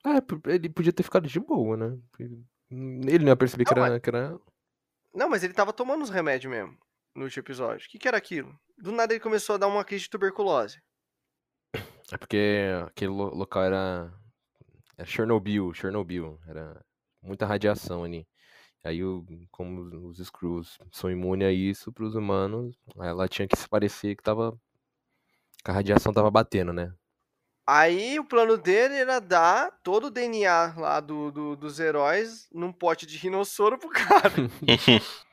Ah, 0.04 0.22
ele 0.47 0.70
podia 0.70 0.91
ter 0.93 1.04
ficado 1.04 1.28
de 1.28 1.39
boa, 1.39 1.78
né? 1.78 1.97
Ele 2.20 3.20
não 3.20 3.28
ia 3.28 3.36
perceber 3.36 3.66
que 3.66 3.74
era, 3.74 3.99
que 3.99 4.10
era. 4.10 4.39
Não, 5.14 5.30
mas 5.30 5.43
ele 5.43 5.54
tava 5.54 5.74
tomando 5.74 6.02
os 6.04 6.10
remédios 6.10 6.52
mesmo 6.52 6.78
no 7.16 7.24
último 7.26 7.41
episódio. 7.41 7.86
O 7.86 7.89
que, 7.89 7.99
que 7.99 8.08
era 8.08 8.18
aquilo? 8.18 8.58
Do 8.78 8.91
nada 8.91 9.14
ele 9.14 9.20
começou 9.20 9.56
a 9.56 9.58
dar 9.58 9.68
uma 9.68 9.84
crise 9.84 10.04
de 10.06 10.10
tuberculose. 10.10 10.82
É 12.12 12.18
porque 12.18 12.70
aquele 12.88 13.12
lo- 13.12 13.34
local 13.36 13.64
era. 13.64 14.14
Era 14.97 15.08
Chernobyl, 15.08 15.74
Chernobyl. 15.74 16.39
Era 16.47 16.84
muita 17.22 17.45
radiação 17.45 18.04
ali. 18.04 18.28
Aí, 18.84 19.04
o- 19.04 19.24
como 19.52 20.08
os 20.08 20.20
Skrulls 20.20 20.80
são 20.91 21.12
imunes 21.12 21.47
a 21.47 21.52
isso 21.52 21.93
pros 21.93 22.16
humanos, 22.16 22.76
ela 22.97 23.28
tinha 23.28 23.47
que 23.47 23.56
se 23.58 23.68
parecer 23.70 24.16
que 24.16 24.24
tava. 24.24 24.60
Que 25.64 25.70
a 25.70 25.74
radiação 25.74 26.12
tava 26.12 26.32
batendo, 26.32 26.74
né? 26.74 26.91
Aí 27.66 28.20
o 28.20 28.26
plano 28.26 28.57
dele 28.57 28.95
era 28.95 29.20
dar 29.20 29.72
todo 29.84 30.05
o 30.07 30.12
DNA 30.12 30.74
lá 30.78 30.99
do, 30.99 31.32
do- 31.32 31.55
dos 31.55 31.80
heróis 31.80 32.47
num 32.51 32.72
pote 32.72 33.05
de 33.05 33.18
rinossoro 33.18 33.78
pro 33.78 33.89
cara. 33.89 34.32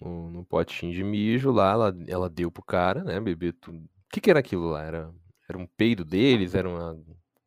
No, 0.00 0.28
no 0.30 0.44
potinho 0.44 0.92
de 0.92 1.04
mijo 1.04 1.52
lá, 1.52 1.70
ela, 1.72 1.96
ela 2.08 2.28
deu 2.28 2.50
pro 2.50 2.62
cara, 2.64 3.04
né? 3.04 3.20
Beber 3.20 3.52
tudo. 3.54 3.78
O 3.78 3.88
que, 4.10 4.20
que 4.20 4.30
era 4.30 4.40
aquilo 4.40 4.68
lá? 4.70 4.82
Era, 4.82 5.12
era 5.48 5.58
um 5.58 5.66
peido 5.66 6.04
deles? 6.04 6.54
Era 6.54 6.68
uma 6.68 6.98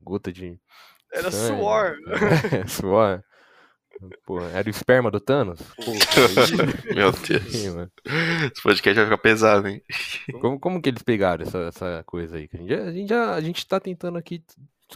gota 0.01 0.31
de. 0.31 0.59
Era 1.11 1.29
sangue? 1.29 1.57
suor. 1.59 1.97
É, 2.53 2.67
suor. 2.67 3.23
Pô, 4.25 4.39
era 4.41 4.67
o 4.67 4.69
esperma 4.69 5.09
do 5.09 5.19
Thanos? 5.19 5.59
Meu 6.93 7.11
Sim, 7.13 7.27
Deus. 7.39 7.65
mano. 7.75 7.91
Esse 8.51 8.61
podcast 8.61 8.95
vai 8.95 9.05
ficar 9.05 9.17
pesado, 9.17 9.67
hein? 9.67 9.81
Como, 10.39 10.59
como 10.59 10.81
que 10.81 10.89
eles 10.89 11.01
pegaram 11.01 11.43
essa, 11.43 11.57
essa 11.67 12.03
coisa 12.05 12.37
aí? 12.37 12.49
A 12.53 12.57
gente, 12.57 12.69
já- 12.69 12.83
a, 12.83 12.91
gente 12.91 13.09
já, 13.09 13.33
a 13.33 13.41
gente 13.41 13.67
tá 13.67 13.79
tentando 13.79 14.17
aqui. 14.17 14.43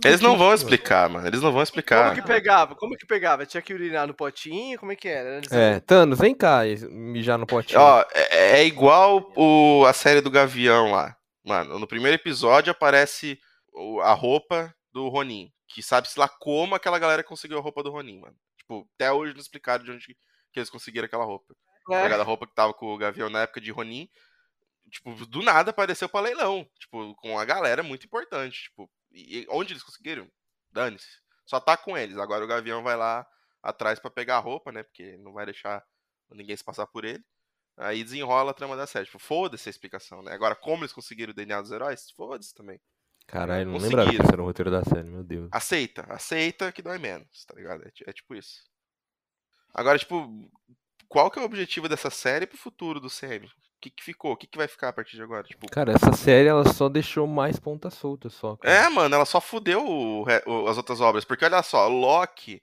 Eles 0.05 0.21
não 0.21 0.37
vão 0.37 0.53
explicar, 0.53 1.09
mano. 1.09 1.27
Eles 1.27 1.41
não 1.41 1.51
vão 1.51 1.61
explicar. 1.63 2.11
Como 2.11 2.21
que 2.21 2.27
pegava? 2.27 2.75
Como 2.75 2.95
que 2.95 3.05
pegava? 3.05 3.45
Tinha 3.45 3.61
que 3.61 3.73
urinar 3.73 4.07
no 4.07 4.13
potinho? 4.13 4.79
Como 4.79 4.91
é 4.91 4.95
que 4.95 5.07
era? 5.07 5.37
Eles- 5.37 5.51
É, 5.51 5.79
Thanos, 5.81 6.19
vem 6.19 6.33
cá 6.35 6.65
e 6.65 6.77
mijar 6.87 7.37
no 7.37 7.45
potinho. 7.47 7.79
Ó, 7.81 8.05
é, 8.13 8.59
é 8.61 8.65
igual 8.65 9.31
o, 9.35 9.83
a 9.85 9.93
série 9.93 10.21
do 10.21 10.31
Gavião 10.31 10.91
lá. 10.91 11.15
Mano, 11.43 11.77
no 11.79 11.87
primeiro 11.87 12.15
episódio 12.15 12.71
aparece 12.71 13.37
o- 13.73 13.99
a 14.01 14.13
roupa 14.13 14.73
do 14.93 15.09
Ronin. 15.09 15.49
Que 15.73 15.81
sabe-se 15.81 16.19
lá 16.19 16.27
como 16.27 16.75
aquela 16.75 16.99
galera 16.99 17.23
conseguiu 17.23 17.57
a 17.57 17.61
roupa 17.61 17.81
do 17.81 17.91
Ronin, 17.91 18.19
mano. 18.19 18.35
Tipo, 18.71 18.89
até 18.95 19.11
hoje 19.11 19.33
não 19.33 19.41
explicaram 19.41 19.83
de 19.83 19.91
onde 19.91 20.17
que 20.51 20.59
eles 20.59 20.69
conseguiram 20.69 21.05
aquela 21.05 21.25
roupa. 21.25 21.53
É. 21.91 22.05
A 22.05 22.23
roupa 22.23 22.47
que 22.47 22.55
tava 22.55 22.73
com 22.73 22.93
o 22.93 22.97
Gavião 22.97 23.29
na 23.29 23.41
época 23.41 23.59
de 23.59 23.71
Ronin. 23.71 24.09
Tipo, 24.89 25.13
do 25.25 25.41
nada 25.41 25.71
apareceu 25.71 26.07
pra 26.07 26.21
leilão. 26.21 26.65
Tipo, 26.79 27.13
com 27.15 27.37
a 27.37 27.43
galera 27.43 27.83
muito 27.83 28.05
importante. 28.05 28.63
Tipo, 28.63 28.89
e 29.11 29.45
onde 29.49 29.73
eles 29.73 29.83
conseguiram? 29.83 30.29
Dane-se. 30.71 31.19
Só 31.45 31.59
tá 31.59 31.75
com 31.75 31.97
eles. 31.97 32.17
Agora 32.17 32.45
o 32.45 32.47
Gavião 32.47 32.81
vai 32.81 32.95
lá 32.95 33.27
atrás 33.61 33.99
pra 33.99 34.09
pegar 34.09 34.37
a 34.37 34.39
roupa, 34.39 34.71
né? 34.71 34.83
Porque 34.83 35.17
não 35.17 35.33
vai 35.33 35.45
deixar 35.45 35.83
ninguém 36.29 36.55
se 36.55 36.63
passar 36.63 36.87
por 36.87 37.03
ele. 37.03 37.23
Aí 37.75 38.03
desenrola 38.03 38.51
a 38.51 38.53
trama 38.53 38.77
da 38.77 38.87
série. 38.87 39.05
Tipo, 39.05 39.19
foda-se 39.19 39.67
a 39.67 39.71
explicação, 39.71 40.21
né? 40.21 40.31
Agora, 40.33 40.55
como 40.55 40.83
eles 40.83 40.93
conseguiram 40.93 41.31
o 41.31 41.35
DNA 41.35 41.61
dos 41.61 41.71
heróis? 41.71 42.09
Foda-se 42.11 42.53
também. 42.53 42.79
Caralho, 43.31 43.65
não 43.65 43.73
Conseguiram. 43.73 43.99
lembrava 44.03 44.17
que 44.17 44.23
esse 44.23 44.33
era 44.33 44.41
o 44.41 44.45
roteiro 44.45 44.69
da 44.71 44.83
série, 44.83 45.09
meu 45.09 45.23
Deus. 45.23 45.49
Aceita, 45.51 46.05
aceita 46.09 46.71
que 46.71 46.81
dói 46.81 46.97
menos, 46.97 47.45
tá 47.45 47.53
ligado? 47.55 47.83
É, 47.85 47.91
é 48.09 48.13
tipo 48.13 48.35
isso. 48.35 48.63
Agora, 49.73 49.97
tipo, 49.97 50.27
qual 51.07 51.31
que 51.31 51.39
é 51.39 51.41
o 51.41 51.45
objetivo 51.45 51.87
dessa 51.87 52.09
série 52.09 52.45
pro 52.45 52.57
futuro 52.57 52.99
do 52.99 53.09
CM? 53.09 53.45
O 53.47 53.51
que, 53.81 53.89
que 53.89 54.03
ficou? 54.03 54.33
O 54.33 54.37
que, 54.37 54.45
que 54.47 54.57
vai 54.57 54.67
ficar 54.67 54.89
a 54.89 54.93
partir 54.93 55.15
de 55.15 55.23
agora? 55.23 55.43
Tipo, 55.43 55.65
Cara, 55.71 55.93
essa 55.93 56.11
série 56.13 56.47
ela 56.49 56.71
só 56.71 56.87
deixou 56.87 57.25
mais 57.25 57.57
ponta 57.59 57.89
solta 57.89 58.29
só. 58.29 58.55
cara. 58.57 58.73
é, 58.73 58.89
mano, 58.89 59.15
ela 59.15 59.25
só 59.25 59.41
fudeu 59.41 59.83
o 59.87 60.23
o- 60.45 60.67
as 60.67 60.77
outras 60.77 61.01
obras. 61.01 61.25
Porque 61.25 61.45
olha 61.45 61.63
só, 61.63 61.87
Loki, 61.87 62.61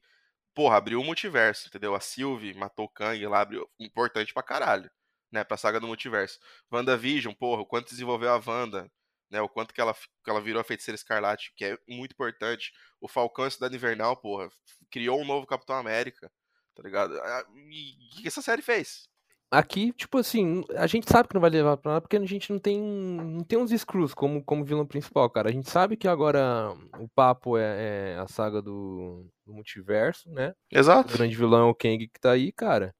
porra, 0.55 0.77
abriu 0.77 1.01
o 1.01 1.05
multiverso, 1.05 1.67
entendeu? 1.69 1.95
A 1.95 2.01
Sylvie 2.01 2.55
matou 2.55 2.85
o 2.85 2.89
Kang 2.89 3.27
lá, 3.27 3.41
abriu. 3.41 3.69
Importante 3.81 4.33
pra 4.33 4.43
caralho, 4.45 4.89
né? 5.33 5.43
Pra 5.43 5.57
saga 5.57 5.81
do 5.81 5.89
multiverso. 5.89 6.39
WandaVision, 6.71 7.35
porra, 7.35 7.63
o 7.63 7.67
quanto 7.67 7.89
desenvolveu 7.91 8.31
a 8.33 8.41
Wanda, 8.47 8.89
né? 9.31 9.41
O 9.41 9.49
quanto 9.49 9.75
que 9.75 9.81
ela, 9.81 9.95
que 9.95 10.31
ela 10.31 10.41
virou 10.41 10.61
a 10.61 10.65
feiticeira 10.65 10.97
escarlate, 10.97 11.53
que 11.57 11.65
é 11.65 11.79
muito 11.89 12.13
importante. 12.13 12.73
O 13.01 13.09
Falcão 13.09 13.45
e 13.45 13.49
a 13.49 13.51
Cidade 13.51 13.77
Invernal, 13.77 14.17
porra, 14.17 14.49
criou 14.91 15.21
um 15.21 15.25
novo 15.27 15.47
Capitão 15.47 15.77
América, 15.77 16.31
tá 16.75 16.83
ligado? 16.83 17.19
Ah, 17.21 17.45
E 17.55 18.19
o 18.19 18.23
que 18.23 18.29
essa 18.29 18.43
série 18.43 18.63
fez? 18.63 19.09
Aqui, 19.51 19.95
tipo 19.95 20.19
assim, 20.19 20.63
a 20.77 20.87
gente 20.87 21.11
sabe 21.11 21.27
que 21.27 21.35
não 21.35 21.41
vai 21.41 21.49
levar 21.49 21.79
pra 21.79 21.93
nada 21.93 22.03
porque 22.03 22.19
a 22.19 22.27
gente 22.27 22.53
não 22.53 22.59
tem, 22.59 22.79
não 22.79 23.43
tem 23.43 23.59
uns 23.59 23.71
Screws 23.71 24.13
como, 24.13 24.45
como 24.45 24.63
vilão 24.63 24.87
principal, 24.87 25.31
cara. 25.31 25.49
A 25.49 25.53
gente 25.53 25.71
sabe 25.71 25.97
que 25.97 26.07
agora 26.07 26.75
o 26.99 27.09
papo 27.09 27.57
é, 27.57 28.13
é 28.13 28.19
a 28.19 28.29
saga 28.29 28.61
do, 28.61 29.27
do 29.47 29.55
multiverso, 29.55 30.29
né? 30.31 30.51
O 30.51 30.55
Exato. 30.79 31.15
grande 31.15 31.35
vilão 31.35 31.67
é 31.67 31.71
o 31.71 31.75
Kang 31.75 32.07
que 32.09 32.21
tá 32.21 32.33
aí, 32.33 32.53
cara. 32.53 32.95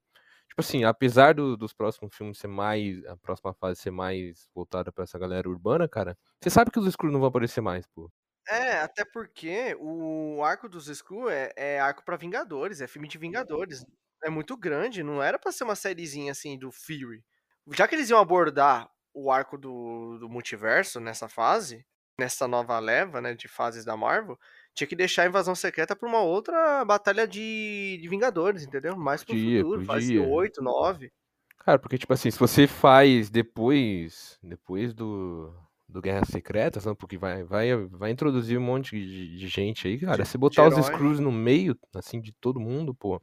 Tipo 0.59 0.67
assim, 0.67 0.83
apesar 0.83 1.33
do- 1.33 1.55
dos 1.55 1.73
próximos 1.73 2.13
filmes 2.15 2.37
ser 2.37 2.47
mais. 2.47 3.03
A 3.05 3.15
próxima 3.15 3.53
fase 3.53 3.79
ser 3.79 3.91
mais 3.91 4.49
voltada 4.53 4.91
pra 4.91 5.03
essa 5.05 5.17
galera 5.17 5.47
urbana, 5.49 5.87
cara. 5.87 6.17
Você 6.41 6.49
sabe 6.49 6.69
que 6.71 6.79
os 6.79 6.91
Screws 6.91 7.13
não 7.13 7.19
vão 7.19 7.29
aparecer 7.29 7.61
mais, 7.61 7.87
pô. 7.87 8.11
É, 8.47 8.79
até 8.79 9.05
porque 9.05 9.75
o 9.79 10.43
arco 10.43 10.67
dos 10.67 10.87
Skrull 10.87 11.29
é, 11.29 11.53
é 11.55 11.79
arco 11.79 12.03
pra 12.03 12.17
Vingadores, 12.17 12.81
é 12.81 12.87
filme 12.87 13.07
de 13.07 13.17
Vingadores. 13.17 13.85
É 14.23 14.29
muito 14.29 14.57
grande, 14.57 15.03
não 15.03 15.21
era 15.21 15.37
pra 15.39 15.51
ser 15.51 15.63
uma 15.63 15.75
sériezinha 15.75 16.31
assim 16.31 16.57
do 16.57 16.71
Fury. 16.71 17.23
Já 17.73 17.87
que 17.87 17.95
eles 17.95 18.09
iam 18.09 18.19
abordar 18.19 18.89
o 19.13 19.31
arco 19.31 19.57
do, 19.57 20.17
do 20.17 20.27
multiverso 20.27 20.99
nessa 20.99 21.29
fase, 21.29 21.85
nessa 22.19 22.47
nova 22.47 22.79
leva, 22.79 23.21
né, 23.21 23.33
de 23.33 23.47
fases 23.47 23.85
da 23.85 23.95
Marvel, 23.95 24.37
tinha 24.73 24.87
que 24.87 24.95
deixar 24.95 25.23
a 25.23 25.27
invasão 25.27 25.55
secreta 25.55 25.95
pra 25.95 26.07
uma 26.07 26.21
outra 26.21 26.83
batalha 26.85 27.27
de, 27.27 27.99
de 28.01 28.07
Vingadores, 28.07 28.63
entendeu? 28.63 28.95
Mais 28.95 29.23
pro 29.23 29.33
Podia, 29.33 29.61
futuro, 29.61 29.85
fase 29.85 30.17
podia. 30.17 30.27
8, 30.27 30.61
9. 30.61 31.11
Cara, 31.59 31.77
porque, 31.77 31.97
tipo 31.97 32.13
assim, 32.13 32.31
se 32.31 32.39
você 32.39 32.67
faz 32.67 33.29
depois. 33.29 34.37
Depois 34.41 34.93
do. 34.93 35.53
Do 35.87 36.03
Guerra 36.03 36.23
Secretas, 36.23 36.85
não, 36.85 36.93
porque 36.93 37.17
vai, 37.17 37.43
vai, 37.43 37.75
vai 37.87 38.11
introduzir 38.11 38.59
um 38.59 38.61
monte 38.61 38.95
de, 38.95 39.39
de 39.39 39.47
gente 39.47 39.87
aí, 39.87 39.97
cara. 39.97 40.23
Se 40.23 40.37
botar 40.37 40.67
os 40.67 40.73
herói. 40.75 40.83
Screws 40.83 41.19
no 41.19 41.31
meio, 41.31 41.75
assim, 41.95 42.21
de 42.21 42.31
todo 42.31 42.59
mundo, 42.59 42.93
pô. 42.93 43.19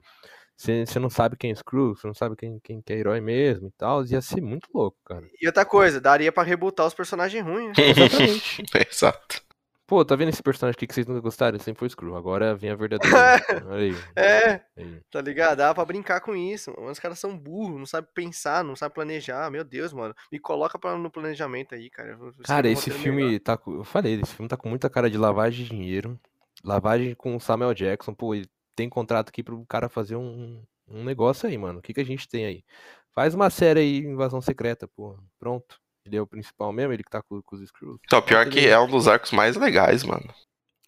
Você 0.56 0.98
não 0.98 1.10
sabe 1.10 1.36
quem 1.36 1.52
é 1.52 1.54
Screw, 1.54 1.94
você 1.94 2.06
não 2.06 2.14
sabe 2.14 2.34
quem, 2.34 2.58
quem 2.58 2.80
que 2.80 2.92
é 2.92 2.96
herói 2.96 3.20
mesmo 3.20 3.68
e 3.68 3.70
tal. 3.72 4.04
Ia 4.06 4.22
ser 4.22 4.40
muito 4.40 4.68
louco, 4.74 4.96
cara. 5.04 5.28
E 5.40 5.46
outra 5.46 5.64
coisa, 5.64 6.00
daria 6.00 6.32
pra 6.32 6.42
rebutar 6.42 6.86
os 6.86 6.94
personagens 6.94 7.44
ruins, 7.44 7.76
né? 7.76 7.84
Exatamente. 7.94 8.62
Exato. 8.90 9.45
Pô, 9.86 10.04
tá 10.04 10.16
vendo 10.16 10.30
esse 10.30 10.42
personagem 10.42 10.76
aqui 10.76 10.84
que 10.86 10.92
vocês 10.92 11.06
nunca 11.06 11.20
gostaram? 11.20 11.58
Sempre 11.60 11.78
foi 11.78 11.88
Screw. 11.88 12.16
Agora 12.16 12.56
vem 12.56 12.70
a 12.70 12.74
verdadeira. 12.74 13.16
Olha 13.70 13.76
aí. 13.76 13.94
É, 14.16 14.60
aí. 14.76 15.00
Tá 15.12 15.20
ligado? 15.20 15.58
Dá 15.58 15.72
pra 15.72 15.84
brincar 15.84 16.20
com 16.20 16.34
isso. 16.34 16.72
Mano. 16.76 16.90
Os 16.90 16.98
caras 16.98 17.20
são 17.20 17.38
burros, 17.38 17.78
não 17.78 17.86
sabem 17.86 18.10
pensar, 18.12 18.64
não 18.64 18.74
sabem 18.74 18.94
planejar. 18.94 19.48
Meu 19.48 19.62
Deus, 19.62 19.92
mano. 19.92 20.12
Me 20.32 20.40
coloca 20.40 20.76
pra, 20.76 20.98
no 20.98 21.08
planejamento 21.08 21.76
aí, 21.76 21.88
cara. 21.88 22.18
Eu 22.20 22.32
Cara, 22.42 22.68
esse 22.68 22.90
filme 22.90 23.24
melhor. 23.24 23.40
tá. 23.40 23.58
Eu 23.64 23.84
falei, 23.84 24.20
esse 24.20 24.34
filme 24.34 24.48
tá 24.48 24.56
com 24.56 24.68
muita 24.68 24.90
cara 24.90 25.08
de 25.08 25.16
lavagem 25.16 25.64
de 25.64 25.70
dinheiro. 25.70 26.18
Lavagem 26.64 27.14
com 27.14 27.36
o 27.36 27.40
Samuel 27.40 27.72
Jackson. 27.72 28.12
Pô, 28.12 28.34
ele 28.34 28.48
tem 28.74 28.88
contrato 28.88 29.28
aqui 29.28 29.42
pro 29.42 29.64
cara 29.66 29.88
fazer 29.88 30.16
um, 30.16 30.60
um 30.88 31.04
negócio 31.04 31.48
aí, 31.48 31.56
mano. 31.56 31.78
O 31.78 31.82
que, 31.82 31.94
que 31.94 32.00
a 32.00 32.04
gente 32.04 32.28
tem 32.28 32.44
aí? 32.44 32.64
Faz 33.12 33.34
uma 33.34 33.50
série 33.50 33.80
aí, 33.80 33.98
Invasão 33.98 34.40
Secreta, 34.40 34.88
pô. 34.88 35.16
Pronto. 35.38 35.80
Ele 36.06 36.16
é 36.16 36.22
o 36.22 36.26
principal 36.26 36.72
mesmo, 36.72 36.92
ele 36.92 37.02
que 37.02 37.10
tá 37.10 37.20
com, 37.22 37.42
com 37.42 37.56
os 37.56 37.68
Screws. 37.68 37.98
Então, 38.04 38.22
pior 38.22 38.48
que 38.48 38.66
é 38.66 38.78
um 38.78 38.88
dos 38.88 39.08
arcos 39.08 39.32
mais 39.32 39.56
legais, 39.56 40.04
mano. 40.04 40.32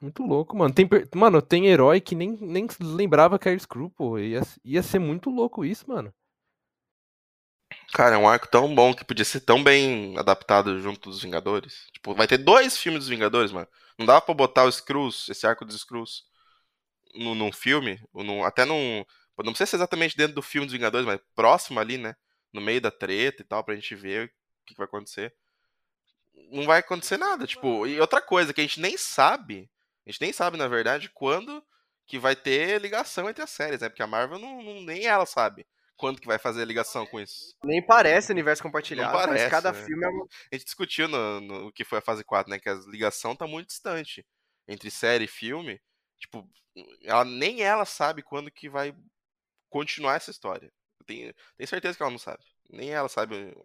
Muito 0.00 0.22
louco, 0.22 0.56
mano. 0.56 0.72
Tem, 0.72 0.88
mano, 1.14 1.42
tem 1.42 1.66
herói 1.66 2.00
que 2.00 2.14
nem, 2.14 2.36
nem 2.40 2.68
lembrava 2.80 3.38
que 3.38 3.48
era 3.48 3.58
Screw, 3.58 3.90
pô. 3.90 4.16
Ia, 4.18 4.42
ia 4.64 4.82
ser 4.82 5.00
muito 5.00 5.28
louco 5.28 5.64
isso, 5.64 5.88
mano. 5.88 6.14
Cara, 7.92 8.14
é 8.14 8.18
um 8.18 8.28
arco 8.28 8.46
tão 8.48 8.72
bom 8.74 8.94
que 8.94 9.04
podia 9.04 9.24
ser 9.24 9.40
tão 9.40 9.62
bem 9.62 10.16
adaptado 10.16 10.80
junto 10.80 11.10
dos 11.10 11.22
Vingadores. 11.22 11.88
Tipo, 11.92 12.14
vai 12.14 12.26
ter 12.28 12.38
dois 12.38 12.76
filmes 12.76 13.00
dos 13.00 13.08
Vingadores, 13.08 13.50
mano. 13.50 13.66
Não 13.98 14.06
dava 14.06 14.20
pra 14.20 14.34
botar 14.34 14.64
os 14.64 14.76
Screws, 14.76 15.28
esse 15.28 15.46
arco 15.46 15.64
dos 15.64 15.80
Screws, 15.80 16.24
num, 17.14 17.34
num 17.34 17.50
filme, 17.50 18.00
ou 18.12 18.22
num, 18.22 18.44
até 18.44 18.64
num. 18.64 19.04
Não 19.38 19.52
precisa 19.52 19.66
ser 19.66 19.76
exatamente 19.76 20.16
dentro 20.16 20.34
do 20.34 20.42
filme 20.42 20.66
dos 20.66 20.72
Vingadores, 20.72 21.06
mas 21.06 21.20
próximo 21.34 21.80
ali, 21.80 21.98
né? 21.98 22.14
No 22.52 22.60
meio 22.60 22.80
da 22.80 22.90
treta 22.90 23.42
e 23.42 23.44
tal, 23.44 23.64
pra 23.64 23.74
gente 23.74 23.94
ver 23.94 24.26
o 24.26 24.30
que, 24.68 24.74
que 24.74 24.78
vai 24.78 24.86
acontecer. 24.86 25.34
Não 26.50 26.64
vai 26.64 26.80
acontecer 26.80 27.16
nada, 27.16 27.46
tipo. 27.46 27.86
E 27.86 28.00
outra 28.00 28.20
coisa 28.20 28.54
que 28.54 28.60
a 28.60 28.64
gente 28.64 28.80
nem 28.80 28.96
sabe, 28.96 29.70
a 30.06 30.10
gente 30.10 30.20
nem 30.20 30.32
sabe, 30.32 30.56
na 30.56 30.68
verdade, 30.68 31.10
quando 31.10 31.62
que 32.06 32.18
vai 32.18 32.34
ter 32.34 32.80
ligação 32.80 33.28
entre 33.28 33.42
as 33.42 33.50
séries, 33.50 33.80
né? 33.80 33.88
Porque 33.88 34.02
a 34.02 34.06
Marvel 34.06 34.38
não, 34.38 34.62
não- 34.62 34.82
nem 34.82 35.06
ela 35.06 35.26
sabe 35.26 35.66
quando 35.96 36.20
que 36.20 36.26
vai 36.26 36.38
fazer 36.38 36.62
a 36.62 36.64
ligação 36.64 37.04
com 37.06 37.20
isso. 37.20 37.54
Nem 37.62 37.84
parece 37.84 38.32
universo 38.32 38.62
compartilhado, 38.62 39.12
mas 39.12 39.26
parece, 39.26 39.50
cada 39.50 39.72
né? 39.72 39.84
filme 39.84 40.06
é. 40.06 40.08
A 40.08 40.54
gente 40.54 40.64
discutiu 40.64 41.08
no, 41.08 41.40
no 41.40 41.66
o 41.66 41.72
que 41.72 41.84
foi 41.84 41.98
a 41.98 42.02
fase 42.02 42.24
4, 42.24 42.50
né? 42.50 42.58
Que 42.58 42.68
a 42.68 42.74
ligação 42.86 43.34
tá 43.34 43.46
muito 43.46 43.68
distante 43.68 44.24
entre 44.66 44.90
série 44.90 45.24
e 45.24 45.28
filme. 45.28 45.80
Tipo, 46.18 46.48
ela, 47.02 47.24
nem 47.24 47.62
ela 47.62 47.84
sabe 47.84 48.22
quando 48.22 48.50
que 48.50 48.68
vai 48.68 48.94
continuar 49.68 50.14
essa 50.14 50.30
história. 50.30 50.72
Tenho, 51.04 51.34
tenho 51.56 51.68
certeza 51.68 51.96
que 51.96 52.02
ela 52.02 52.12
não 52.12 52.18
sabe. 52.18 52.42
Nem 52.70 52.90
ela 52.90 53.08
sabe. 53.08 53.56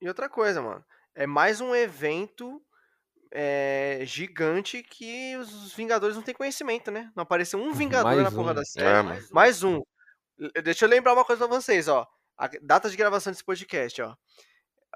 E 0.00 0.08
outra 0.08 0.28
coisa, 0.28 0.60
mano. 0.62 0.84
É 1.14 1.26
mais 1.26 1.60
um 1.60 1.74
evento 1.74 2.62
é, 3.32 4.00
gigante 4.04 4.82
que 4.82 5.36
os 5.36 5.72
Vingadores 5.74 6.14
não 6.16 6.22
têm 6.22 6.34
conhecimento, 6.34 6.90
né? 6.90 7.10
Não 7.16 7.22
apareceu 7.22 7.58
um 7.60 7.72
Vingador 7.72 8.12
Mais 8.12 8.22
na 8.22 8.30
porra 8.30 8.52
um. 8.52 8.54
da 8.54 8.62
É, 8.62 8.64
série. 8.64 9.02
mano. 9.02 9.26
mais 9.32 9.62
um. 9.62 9.82
L- 10.38 10.52
Deixa 10.62 10.84
eu 10.84 10.88
lembrar 10.88 11.12
uma 11.14 11.24
coisa 11.24 11.46
pra 11.46 11.56
vocês, 11.56 11.88
ó. 11.88 12.06
A 12.36 12.48
data 12.62 12.88
de 12.88 12.96
gravação 12.96 13.32
desse 13.32 13.44
podcast, 13.44 14.00
ó. 14.02 14.14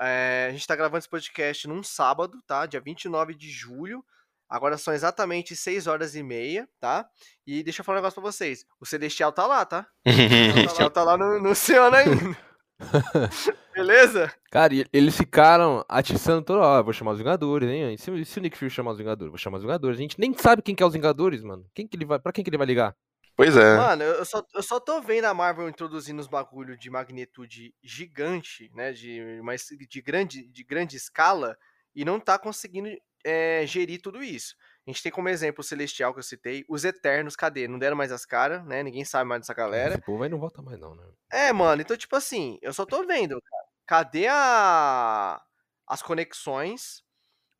É, 0.01 0.47
a 0.49 0.53
gente 0.53 0.67
tá 0.67 0.77
gravando 0.77 0.99
esse 0.99 1.09
podcast 1.09 1.67
num 1.69 1.83
sábado, 1.83 2.41
tá? 2.47 2.65
Dia 2.67 2.81
29 2.81 3.35
de 3.35 3.51
julho. 3.51 4.05
Agora 4.49 4.77
são 4.79 4.93
exatamente 4.95 5.57
6 5.57 5.87
horas 5.87 6.15
e 6.15 6.23
meia, 6.23 6.69
tá? 6.79 7.09
E 7.47 7.63
deixa 7.63 7.81
eu 7.81 7.85
falar 7.85 7.97
um 7.99 8.01
negócio 8.03 8.21
pra 8.21 8.31
vocês. 8.31 8.65
O 8.79 8.87
Celestial 8.87 9.33
tá 9.33 9.47
lá, 9.47 9.65
tá? 9.65 9.87
O 10.07 10.13
Celestial 10.13 10.91
tá 10.91 11.03
lá 11.03 11.17
no, 11.19 11.41
no 11.41 11.51
oceano 11.51 11.97
ainda. 11.97 12.39
Beleza? 13.75 14.33
Cara, 14.51 14.75
e 14.75 14.85
eles 14.93 15.17
ficaram 15.17 15.85
atiçando 15.89 16.43
toda 16.45 16.61
hora. 16.61 16.83
Vou 16.83 16.93
chamar 16.93 17.13
os 17.13 17.19
Vingadores, 17.19 17.69
hein? 17.71 17.95
E 17.95 17.99
se, 17.99 18.25
se 18.25 18.39
o 18.39 18.43
Nick 18.43 18.57
Fury 18.57 18.71
chamar 18.71 18.93
os 18.93 18.99
Vingadores? 18.99 19.31
Vou 19.31 19.39
chamar 19.39 19.57
os 19.57 19.63
Vingadores. 19.63 19.97
A 19.99 20.01
gente 20.03 20.21
nem 20.21 20.35
sabe 20.35 20.61
quem 20.63 20.75
que 20.75 20.83
é 20.83 20.87
os 20.87 20.93
Vingadores, 20.93 21.43
mano. 21.43 21.67
Quem 21.75 21.87
que 21.87 21.97
ele 21.97 22.05
vai, 22.05 22.19
pra 22.19 22.33
quem 22.33 22.45
que 22.45 22.51
ele 22.51 22.59
vai 22.59 22.67
ligar? 22.67 22.95
Pois 23.35 23.57
é. 23.57 23.79
Mano, 23.79 24.03
eu 24.03 24.25
só, 24.27 24.45
eu 24.55 24.63
só 24.63 24.79
tô 24.79 25.01
vendo 25.01 25.25
a 25.25 25.33
Marvel 25.33 25.69
introduzindo 25.69 26.21
os 26.21 26.29
bagulho 26.29 26.77
de 26.77 26.91
magnitude 26.91 27.75
gigante, 27.83 28.71
né? 28.75 28.93
De, 28.93 29.41
uma, 29.41 29.55
es- 29.55 29.69
de, 29.89 30.03
grande, 30.03 30.47
de 30.49 30.63
grande 30.65 30.97
escala, 30.97 31.57
e 31.95 32.05
não 32.05 32.21
tá 32.21 32.39
conseguindo 32.39 32.91
é, 33.25 33.65
gerir 33.67 34.03
tudo 34.03 34.23
isso. 34.23 34.55
A 34.87 34.91
gente 34.91 35.03
tem 35.03 35.13
como 35.13 35.29
exemplo 35.31 35.61
o 35.61 35.65
Celestial 35.65 36.13
que 36.13 36.19
eu 36.19 36.25
citei, 36.25 36.65
os 36.69 36.85
Eternos, 36.85 37.37
cadê? 37.37 37.67
Não 37.69 37.79
deram 37.79 37.97
mais 37.97 38.13
as 38.13 38.27
caras, 38.27 38.65
né? 38.67 38.83
Ninguém 38.83 39.05
sabe 39.05 39.29
mais 39.29 39.41
dessa 39.41 39.55
galera. 39.55 39.95
Esse 39.95 40.03
povo 40.03 40.23
aí 40.25 40.29
não 40.29 40.39
volta 40.41 40.61
mais, 40.61 40.79
não, 40.79 40.95
né? 40.95 41.05
É, 41.31 41.53
mano, 41.53 41.81
então, 41.81 41.97
tipo 41.97 42.15
assim, 42.17 42.59
eu 42.61 42.73
só 42.75 42.85
tô 42.85 43.07
vendo, 43.07 43.41
cara. 43.41 43.62
Cadê 43.93 44.27
a... 44.27 45.39
as 45.87 46.01
conexões, 46.01 47.05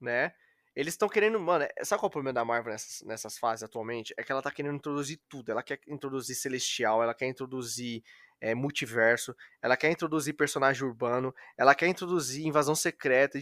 né? 0.01 0.33
Eles 0.75 0.95
estão 0.95 1.07
querendo, 1.07 1.39
mano, 1.39 1.67
é- 1.77 1.85
sabe 1.85 2.01
qual 2.01 2.07
é 2.07 2.09
o 2.09 2.11
problema 2.11 2.33
da 2.33 2.43
Marvel 2.43 2.73
nessas, 2.73 3.07
nessas 3.07 3.37
fases 3.37 3.63
atualmente? 3.65 4.15
É 4.17 4.23
que 4.23 4.33
ela 4.33 4.41
tá 4.41 4.51
querendo 4.51 4.77
introduzir 4.77 5.21
tudo. 5.29 5.53
Ela 5.53 5.63
quer 5.63 5.79
introduzir 5.87 6.35
Celestial, 6.35 7.03
ela 7.03 7.13
quer 7.13 7.27
introduzir 7.27 8.03
é, 8.41 8.55
multiverso, 8.55 9.37
ela 9.61 9.77
quer 9.77 9.91
introduzir 9.91 10.33
personagem 10.33 10.83
urbano, 10.89 11.35
ela 11.55 11.75
quer 11.75 11.89
introduzir 11.89 12.47
invasão 12.47 12.75
secreta, 12.75 13.39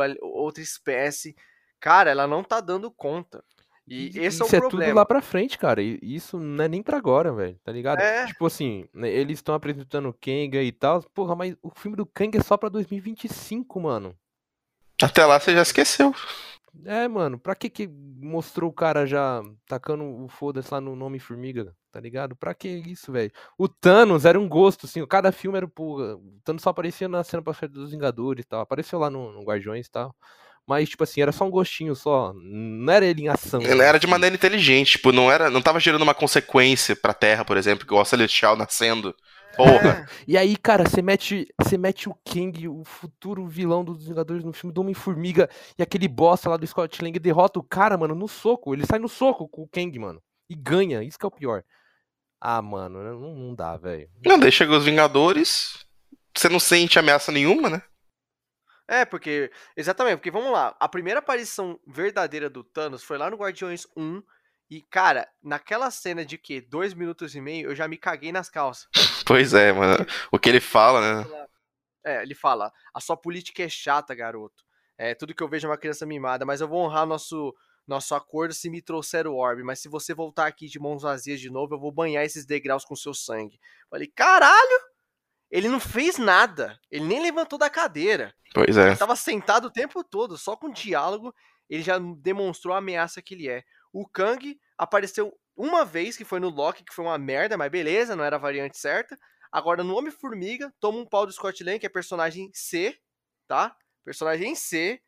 al- 0.00 0.16
outra 0.20 0.60
espécie. 0.60 1.36
Cara, 1.78 2.10
ela 2.10 2.26
não 2.26 2.42
tá 2.42 2.60
dando 2.60 2.90
conta. 2.90 3.44
E 3.86 4.06
esse 4.18 4.40
é 4.40 4.44
o 4.44 4.46
isso 4.46 4.56
é 4.56 4.60
problema. 4.60 4.84
tudo 4.86 4.96
lá 4.96 5.04
pra 5.04 5.20
frente, 5.20 5.58
cara. 5.58 5.82
E 5.82 5.98
isso 6.02 6.38
não 6.38 6.64
é 6.64 6.68
nem 6.68 6.82
pra 6.82 6.96
agora, 6.96 7.32
velho. 7.32 7.58
Tá 7.62 7.70
ligado? 7.70 8.00
É. 8.00 8.26
Tipo 8.26 8.46
assim, 8.46 8.88
né, 8.94 9.10
eles 9.10 9.38
estão 9.38 9.54
apresentando 9.54 10.08
o 10.08 10.14
Kenga 10.14 10.62
e 10.62 10.72
tal. 10.72 11.02
Porra, 11.14 11.36
mas 11.36 11.54
o 11.62 11.70
filme 11.70 11.96
do 11.96 12.06
Kang 12.06 12.36
é 12.36 12.42
só 12.42 12.56
pra 12.56 12.68
2025, 12.68 13.80
mano. 13.80 14.16
Até 15.02 15.24
lá 15.26 15.38
você 15.38 15.52
já 15.52 15.62
esqueceu. 15.62 16.14
É, 16.84 17.06
mano, 17.06 17.38
pra 17.38 17.54
que 17.54 17.70
que 17.70 17.86
mostrou 17.86 18.68
o 18.68 18.72
cara 18.72 19.06
já 19.06 19.40
tacando 19.66 20.04
o 20.04 20.28
foda-se 20.28 20.72
lá 20.74 20.80
no 20.80 20.96
nome 20.96 21.20
Formiga, 21.20 21.72
tá 21.92 22.00
ligado? 22.00 22.34
Pra 22.34 22.52
que 22.52 22.68
isso, 22.68 23.12
velho? 23.12 23.30
O 23.56 23.68
Thanos 23.68 24.24
era 24.24 24.40
um 24.40 24.48
gosto, 24.48 24.86
assim, 24.86 25.04
cada 25.06 25.30
filme 25.30 25.56
era, 25.56 25.68
porra, 25.68 26.16
o 26.16 26.40
Thanos 26.42 26.62
só 26.62 26.70
aparecia 26.70 27.06
na 27.06 27.22
cena 27.22 27.42
pós 27.44 27.58
dos 27.70 27.92
Vingadores 27.92 28.44
e 28.44 28.48
tal, 28.48 28.60
apareceu 28.60 28.98
lá 28.98 29.08
no, 29.08 29.30
no 29.30 29.44
Guardiões 29.44 29.86
e 29.86 29.90
tal, 29.90 30.16
mas, 30.66 30.88
tipo 30.88 31.04
assim, 31.04 31.20
era 31.20 31.32
só 31.32 31.44
um 31.44 31.50
gostinho 31.50 31.94
só, 31.94 32.32
não 32.34 32.92
era 32.92 33.04
ele 33.04 33.22
em 33.22 33.28
ação. 33.28 33.60
Ele 33.60 33.82
era 33.82 33.98
de 33.98 34.06
maneira 34.06 34.34
inteligente, 34.34 34.92
tipo, 34.92 35.12
não 35.12 35.30
era, 35.30 35.50
não 35.50 35.60
tava 35.60 35.78
gerando 35.78 36.02
uma 36.02 36.14
consequência 36.14 36.96
pra 36.96 37.12
Terra, 37.12 37.44
por 37.44 37.56
exemplo, 37.56 37.84
igual 37.84 38.02
o 38.02 38.06
Celestial 38.06 38.56
nascendo. 38.56 39.14
Porra. 39.56 40.06
É. 40.10 40.14
E 40.26 40.38
aí, 40.38 40.56
cara, 40.56 40.88
você 40.88 41.02
mete, 41.02 41.46
você 41.60 41.76
mete 41.76 42.08
o 42.08 42.16
Kang, 42.24 42.66
o 42.66 42.82
futuro 42.84 43.46
vilão 43.46 43.84
dos 43.84 44.06
Vingadores 44.06 44.42
no 44.42 44.52
filme 44.52 44.72
do 44.72 44.80
Homem-Formiga, 44.80 45.50
e 45.78 45.82
aquele 45.82 46.08
bosta 46.08 46.48
lá 46.48 46.56
do 46.56 46.66
Scott 46.66 47.02
Lang 47.02 47.18
derrota 47.18 47.58
o 47.58 47.62
cara, 47.62 47.96
mano, 47.96 48.14
no 48.14 48.26
soco. 48.26 48.74
Ele 48.74 48.86
sai 48.86 48.98
no 48.98 49.08
soco 49.08 49.46
com 49.48 49.62
o 49.62 49.68
Kang, 49.68 49.98
mano. 49.98 50.22
E 50.48 50.54
ganha, 50.54 51.02
isso 51.02 51.18
que 51.18 51.26
é 51.26 51.28
o 51.28 51.30
pior. 51.30 51.62
Ah, 52.40 52.60
mano, 52.62 53.02
não, 53.02 53.34
não 53.34 53.54
dá, 53.54 53.76
velho. 53.76 54.08
Não, 54.24 54.38
daí 54.38 54.50
chegou 54.50 54.78
os 54.78 54.84
Vingadores. 54.84 55.84
Você 56.36 56.48
não 56.48 56.58
sente 56.58 56.98
ameaça 56.98 57.30
nenhuma, 57.30 57.70
né? 57.70 57.82
É, 58.88 59.04
porque. 59.04 59.50
Exatamente, 59.76 60.16
porque 60.16 60.30
vamos 60.30 60.52
lá. 60.52 60.76
A 60.78 60.88
primeira 60.88 61.20
aparição 61.20 61.78
verdadeira 61.86 62.50
do 62.50 62.62
Thanos 62.62 63.02
foi 63.02 63.18
lá 63.18 63.30
no 63.30 63.36
Guardiões 63.36 63.86
1. 63.96 64.22
E, 64.70 64.82
cara, 64.82 65.28
naquela 65.42 65.90
cena 65.90 66.24
de 66.24 66.38
que? 66.38 66.60
Dois 66.60 66.94
minutos 66.94 67.34
e 67.34 67.40
meio, 67.40 67.70
eu 67.70 67.74
já 67.74 67.86
me 67.86 67.96
caguei 67.96 68.32
nas 68.32 68.48
calças. 68.48 68.88
Pois 69.26 69.54
é, 69.54 69.72
mano. 69.72 70.04
O 70.30 70.38
que 70.38 70.50
ele 70.50 70.60
fala, 70.60 71.00
né? 71.00 71.46
É, 72.04 72.22
ele 72.22 72.34
fala: 72.34 72.70
a 72.92 73.00
sua 73.00 73.16
política 73.16 73.62
é 73.62 73.68
chata, 73.68 74.14
garoto. 74.14 74.62
É, 74.98 75.14
tudo 75.14 75.34
que 75.34 75.42
eu 75.42 75.48
vejo 75.48 75.66
é 75.66 75.70
uma 75.70 75.78
criança 75.78 76.04
mimada, 76.04 76.44
mas 76.44 76.60
eu 76.60 76.68
vou 76.68 76.84
honrar 76.84 77.06
nosso, 77.06 77.54
nosso 77.86 78.14
acordo 78.14 78.52
se 78.52 78.68
me 78.68 78.82
trouxer 78.82 79.26
o 79.26 79.34
orbe. 79.34 79.62
Mas 79.62 79.80
se 79.80 79.88
você 79.88 80.14
voltar 80.14 80.46
aqui 80.46 80.66
de 80.66 80.78
mãos 80.78 81.02
vazias 81.02 81.40
de 81.40 81.50
novo, 81.50 81.74
eu 81.74 81.80
vou 81.80 81.90
banhar 81.90 82.22
esses 82.22 82.44
degraus 82.44 82.84
com 82.84 82.94
seu 82.94 83.14
sangue. 83.14 83.58
Falei, 83.90 84.06
caralho! 84.06 84.93
Ele 85.50 85.68
não 85.68 85.78
fez 85.80 86.18
nada. 86.18 86.78
Ele 86.90 87.04
nem 87.04 87.22
levantou 87.22 87.58
da 87.58 87.70
cadeira. 87.70 88.34
Pois 88.54 88.76
é. 88.76 88.88
Ele 88.88 88.96
tava 88.96 89.16
sentado 89.16 89.66
o 89.66 89.70
tempo 89.70 90.02
todo, 90.02 90.36
só 90.38 90.56
com 90.56 90.70
diálogo, 90.70 91.34
ele 91.68 91.82
já 91.82 91.98
demonstrou 91.98 92.74
a 92.74 92.78
ameaça 92.78 93.22
que 93.22 93.34
ele 93.34 93.48
é. 93.48 93.64
O 93.92 94.06
Kang 94.08 94.58
apareceu 94.76 95.32
uma 95.56 95.84
vez, 95.84 96.16
que 96.16 96.24
foi 96.24 96.40
no 96.40 96.48
Loki, 96.48 96.84
que 96.84 96.94
foi 96.94 97.04
uma 97.04 97.18
merda, 97.18 97.56
mas 97.56 97.70
beleza, 97.70 98.16
não 98.16 98.24
era 98.24 98.36
a 98.36 98.40
variante 98.40 98.78
certa. 98.78 99.18
Agora, 99.52 99.84
no 99.84 99.96
Homem-Formiga, 99.96 100.72
toma 100.80 100.98
um 100.98 101.06
pau 101.06 101.26
do 101.26 101.32
Scott 101.32 101.62
Lang, 101.62 101.78
que 101.78 101.86
é 101.86 101.88
personagem 101.88 102.50
C, 102.52 102.98
tá? 103.46 103.76
Personagem 104.04 104.54
C. 104.54 105.00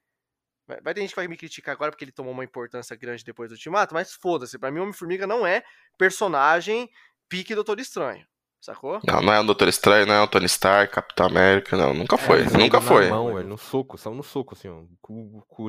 Vai 0.83 0.95
ter 0.95 1.01
gente 1.01 1.11
que 1.11 1.17
vai 1.17 1.29
me 1.29 1.37
criticar 1.37 1.73
agora 1.73 1.91
porque 1.91 2.05
ele 2.05 2.13
tomou 2.13 2.33
uma 2.33 2.45
importância 2.45 2.97
grande 2.97 3.25
depois 3.25 3.51
do 3.51 3.53
Ultimato, 3.53 3.95
mas 3.95 4.13
foda-se, 4.13 4.59
pra 4.59 4.71
mim 4.71 4.81
o 4.81 4.83
Homem-Formiga 4.83 5.27
não 5.27 5.47
é 5.47 5.65
personagem 5.97 6.91
pique 7.29 7.55
Doutor 7.55 7.79
Estranho, 7.79 8.27
sacou? 8.61 9.01
Não, 9.07 9.23
não 9.23 9.33
é 9.33 9.41
o 9.41 9.45
Doutor 9.45 9.69
Estranho, 9.69 10.07
não 10.07 10.15
é 10.15 10.23
o 10.23 10.29
Tony 10.29 10.47
Stark, 10.47 10.93
Capitão 10.95 11.27
América, 11.27 11.77
não. 11.77 11.95
Nunca 11.95 12.17
foi, 12.19 12.41
Eles 12.41 12.53
nunca 12.53 12.81
foi. 12.81 13.09
Mão, 13.11 13.35
velho, 13.35 13.49
no 13.49 13.59
soco, 13.59 13.97
saiu 13.99 14.15
no 14.15 14.23
soco, 14.23 14.55
assim, 14.55 14.69
ó. 14.69 14.83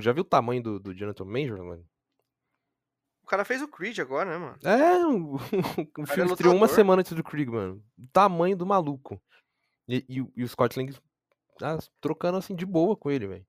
Já 0.01 0.11
viu 0.13 0.21
o 0.21 0.25
tamanho 0.25 0.61
do, 0.63 0.79
do 0.79 0.93
Jonathan 0.95 1.25
Major, 1.25 1.63
mano? 1.63 1.85
O 3.23 3.27
cara 3.27 3.43
fez 3.43 3.61
o 3.61 3.67
Creed 3.67 3.99
agora, 3.99 4.29
né, 4.31 4.37
mano? 4.37 4.57
É, 4.63 5.05
o, 5.05 5.35
o 5.35 5.37
Cara, 5.39 6.11
é 6.11 6.15
filme 6.15 6.31
estreou 6.31 6.55
uma 6.55 6.67
semana 6.67 7.01
antes 7.01 7.11
do 7.11 7.23
Krieg, 7.23 7.51
mano. 7.51 7.83
O 7.97 8.07
tamanho 8.07 8.55
do 8.55 8.65
maluco. 8.65 9.21
E, 9.87 10.05
e, 10.07 10.21
o- 10.21 10.31
e 10.35 10.43
o 10.43 10.47
Scott 10.47 10.77
Lang 10.79 10.95
ah, 11.61 11.77
trocando 11.99 12.37
assim 12.37 12.55
de 12.55 12.65
boa 12.65 12.95
com 12.95 13.11
ele, 13.11 13.27
velho. 13.27 13.45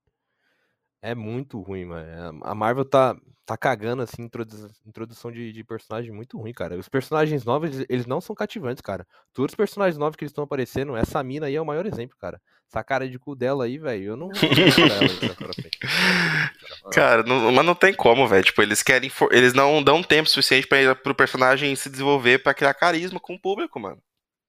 É 1.01 1.15
muito 1.15 1.61
ruim, 1.61 1.85
mano. 1.85 2.41
A 2.43 2.51
a 2.51 2.55
Marvel 2.55 2.83
tá, 2.83 3.15
tá 3.45 3.55
cagando, 3.57 4.01
assim, 4.01 4.23
introdu- 4.23 4.69
introdução 4.85 5.31
de, 5.31 5.53
de 5.53 5.63
personagem 5.63 6.11
muito 6.11 6.37
ruim, 6.37 6.51
cara. 6.53 6.77
Os 6.77 6.89
personagens 6.89 7.45
novos, 7.45 7.85
eles- 7.89 8.05
não 8.05 8.19
são 8.19 8.35
cativantes, 8.35 8.81
cara. 8.81 9.07
Todos 9.33 9.53
os 9.53 9.55
personagens 9.55 9.97
novos 9.97 10.17
que 10.17 10.23
eles 10.25 10.31
estão 10.31 10.43
aparecendo, 10.43 10.97
essa 10.97 11.23
mina 11.23 11.45
aí 11.47 11.55
é 11.55 11.61
o 11.61 11.65
maior 11.65 11.85
exemplo, 11.85 12.17
cara. 12.19 12.39
Essa 12.69 12.83
cara 12.83 13.09
de 13.09 13.17
cu 13.17 13.33
dela 13.35 13.63
aí, 13.65 13.77
velho, 13.79 14.03
eu 14.03 14.17
não. 14.17 14.29
Cara, 16.91 17.23
não- 17.23 17.51
mas 17.51 17.65
não 17.65 17.75
tem 17.75 17.93
como, 17.93 18.27
velho. 18.27 18.43
Tipo, 18.43 18.61
eles 18.61 18.83
querem. 18.83 19.11
Eles 19.31 19.53
não 19.53 19.81
dão 19.81 20.03
tempo 20.03 20.29
suficiente 20.29 20.67
pra, 20.67 20.95
pro 20.95 21.15
personagem 21.15 21.75
se 21.75 21.89
desenvolver 21.89 22.39
pra 22.43 22.53
criar 22.53 22.73
carisma 22.73 23.19
com 23.19 23.33
o 23.35 23.39
público, 23.41 23.79
mano. 23.79 24.01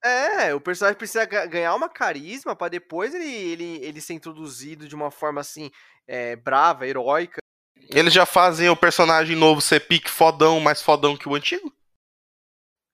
É, 0.02 0.54
o 0.54 0.60
personagem 0.60 0.96
precisa 0.96 1.24
ga- 1.24 1.46
ganhar 1.46 1.74
uma 1.74 1.88
carisma 1.88 2.56
pra 2.56 2.68
depois 2.68 3.14
ele, 3.14 3.30
ele, 3.30 3.84
ele 3.84 4.00
ser 4.00 4.14
introduzido 4.14 4.88
de 4.88 4.94
uma 4.94 5.10
forma 5.10 5.40
assim, 5.40 5.70
é, 6.06 6.36
brava, 6.36 6.86
heróica. 6.86 7.40
Eles 7.92 8.12
já 8.12 8.24
fazem 8.24 8.68
o 8.68 8.76
personagem 8.76 9.36
novo 9.36 9.60
ser 9.60 9.80
pique 9.86 10.10
fodão, 10.10 10.60
mais 10.60 10.80
fodão 10.80 11.16
que 11.16 11.28
o 11.28 11.34
antigo, 11.34 11.70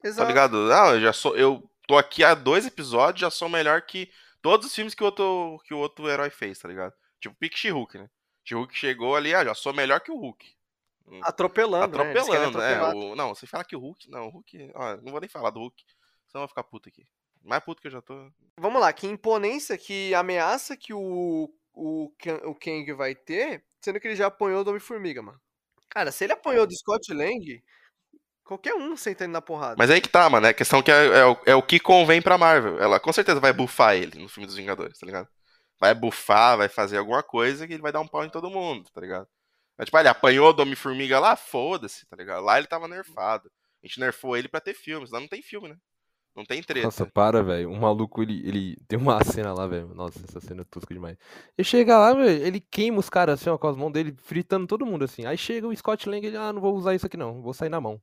tá 0.03 0.09
Exato. 0.09 0.29
ligado? 0.29 0.69
Não, 0.69 0.95
eu 0.95 1.01
já 1.01 1.13
sou. 1.13 1.37
Eu 1.37 1.63
tô 1.87 1.97
aqui 1.99 2.25
há 2.25 2.35
dois 2.35 2.67
episódios, 2.67 3.21
já 3.21 3.31
sou 3.31 3.49
melhor 3.49 3.83
que 3.83 4.11
todos 4.41 4.67
os 4.67 4.75
filmes 4.75 4.95
que 4.95 5.03
o 5.03 5.07
outro, 5.07 5.61
que 5.65 5.75
o 5.75 5.79
outro 5.79 6.09
herói 6.09 6.31
fez, 6.31 6.59
tá 6.59 6.69
ligado? 6.69 6.95
Tipo, 7.21 7.37
pique 7.37 7.59
She-Hulk, 7.59 7.99
né? 7.99 8.09
She-Hulk 8.45 8.77
chegou 8.77 9.17
ali, 9.17 9.35
ah, 9.35 9.45
já 9.45 9.55
sou 9.55 9.73
melhor 9.73 10.01
que 10.01 10.11
o 10.11 10.19
Hulk. 10.19 10.57
Atropelando, 11.23 11.99
né? 11.99 12.11
Eles 12.11 12.25
querem 12.25 12.49
Atropelando, 12.49 12.63
é. 12.63 12.95
O, 12.95 13.15
não, 13.15 13.35
você 13.35 13.47
fala 13.47 13.65
que 13.65 13.77
o 13.77 13.81
Hulk. 13.81 14.11
Não, 14.11 14.27
o 14.27 14.31
Hulk. 14.31 14.73
Ó, 14.75 14.97
não 14.97 15.13
vou 15.13 15.21
nem 15.21 15.29
falar 15.29 15.51
do 15.51 15.61
Hulk. 15.61 15.85
Senão 16.29 16.43
eu 16.43 16.47
vou 16.47 16.49
ficar 16.49 16.65
puto 16.65 16.89
aqui. 16.89 17.07
Mais 17.43 17.63
puto 17.63 17.81
que 17.81 17.89
eu 17.89 17.93
já 17.93 18.03
tô. 18.03 18.31
Vamos 18.59 18.81
lá, 18.81 18.93
que 18.93 19.07
imponência, 19.07 19.79
que 19.79 20.15
ameaça 20.15 20.77
que 20.77 20.93
o, 20.93 21.53
o, 21.73 22.13
o 22.45 22.55
Kang 22.55 22.93
vai 22.93 23.15
ter, 23.15 23.65
sendo 23.81 24.01
que 24.01 24.09
ele 24.09 24.17
já 24.17 24.27
apanhou 24.27 24.65
do 24.65 24.71
Homem-Formiga, 24.71 25.23
mano. 25.23 25.41
Cara, 25.89 26.11
se 26.11 26.25
ele 26.25 26.33
apanhou 26.33 26.67
do 26.67 26.75
Scott 26.75 27.13
Lang, 27.15 27.63
qualquer 28.45 28.75
um 28.75 28.97
senta 28.97 29.25
ele 29.25 29.33
na 29.33 29.41
porrada. 29.41 29.77
Mas 29.79 29.91
aí 29.91 30.01
que 30.01 30.09
tá, 30.09 30.29
mano. 30.29 30.47
É 30.47 30.51
a 30.51 30.55
questão 30.55 30.83
que 30.83 30.91
é, 30.91 31.07
é 31.07 31.25
o, 31.25 31.39
é 31.47 31.55
o 31.55 31.63
que 31.63 31.79
convém 31.79 32.21
pra 32.21 32.39
Marvel. 32.39 32.81
Ela 32.81 32.99
com 32.99 33.13
certeza 33.13 33.41
vai 33.41 33.53
bufar 33.53 33.95
ele 33.97 34.19
no 34.19 34.29
filme 34.29 34.47
dos 34.47 34.57
Vingadores, 34.57 34.99
tá 34.99 35.07
ligado? 35.07 35.29
Vai 35.79 35.95
bufar, 35.95 36.57
vai 36.57 36.69
fazer 36.69 36.99
alguma 36.99 37.23
coisa 37.23 37.67
que 37.67 37.75
ele 37.75 37.83
vai 37.83 37.93
dar 37.93 38.01
um 38.01 38.09
pau 38.09 38.25
em 38.25 38.31
todo 38.31 38.51
mundo, 38.51 38.91
tá 38.91 39.01
ligado? 39.01 39.29
Mas, 39.77 39.87
tipo, 39.87 39.99
ele 39.99 40.09
apanhou 40.09 40.55
do 40.55 40.63
Homem-Formiga 40.63 41.21
lá, 41.21 41.37
foda-se, 41.37 42.07
tá 42.07 42.17
ligado? 42.17 42.43
Lá 42.43 42.57
ele 42.57 42.67
tava 42.67 42.89
nerfado. 42.89 43.51
A 43.83 43.87
gente 43.87 44.01
nerfou 44.01 44.37
ele 44.37 44.49
pra 44.49 44.61
ter 44.61 44.75
filme, 44.75 45.07
senão 45.07 45.21
não 45.21 45.29
tem 45.29 45.43
filme, 45.43 45.69
né? 45.69 45.77
Não 46.37 46.45
tem 46.45 46.63
treta. 46.63 46.87
Nossa, 46.87 47.07
para, 47.07 47.43
velho. 47.43 47.71
O 47.71 47.81
maluco, 47.81 48.23
ele, 48.23 48.47
ele. 48.47 48.77
Tem 48.87 48.99
uma 48.99 49.25
cena 49.25 49.55
lá, 49.55 49.67
velho. 49.67 49.95
Nossa, 49.95 50.21
essa 50.23 50.39
cena 50.39 50.61
é 50.61 50.65
tosca 50.65 50.93
demais. 50.93 51.17
Ele 51.57 51.67
chega 51.67 51.97
lá, 51.97 52.13
velho, 52.13 52.47
ele 52.47 52.61
queima 52.61 52.99
os 52.99 53.09
caras 53.09 53.41
assim, 53.41 53.49
ó, 53.49 53.57
com 53.57 53.67
as 53.67 53.77
mãos 53.77 53.91
dele, 53.91 54.15
fritando 54.23 54.67
todo 54.67 54.85
mundo 54.85 55.05
assim. 55.05 55.25
Aí 55.25 55.39
chega 55.39 55.67
o 55.67 55.75
Scott 55.75 56.07
Lang 56.07 56.23
e 56.23 56.29
ele, 56.29 56.37
ah, 56.37 56.53
não 56.53 56.61
vou 56.61 56.77
usar 56.77 56.95
isso 56.95 57.07
aqui 57.07 57.17
não, 57.17 57.41
vou 57.41 57.55
sair 57.55 57.71
na 57.71 57.81
mão. 57.81 58.01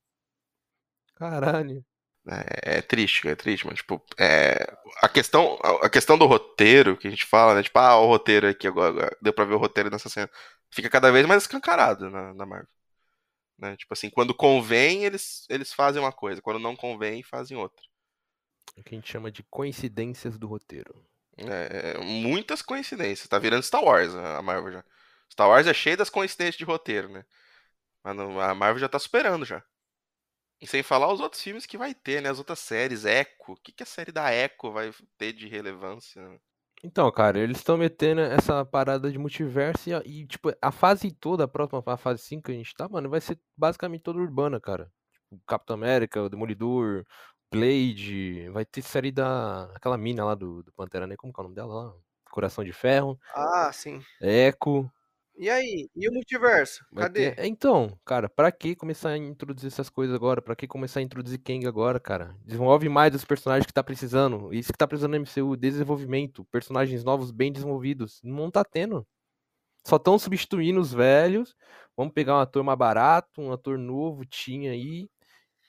Caralho. 1.16 1.86
É, 2.28 2.78
é 2.78 2.82
triste, 2.82 3.28
é 3.28 3.36
triste, 3.36 3.68
mas 3.68 3.76
tipo, 3.78 4.02
é, 4.18 4.56
a 5.02 5.10
questão, 5.10 5.60
a 5.82 5.90
questão 5.90 6.18
do 6.18 6.26
roteiro 6.26 6.98
que 6.98 7.08
a 7.08 7.12
gente 7.12 7.26
fala, 7.26 7.54
né? 7.54 7.62
Tipo, 7.62 7.78
ah, 7.80 8.00
o 8.00 8.08
roteiro 8.08 8.48
aqui 8.48 8.66
agora, 8.68 8.90
agora 8.90 9.18
deu 9.22 9.34
pra 9.34 9.46
ver 9.46 9.56
o 9.56 9.60
roteiro 9.60 9.90
nessa 9.92 10.10
cena. 10.10 10.30
Fica 10.72 10.90
cada 10.90 11.12
vez 11.12 11.26
mais 11.28 11.44
escancarado 11.44 12.10
na, 12.10 12.34
na 12.34 12.46
Marvel. 12.46 12.68
Né? 13.60 13.78
Tipo 13.78 13.94
assim, 13.94 14.10
quando 14.10 14.34
convém, 14.34 15.06
eles, 15.06 15.46
eles 15.50 15.74
fazem 15.74 16.02
uma 16.02 16.12
coisa, 16.12 16.42
quando 16.42 16.60
não 16.60 16.76
convém, 16.76 17.24
fazem 17.24 17.58
outra. 17.58 17.84
É 18.76 18.82
o 18.82 18.84
que 18.84 18.96
a 18.96 18.98
gente 18.98 19.12
chama 19.12 19.32
de 19.32 19.44
coincidências 19.44 20.38
do 20.38 20.48
roteiro. 20.48 21.06
É, 21.38 21.98
muitas 22.00 22.62
coincidências. 22.62 23.28
Tá 23.28 23.40
virando 23.40 23.64
Star 23.64 23.84
Wars 23.84 24.14
a 24.14 24.42
Marvel 24.42 24.74
já. 24.74 24.86
Star 25.32 25.50
Wars 25.50 25.68
é 25.68 25.74
cheio 25.74 25.98
das 25.98 26.10
coincidências 26.10 26.58
de 26.58 26.64
roteiro, 26.64 27.10
né? 27.10 27.26
Mas 28.04 28.20
a 28.20 28.54
Marvel 28.54 28.80
já 28.80 28.90
tá 28.90 29.00
superando 29.00 29.46
já. 29.46 29.64
E 30.62 30.68
sem 30.68 30.84
falar 30.84 31.12
os 31.12 31.20
outros 31.20 31.42
filmes 31.42 31.66
que 31.66 31.78
vai 31.78 31.94
ter, 31.94 32.22
né? 32.22 32.30
As 32.30 32.38
outras 32.38 32.60
séries, 32.60 33.06
Echo. 33.06 33.52
O 33.52 33.56
que, 33.56 33.72
que 33.72 33.84
a 33.84 33.86
série 33.86 34.12
da 34.12 34.34
Echo 34.34 34.72
vai 34.72 34.92
ter 35.18 35.34
de 35.34 35.48
relevância? 35.48 36.22
né? 36.22 36.40
Então, 36.84 37.10
cara, 37.12 37.40
eles 37.40 37.58
estão 37.58 37.78
metendo 37.78 38.20
essa 38.22 38.66
parada 38.66 39.10
de 39.10 39.18
multiverso 39.18 39.90
e, 39.90 39.94
e, 40.22 40.28
tipo, 40.28 40.54
a 40.62 40.72
fase 40.72 41.12
toda, 41.12 41.46
a 41.46 41.48
próxima 41.48 41.82
a 41.86 41.98
fase 41.98 42.22
5 42.24 42.44
que 42.44 42.52
a 42.52 42.56
gente 42.56 42.76
tá, 42.76 42.90
mano, 42.90 43.10
vai 43.10 43.22
ser 43.22 43.40
basicamente 43.56 44.02
toda 44.02 44.20
urbana, 44.20 44.60
cara. 44.60 44.92
Tipo, 45.14 45.42
Capitão 45.48 45.76
América, 45.76 46.22
o 46.22 46.30
Demolidor, 46.30 47.06
Blade, 47.58 48.50
vai 48.50 48.66
ter 48.66 48.82
série 48.82 49.12
da. 49.12 49.66
aquela 49.76 49.96
mina 49.98 50.26
lá 50.26 50.34
do, 50.34 50.64
do 50.64 50.72
Pantera 50.74 51.06
Negra, 51.06 51.18
como 51.18 51.32
que 51.32 51.40
é 51.40 51.42
o 51.42 51.44
nome 51.44 51.56
dela 51.56 51.74
lá? 51.74 51.94
Coração 52.32 52.64
de 52.64 52.74
Ferro, 52.74 53.20
Ah, 53.36 53.70
sim. 53.72 54.02
Echo. 54.20 54.90
E 55.38 55.50
aí? 55.50 55.88
E 55.96 56.10
o 56.10 56.14
multiverso? 56.14 56.84
Vai 56.92 57.06
Cadê? 57.06 57.32
ter- 57.32 57.40
É, 57.44 57.48
Então, 57.48 57.96
cara, 58.04 58.28
pra 58.28 58.52
que 58.52 58.76
começar 58.76 59.10
a 59.10 59.18
introduzir 59.18 59.68
essas 59.68 59.90
coisas 59.90 60.16
agora? 60.16 60.42
Pra 60.42 60.56
que 60.56 60.68
começar 60.68 61.00
a 61.00 61.04
introduzir 61.04 61.40
Kang 61.40 61.66
agora, 61.68 62.00
cara? 62.00 62.36
Desenvolve 62.44 62.90
mais 62.90 63.14
os 63.14 63.24
personagens 63.26 63.66
que 63.68 63.74
tá 63.74 63.84
precisando. 63.84 64.52
Isso 64.54 64.72
que 64.72 64.78
tá 64.78 64.88
precisando 64.88 65.12
no 65.12 65.18
MCU, 65.18 65.56
desenvolvimento, 65.56 66.44
personagens 66.46 67.04
novos 67.04 67.30
bem 67.32 67.52
desenvolvidos. 67.52 68.20
Não 68.24 68.50
tá 68.50 68.64
tendo. 68.64 69.06
Só 69.86 69.98
estão 69.98 70.18
substituindo 70.18 70.80
os 70.80 70.92
velhos. 70.94 71.56
Vamos 71.96 72.14
pegar 72.14 72.36
um 72.36 72.40
ator 72.40 72.64
mais 72.64 72.78
barato, 72.80 73.42
um 73.42 73.52
ator 73.52 73.78
novo, 73.78 74.26
tinha 74.26 74.72
aí, 74.72 75.08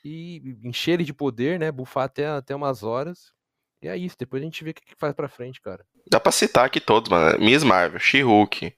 e 0.05 0.55
encher 0.63 0.91
ele 0.93 1.03
de 1.03 1.13
poder, 1.13 1.59
né? 1.59 1.71
Bufar 1.71 2.03
até, 2.05 2.27
até 2.27 2.55
umas 2.55 2.83
horas. 2.83 3.33
E 3.81 3.87
é 3.87 3.97
isso, 3.97 4.15
depois 4.17 4.41
a 4.41 4.45
gente 4.45 4.63
vê 4.63 4.69
o 4.69 4.73
que, 4.73 4.85
que 4.85 4.95
faz 4.95 5.13
pra 5.13 5.27
frente, 5.27 5.59
cara. 5.59 5.83
Dá 6.09 6.19
pra 6.19 6.31
citar 6.31 6.65
aqui 6.65 6.79
todos, 6.79 7.09
mano. 7.09 7.39
Miss 7.39 7.63
Marvel, 7.63 7.99
She-Hulk, 7.99 8.73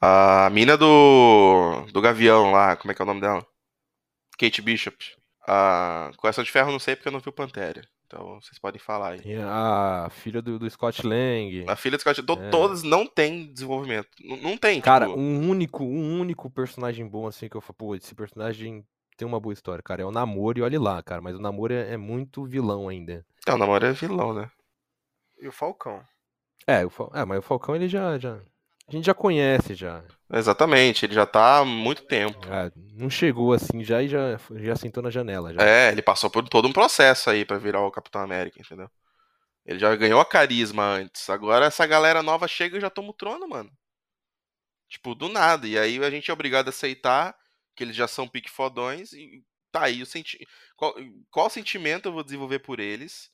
a 0.00 0.48
mina 0.50 0.76
do, 0.76 1.86
do 1.92 2.00
Gavião 2.00 2.50
lá, 2.50 2.76
como 2.76 2.90
é 2.90 2.94
que 2.94 3.00
é 3.02 3.04
o 3.04 3.06
nome 3.06 3.20
dela? 3.20 3.46
Kate 4.38 4.60
Bishop. 4.62 4.96
A 5.46 6.10
Coração 6.16 6.42
de 6.42 6.50
Ferro 6.50 6.72
não 6.72 6.78
sei 6.78 6.96
porque 6.96 7.08
eu 7.08 7.12
não 7.12 7.20
vi 7.20 7.28
o 7.28 7.32
Pantera. 7.32 7.82
Então 8.06 8.38
vocês 8.40 8.58
podem 8.58 8.80
falar 8.80 9.12
aí. 9.12 9.20
Tem 9.22 9.36
a 9.42 10.08
filha 10.10 10.40
do, 10.42 10.58
do 10.58 10.68
Scott 10.70 11.06
Lang. 11.06 11.64
A 11.68 11.76
filha 11.76 11.96
do 11.96 12.00
Scott, 12.00 12.22
to- 12.22 12.38
É. 12.40 12.48
todas 12.50 12.82
não 12.82 13.06
tem 13.06 13.52
desenvolvimento. 13.52 14.08
N- 14.20 14.40
Não 14.40 14.56
tem, 14.56 14.80
Cara, 14.80 15.06
tipo, 15.06 15.18
um 15.18 15.48
único, 15.50 15.84
um 15.84 16.20
único 16.20 16.50
personagem 16.50 17.06
bom, 17.06 17.26
assim, 17.26 17.48
que 17.48 17.56
eu 17.56 17.60
falo, 17.60 17.74
pô, 17.76 17.94
esse 17.94 18.14
personagem 18.14 18.84
tem 19.16 19.26
uma 19.26 19.40
boa 19.40 19.52
história, 19.52 19.82
cara. 19.82 20.02
É 20.02 20.04
o 20.04 20.10
Namor, 20.10 20.58
e 20.58 20.62
olhe 20.62 20.78
lá, 20.78 21.02
cara. 21.02 21.20
Mas 21.20 21.34
o 21.34 21.40
Namor 21.40 21.70
é, 21.72 21.92
é 21.92 21.96
muito 21.96 22.44
vilão 22.44 22.88
ainda. 22.88 23.24
É, 23.46 23.52
o 23.52 23.58
namoro 23.58 23.84
é 23.84 23.92
vilão, 23.92 24.32
né? 24.32 24.50
E 25.40 25.46
o 25.46 25.52
Falcão? 25.52 26.02
É, 26.66 26.84
o 26.84 26.90
Fal... 26.90 27.10
é, 27.14 27.24
mas 27.24 27.38
o 27.38 27.42
Falcão 27.42 27.76
ele 27.76 27.88
já, 27.88 28.18
já. 28.18 28.40
A 28.86 28.92
gente 28.92 29.06
já 29.06 29.14
conhece 29.14 29.74
já. 29.74 30.02
Exatamente, 30.32 31.06
ele 31.06 31.14
já 31.14 31.24
tá 31.26 31.58
há 31.58 31.64
muito 31.64 32.02
tempo. 32.06 32.38
É, 32.50 32.70
não 32.92 33.08
chegou 33.08 33.52
assim 33.52 33.82
já 33.82 34.02
e 34.02 34.08
já, 34.08 34.38
já 34.56 34.76
sentou 34.76 35.02
na 35.02 35.10
janela. 35.10 35.52
Já. 35.54 35.62
É, 35.62 35.90
ele 35.90 36.02
passou 36.02 36.30
por 36.30 36.46
todo 36.48 36.68
um 36.68 36.72
processo 36.72 37.30
aí 37.30 37.44
pra 37.44 37.58
virar 37.58 37.80
o 37.80 37.90
Capitão 37.90 38.20
América, 38.20 38.60
entendeu? 38.60 38.90
Ele 39.64 39.78
já 39.78 39.94
ganhou 39.96 40.20
a 40.20 40.24
carisma 40.24 40.84
antes. 40.84 41.30
Agora 41.30 41.66
essa 41.66 41.86
galera 41.86 42.22
nova 42.22 42.46
chega 42.46 42.76
e 42.76 42.80
já 42.80 42.90
toma 42.90 43.10
o 43.10 43.14
trono, 43.14 43.48
mano. 43.48 43.70
Tipo, 44.88 45.14
do 45.14 45.28
nada. 45.28 45.66
E 45.66 45.78
aí 45.78 46.02
a 46.04 46.10
gente 46.10 46.30
é 46.30 46.34
obrigado 46.34 46.68
a 46.68 46.70
aceitar 46.70 47.34
que 47.74 47.84
eles 47.84 47.96
já 47.96 48.06
são 48.08 48.28
pique 48.28 48.50
fodões 48.50 49.12
e 49.12 49.44
tá 49.70 49.84
aí 49.84 50.02
o 50.02 50.06
senti... 50.06 50.38
qual, 50.76 50.94
qual 51.30 51.50
sentimento 51.50 52.08
eu 52.08 52.12
vou 52.12 52.22
desenvolver 52.22 52.60
por 52.60 52.78
eles? 52.78 53.30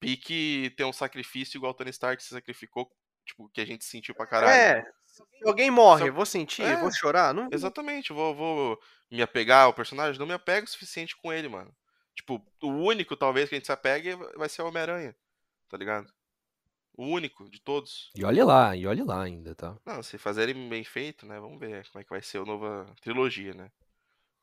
Pique 0.00 0.74
ter 0.76 0.84
um 0.84 0.92
sacrifício 0.92 1.56
igual 1.56 1.72
o 1.72 1.74
Tony 1.74 1.90
Stark 1.90 2.22
se 2.22 2.30
sacrificou, 2.30 2.90
tipo, 3.24 3.48
que 3.50 3.60
a 3.60 3.64
gente 3.64 3.84
sentiu 3.84 4.14
pra 4.14 4.26
caralho. 4.26 4.52
É. 4.52 4.84
Se 5.06 5.22
alguém 5.46 5.70
morre, 5.70 6.08
eu 6.08 6.12
vou 6.12 6.26
sentir, 6.26 6.62
É. 6.62 6.76
vou 6.76 6.92
chorar? 6.92 7.32
Não. 7.32 7.48
Exatamente, 7.52 8.12
vou, 8.12 8.34
vou 8.34 8.78
me 9.10 9.22
apegar 9.22 9.64
ao 9.64 9.72
personagem, 9.72 10.18
não 10.18 10.26
me 10.26 10.34
apego 10.34 10.66
o 10.66 10.70
suficiente 10.70 11.16
com 11.16 11.32
ele, 11.32 11.48
mano. 11.48 11.74
Tipo, 12.16 12.44
o 12.62 12.68
único, 12.68 13.16
talvez, 13.16 13.48
que 13.48 13.54
a 13.54 13.58
gente 13.58 13.66
se 13.66 13.72
apegue 13.72 14.14
vai 14.36 14.48
ser 14.48 14.62
o 14.62 14.66
Homem-Aranha, 14.66 15.16
tá 15.68 15.76
ligado? 15.76 16.12
O 16.96 17.06
único 17.06 17.48
de 17.50 17.60
todos. 17.60 18.10
E 18.14 18.24
olhe 18.24 18.42
lá, 18.42 18.76
e 18.76 18.86
olhe 18.86 19.02
lá 19.02 19.22
ainda, 19.22 19.54
tá? 19.54 19.76
Não, 19.84 20.02
se 20.02 20.16
fazerem 20.16 20.68
bem 20.68 20.84
feito, 20.84 21.26
né? 21.26 21.40
Vamos 21.40 21.58
ver 21.58 21.84
como 21.90 22.00
é 22.00 22.04
que 22.04 22.10
vai 22.10 22.22
ser 22.22 22.38
a 22.38 22.44
nova 22.44 22.86
trilogia, 23.02 23.52
né? 23.52 23.68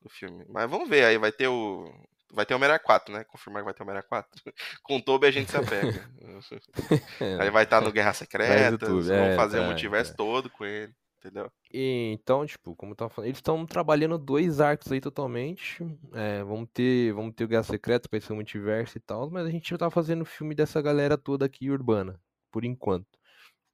Do 0.01 0.09
filme. 0.09 0.45
Mas 0.49 0.69
vamos 0.69 0.89
ver, 0.89 1.05
aí 1.05 1.17
vai 1.17 1.31
ter 1.31 1.47
o. 1.47 1.85
Vai 2.33 2.45
ter 2.45 2.53
o 2.53 2.57
Homem-Aranha 2.57 2.79
4, 2.79 3.13
né? 3.13 3.23
Confirmar 3.25 3.61
que 3.61 3.65
vai 3.65 3.73
ter 3.73 3.81
o 3.81 3.83
Homem-Aranha 3.83 4.07
4. 4.07 4.29
Com 4.83 4.97
o 4.97 5.01
Toby 5.01 5.27
a 5.27 5.31
gente 5.31 5.49
se 5.49 5.57
apega. 5.57 6.09
aí 7.39 7.49
vai 7.49 7.63
estar 7.63 7.81
no 7.81 7.91
Guerra 7.91 8.13
Secretas, 8.13 8.79
tudo, 8.79 9.03
vamos 9.03 9.09
é, 9.09 9.35
fazer 9.35 9.59
o 9.59 9.61
tá, 9.61 9.67
multiverso 9.67 10.15
todo 10.15 10.49
com 10.49 10.65
ele, 10.65 10.93
entendeu? 11.17 11.51
E, 11.73 12.11
então, 12.13 12.45
tipo, 12.45 12.75
como 12.75 12.93
eu 12.93 12.95
tava 12.95 13.09
falando, 13.09 13.27
eles 13.27 13.37
estão 13.37 13.65
trabalhando 13.65 14.17
dois 14.17 14.59
arcos 14.59 14.91
aí 14.91 14.99
totalmente. 14.99 15.85
É, 16.13 16.43
vamos 16.43 16.69
ter, 16.73 17.13
vamos 17.13 17.33
ter 17.33 17.43
o 17.43 17.47
Guerra 17.47 17.63
Secreta, 17.63 18.09
vai 18.11 18.19
ser 18.19 18.33
o 18.33 18.35
multiverso 18.35 18.97
e 18.97 19.01
tal, 19.01 19.29
mas 19.29 19.45
a 19.45 19.49
gente 19.49 19.69
já 19.69 19.77
tá 19.77 19.89
fazendo 19.89 20.25
filme 20.25 20.55
dessa 20.55 20.81
galera 20.81 21.17
toda 21.17 21.45
aqui 21.45 21.69
urbana, 21.69 22.19
por 22.51 22.65
enquanto. 22.65 23.19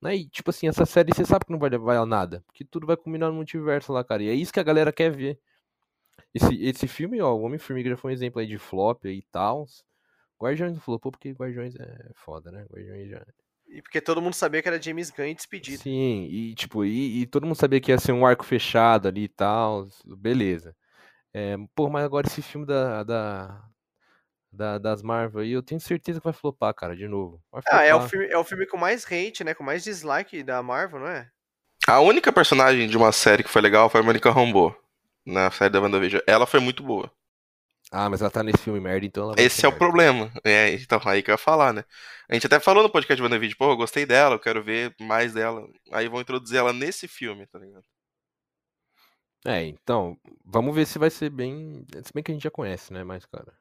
Né? 0.01 0.15
E, 0.15 0.29
tipo 0.29 0.49
assim, 0.49 0.67
essa 0.67 0.85
série 0.85 1.13
você 1.13 1.25
sabe 1.25 1.45
que 1.45 1.51
não 1.51 1.59
vai 1.59 1.69
levar 1.69 1.97
a 1.97 2.05
nada, 2.05 2.43
porque 2.45 2.63
tudo 2.63 2.85
vai 2.87 2.95
combinar 2.95 3.29
no 3.29 3.35
multiverso 3.35 3.91
lá, 3.91 4.03
cara. 4.03 4.23
E 4.23 4.29
é 4.29 4.33
isso 4.33 4.53
que 4.53 4.59
a 4.59 4.63
galera 4.63 4.93
quer 4.93 5.11
ver. 5.11 5.39
Esse, 6.33 6.63
esse 6.63 6.87
filme, 6.87 7.21
ó, 7.21 7.33
o 7.33 7.41
Homem-Formiga 7.41 7.89
já 7.89 7.97
foi 7.97 8.11
um 8.11 8.13
exemplo 8.13 8.39
aí 8.39 8.47
de 8.47 8.57
flop 8.57 9.05
e 9.05 9.23
tal. 9.31 9.65
Guardiões 10.39 10.73
não 10.73 10.81
flopou 10.81 11.11
porque 11.11 11.31
Guardiões 11.31 11.75
é 11.75 12.11
foda, 12.15 12.51
né? 12.51 12.65
Guardiões 12.71 13.09
já. 13.09 13.25
E 13.67 13.81
porque 13.81 13.99
todo 13.99 14.21
mundo 14.21 14.33
sabia 14.33 14.61
que 14.61 14.67
era 14.67 14.81
James 14.81 15.09
Gunn 15.09 15.27
e 15.27 15.35
despedido. 15.35 15.81
Sim, 15.81 16.25
e 16.25 16.55
tipo, 16.55 16.85
e, 16.85 17.21
e 17.21 17.25
todo 17.25 17.45
mundo 17.45 17.57
sabia 17.57 17.81
que 17.81 17.91
ia 17.91 17.97
ser 17.97 18.11
um 18.11 18.25
arco 18.25 18.45
fechado 18.45 19.07
ali 19.07 19.23
e 19.23 19.27
tal, 19.27 19.87
beleza. 20.05 20.75
É, 21.33 21.55
pô, 21.75 21.89
mas 21.89 22.05
agora 22.05 22.27
esse 22.27 22.41
filme 22.41 22.65
da, 22.65 23.03
da, 23.03 23.69
da- 24.57 24.77
das 24.77 25.01
Marvel 25.03 25.41
aí, 25.41 25.51
eu 25.51 25.63
tenho 25.63 25.79
certeza 25.79 26.19
que 26.19 26.23
vai 26.25 26.33
flopar, 26.33 26.73
cara, 26.73 26.95
de 26.95 27.07
novo. 27.07 27.41
Ah, 27.71 27.83
é 27.83 27.93
o, 27.95 28.01
filme, 28.01 28.25
é 28.27 28.37
o 28.37 28.43
filme 28.43 28.65
com 28.65 28.77
mais 28.77 29.05
hate, 29.05 29.43
né? 29.43 29.53
Com 29.53 29.63
mais 29.63 29.83
dislike 29.83 30.43
da 30.43 30.61
Marvel, 30.63 30.99
não 30.99 31.07
é? 31.07 31.29
A 31.87 31.99
única 32.01 32.33
personagem 32.33 32.87
de 32.89 32.97
uma 32.97 33.11
série 33.11 33.43
que 33.43 33.49
foi 33.49 33.61
legal 33.61 33.89
foi 33.89 34.01
a 34.01 34.03
Monica 34.03 34.29
Rambeau, 34.31 34.75
na 35.25 35.49
série 35.51 35.69
da 35.71 35.79
WandaVision. 35.79 36.21
Ela 36.27 36.45
foi 36.45 36.59
muito 36.59 36.83
boa. 36.83 37.09
Ah, 37.89 38.09
mas 38.09 38.19
ela 38.21 38.29
tá 38.29 38.43
nesse 38.43 38.57
filme 38.57 38.81
merda, 38.81 39.05
então 39.05 39.23
ela 39.23 39.35
vai 39.35 39.45
Esse 39.45 39.65
é 39.65 39.69
o 39.69 39.71
merda. 39.71 39.85
problema. 39.85 40.31
É, 40.43 40.73
então, 40.73 40.99
aí 41.05 41.23
que 41.23 41.31
eu 41.31 41.33
ia 41.33 41.37
falar, 41.37 41.71
né? 41.71 41.85
A 42.27 42.33
gente 42.33 42.45
até 42.45 42.59
falou 42.59 42.83
no 42.83 42.89
podcast 42.89 43.15
de 43.15 43.23
WandaVision, 43.23 43.57
pô, 43.57 43.71
eu 43.71 43.77
gostei 43.77 44.05
dela, 44.05 44.35
eu 44.35 44.39
quero 44.39 44.61
ver 44.61 44.93
mais 44.99 45.33
dela. 45.33 45.65
Aí 45.93 46.09
vão 46.09 46.19
introduzir 46.19 46.57
ela 46.57 46.73
nesse 46.73 47.07
filme, 47.07 47.47
tá 47.47 47.57
ligado? 47.59 47.85
É, 49.45 49.63
então, 49.63 50.17
vamos 50.43 50.75
ver 50.75 50.85
se 50.85 50.99
vai 50.99 51.09
ser 51.09 51.29
bem. 51.29 51.85
Se 52.03 52.11
bem 52.13 52.21
que 52.23 52.31
a 52.31 52.33
gente 52.33 52.43
já 52.43 52.51
conhece, 52.51 52.91
né? 52.91 53.03
Mas, 53.05 53.25
cara. 53.25 53.53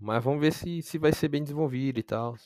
Mas 0.00 0.24
vamos 0.24 0.40
ver 0.40 0.52
se, 0.52 0.82
se 0.82 0.98
vai 0.98 1.12
ser 1.12 1.28
bem 1.28 1.42
desenvolvido 1.42 1.98
e 1.98 2.02
tal. 2.02 2.36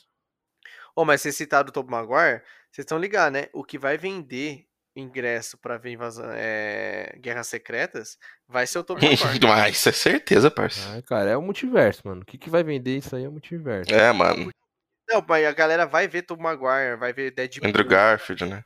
Ô, 0.97 1.05
mas 1.05 1.21
vocês 1.21 1.37
citaram 1.37 1.69
o 1.69 1.73
Tobey 1.73 1.91
Maguire, 1.91 2.43
vocês 2.71 2.85
estão 2.85 2.99
ligados, 2.99 3.33
né? 3.33 3.49
O 3.53 3.65
que 3.65 3.79
vai 3.79 3.97
vender 3.97 4.67
ingresso 4.97 5.59
pra 5.59 5.77
ver 5.77 5.93
invasão, 5.93 6.25
é, 6.33 7.17
Guerras 7.19 7.49
Secretas 7.49 8.17
vai 8.47 8.67
ser 8.67 8.79
o 8.79 8.85
Tobey 8.85 9.11
Maguire. 9.11 9.47
Mas 9.47 9.77
isso 9.77 9.89
é 9.89 9.93
certeza, 9.93 10.51
parça. 10.51 10.89
Ai, 10.91 11.03
cara, 11.03 11.31
é 11.31 11.37
o 11.37 11.43
multiverso, 11.43 12.03
mano. 12.05 12.23
O 12.23 12.25
que, 12.25 12.39
que 12.39 12.51
vai 12.51 12.63
vender 12.63 12.99
isso 12.99 13.15
aí 13.15 13.25
é 13.25 13.29
o 13.29 13.33
multiverso. 13.33 13.93
É, 13.93 14.13
mano. 14.13 14.51
Não, 15.09 15.25
mas 15.29 15.47
a 15.47 15.53
galera 15.53 15.87
vai 15.87 16.09
ver 16.09 16.23
Tobey 16.23 16.43
Maguire, 16.43 16.97
vai 16.97 17.13
ver 17.13 17.31
Deadpool. 17.31 17.69
Andrew 17.69 17.87
Garfield, 17.87 18.47
né? 18.47 18.65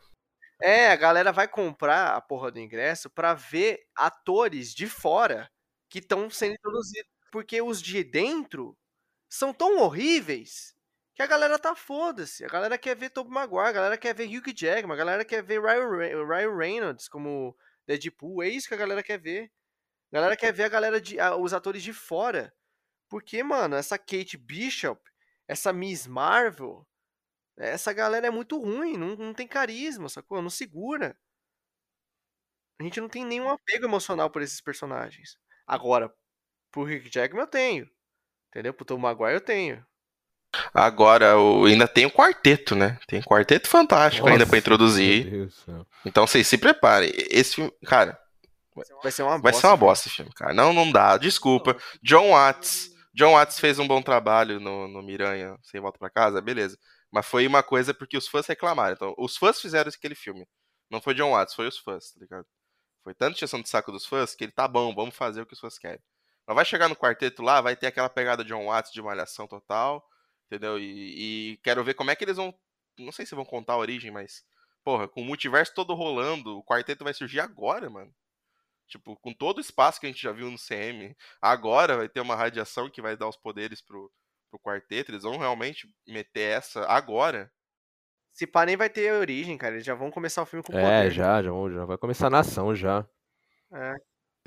É, 0.60 0.90
a 0.90 0.96
galera 0.96 1.32
vai 1.32 1.46
comprar 1.46 2.16
a 2.16 2.20
porra 2.20 2.50
do 2.50 2.58
ingresso 2.58 3.08
pra 3.08 3.32
ver 3.32 3.80
atores 3.96 4.74
de 4.74 4.88
fora 4.88 5.48
que 5.88 6.00
estão 6.00 6.28
sendo 6.28 6.54
introduzidos. 6.54 7.17
Porque 7.30 7.60
os 7.62 7.82
de 7.82 8.02
dentro 8.04 8.76
são 9.28 9.52
tão 9.52 9.78
horríveis 9.80 10.74
que 11.14 11.22
a 11.22 11.26
galera 11.26 11.58
tá 11.58 11.74
foda-se. 11.74 12.44
A 12.44 12.48
galera 12.48 12.78
quer 12.78 12.96
ver 12.96 13.10
Tobey 13.10 13.32
Maguire, 13.32 13.68
a 13.68 13.72
galera 13.72 13.98
quer 13.98 14.14
ver 14.14 14.26
Hugh 14.28 14.52
Jackman, 14.56 14.94
a 14.94 14.96
galera 14.98 15.24
quer 15.24 15.42
ver 15.42 15.60
Ryan, 15.60 15.96
Re- 15.96 16.24
Ryan 16.24 16.56
Reynolds 16.56 17.08
como 17.08 17.56
Deadpool. 17.86 18.42
É 18.42 18.48
isso 18.48 18.68
que 18.68 18.74
a 18.74 18.78
galera 18.78 19.02
quer 19.02 19.18
ver. 19.18 19.50
A 20.12 20.16
galera 20.16 20.36
quer 20.36 20.52
ver 20.52 20.64
a 20.64 20.68
galera 20.68 21.00
de, 21.00 21.20
a- 21.20 21.36
os 21.36 21.52
atores 21.54 21.82
de 21.82 21.92
fora. 21.92 22.54
Porque, 23.08 23.42
mano, 23.42 23.76
essa 23.76 23.98
Kate 23.98 24.36
Bishop, 24.38 25.02
essa 25.48 25.72
Miss 25.72 26.06
Marvel, 26.06 26.86
essa 27.58 27.92
galera 27.92 28.26
é 28.28 28.30
muito 28.30 28.58
ruim, 28.60 28.96
não, 28.96 29.16
não 29.16 29.34
tem 29.34 29.48
carisma, 29.48 30.08
sacou? 30.08 30.42
Não 30.42 30.50
segura. 30.50 31.18
A 32.80 32.84
gente 32.84 33.00
não 33.00 33.08
tem 33.08 33.24
nenhum 33.24 33.48
apego 33.50 33.84
emocional 33.86 34.30
por 34.30 34.42
esses 34.42 34.60
personagens. 34.60 35.36
Agora, 35.66 36.12
pro 36.70 36.84
Rick 36.84 37.10
Jackman 37.12 37.42
eu 37.42 37.46
tenho. 37.46 37.88
Entendeu? 38.50 38.72
Pro 38.74 38.84
Tom 38.84 38.98
Maguire 38.98 39.34
eu 39.34 39.40
tenho. 39.40 39.84
Agora, 40.72 41.34
ainda 41.66 41.86
tem 41.86 42.06
o 42.06 42.10
quarteto, 42.10 42.74
né? 42.74 42.98
Tem 43.06 43.18
um 43.18 43.22
quarteto 43.22 43.68
fantástico 43.68 44.24
Nossa, 44.26 44.34
ainda 44.34 44.46
pra 44.46 44.52
Meu 44.52 44.60
introduzir. 44.60 45.30
Deus 45.30 45.54
do 45.54 45.60
céu. 45.60 45.86
Então 46.06 46.26
vocês 46.26 46.46
se 46.46 46.56
preparem. 46.56 47.12
Esse 47.30 47.56
filme, 47.56 47.72
cara, 47.84 48.18
Vai 49.02 49.10
ser 49.12 49.22
uma 49.22 49.32
vai 49.32 49.52
bosta. 49.52 49.60
ser 49.60 49.66
uma 49.66 49.76
bosta 49.76 50.08
esse 50.08 50.16
filme, 50.16 50.32
cara. 50.32 50.54
Não, 50.54 50.72
não 50.72 50.90
dá. 50.90 51.16
Desculpa. 51.16 51.76
John 52.02 52.30
Watts. 52.30 52.90
John 53.12 53.32
Watts 53.32 53.58
fez 53.58 53.78
um 53.78 53.86
bom 53.88 54.00
trabalho 54.00 54.60
no, 54.60 54.86
no 54.86 55.02
Miranha 55.02 55.56
Sem 55.62 55.80
Volta 55.80 55.98
pra 55.98 56.08
Casa, 56.10 56.40
beleza. 56.40 56.78
Mas 57.10 57.26
foi 57.26 57.46
uma 57.46 57.62
coisa 57.62 57.92
porque 57.92 58.16
os 58.16 58.28
fãs 58.28 58.46
reclamaram. 58.46 58.92
Então, 58.94 59.14
os 59.18 59.36
fãs 59.36 59.60
fizeram 59.60 59.90
aquele 59.92 60.14
filme. 60.14 60.46
Não 60.90 61.00
foi 61.00 61.14
John 61.14 61.32
Watts, 61.32 61.54
foi 61.54 61.66
os 61.66 61.78
fãs, 61.78 62.12
tá 62.12 62.20
ligado? 62.20 62.46
Foi 63.02 63.14
tanta 63.14 63.36
injeção 63.36 63.60
de 63.60 63.68
saco 63.68 63.90
dos 63.90 64.06
fãs 64.06 64.34
que 64.34 64.44
ele 64.44 64.52
tá 64.52 64.68
bom, 64.68 64.94
vamos 64.94 65.16
fazer 65.16 65.40
o 65.42 65.46
que 65.46 65.54
os 65.54 65.60
fãs 65.60 65.78
querem. 65.78 66.00
Mas 66.48 66.56
vai 66.56 66.64
chegar 66.64 66.88
no 66.88 66.96
quarteto 66.96 67.42
lá, 67.42 67.60
vai 67.60 67.76
ter 67.76 67.86
aquela 67.86 68.08
pegada 68.08 68.42
John 68.44 68.64
Watts 68.66 68.90
de 68.90 69.02
malhação 69.02 69.46
total, 69.46 70.02
entendeu? 70.46 70.78
E, 70.78 71.52
e 71.52 71.56
quero 71.58 71.84
ver 71.84 71.92
como 71.94 72.10
é 72.10 72.16
que 72.16 72.24
eles 72.24 72.38
vão. 72.38 72.52
Não 72.98 73.12
sei 73.12 73.24
se 73.26 73.34
vão 73.36 73.44
contar 73.44 73.74
a 73.74 73.78
origem, 73.78 74.10
mas. 74.10 74.42
Porra, 74.82 75.06
com 75.06 75.20
o 75.20 75.24
multiverso 75.24 75.74
todo 75.74 75.94
rolando, 75.94 76.56
o 76.58 76.64
quarteto 76.64 77.04
vai 77.04 77.12
surgir 77.12 77.40
agora, 77.40 77.90
mano. 77.90 78.10
Tipo, 78.86 79.14
com 79.18 79.34
todo 79.34 79.58
o 79.58 79.60
espaço 79.60 80.00
que 80.00 80.06
a 80.06 80.08
gente 80.08 80.22
já 80.22 80.32
viu 80.32 80.50
no 80.50 80.56
CM, 80.58 81.14
agora 81.42 81.98
vai 81.98 82.08
ter 82.08 82.20
uma 82.22 82.34
radiação 82.34 82.88
que 82.90 83.02
vai 83.02 83.14
dar 83.14 83.28
os 83.28 83.36
poderes 83.36 83.82
pro, 83.82 84.10
pro 84.50 84.58
quarteto. 84.58 85.10
Eles 85.10 85.24
vão 85.24 85.36
realmente 85.36 85.86
meter 86.06 86.56
essa 86.56 86.86
agora. 86.86 87.52
Se 88.32 88.46
pá, 88.46 88.64
nem 88.64 88.76
vai 88.78 88.88
ter 88.88 89.12
origem, 89.12 89.58
cara. 89.58 89.74
Eles 89.74 89.84
já 89.84 89.94
vão 89.94 90.10
começar 90.10 90.40
o 90.42 90.46
filme 90.46 90.64
com 90.64 90.72
É, 90.72 90.80
poder. 90.80 91.10
já, 91.10 91.42
já, 91.42 91.50
vão- 91.50 91.70
já 91.70 91.84
vai 91.84 91.98
começar 91.98 92.28
a 92.28 92.30
nação 92.30 92.74
já. 92.74 93.06
É. 93.74 93.92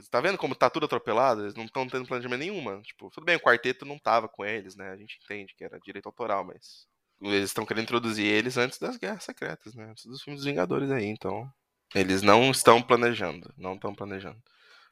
Tá 0.10 0.22
vendo 0.22 0.38
como 0.38 0.56
tá 0.56 0.70
tudo 0.70 0.86
atropelado? 0.86 1.42
Eles 1.42 1.54
não 1.56 1.66
estão 1.66 1.88
tendo 1.88 2.08
planejamento 2.08 2.40
nenhum, 2.40 2.62
mano. 2.62 2.82
Tipo, 2.82 3.10
tudo 3.10 3.26
bem, 3.26 3.36
o 3.36 3.40
quarteto 3.40 3.86
não 3.86 4.00
tava 4.00 4.28
com 4.28 4.46
eles, 4.46 4.76
né? 4.76 4.90
A 4.92 4.98
gente 4.98 5.20
entende 5.24 5.54
que 5.56 5.64
era 5.64 5.80
direito 5.80 6.08
autoral, 6.08 6.44
mas. 6.44 6.88
Eles 7.22 7.50
estão 7.50 7.66
querendo 7.66 7.84
introduzir 7.84 8.26
eles 8.26 8.58
antes 8.58 8.80
das 8.80 8.98
guerras 8.98 9.24
secretas, 9.24 9.76
né? 9.76 9.86
Antes 9.86 10.06
dos 10.06 10.24
filmes 10.24 10.42
dos 10.42 10.46
Vingadores 10.46 10.90
aí, 10.90 11.06
então. 11.06 11.52
Eles 11.94 12.22
não 12.22 12.50
estão 12.50 12.82
planejando. 12.82 13.54
Não 13.58 13.76
estão 13.76 13.94
planejando. 13.94 14.42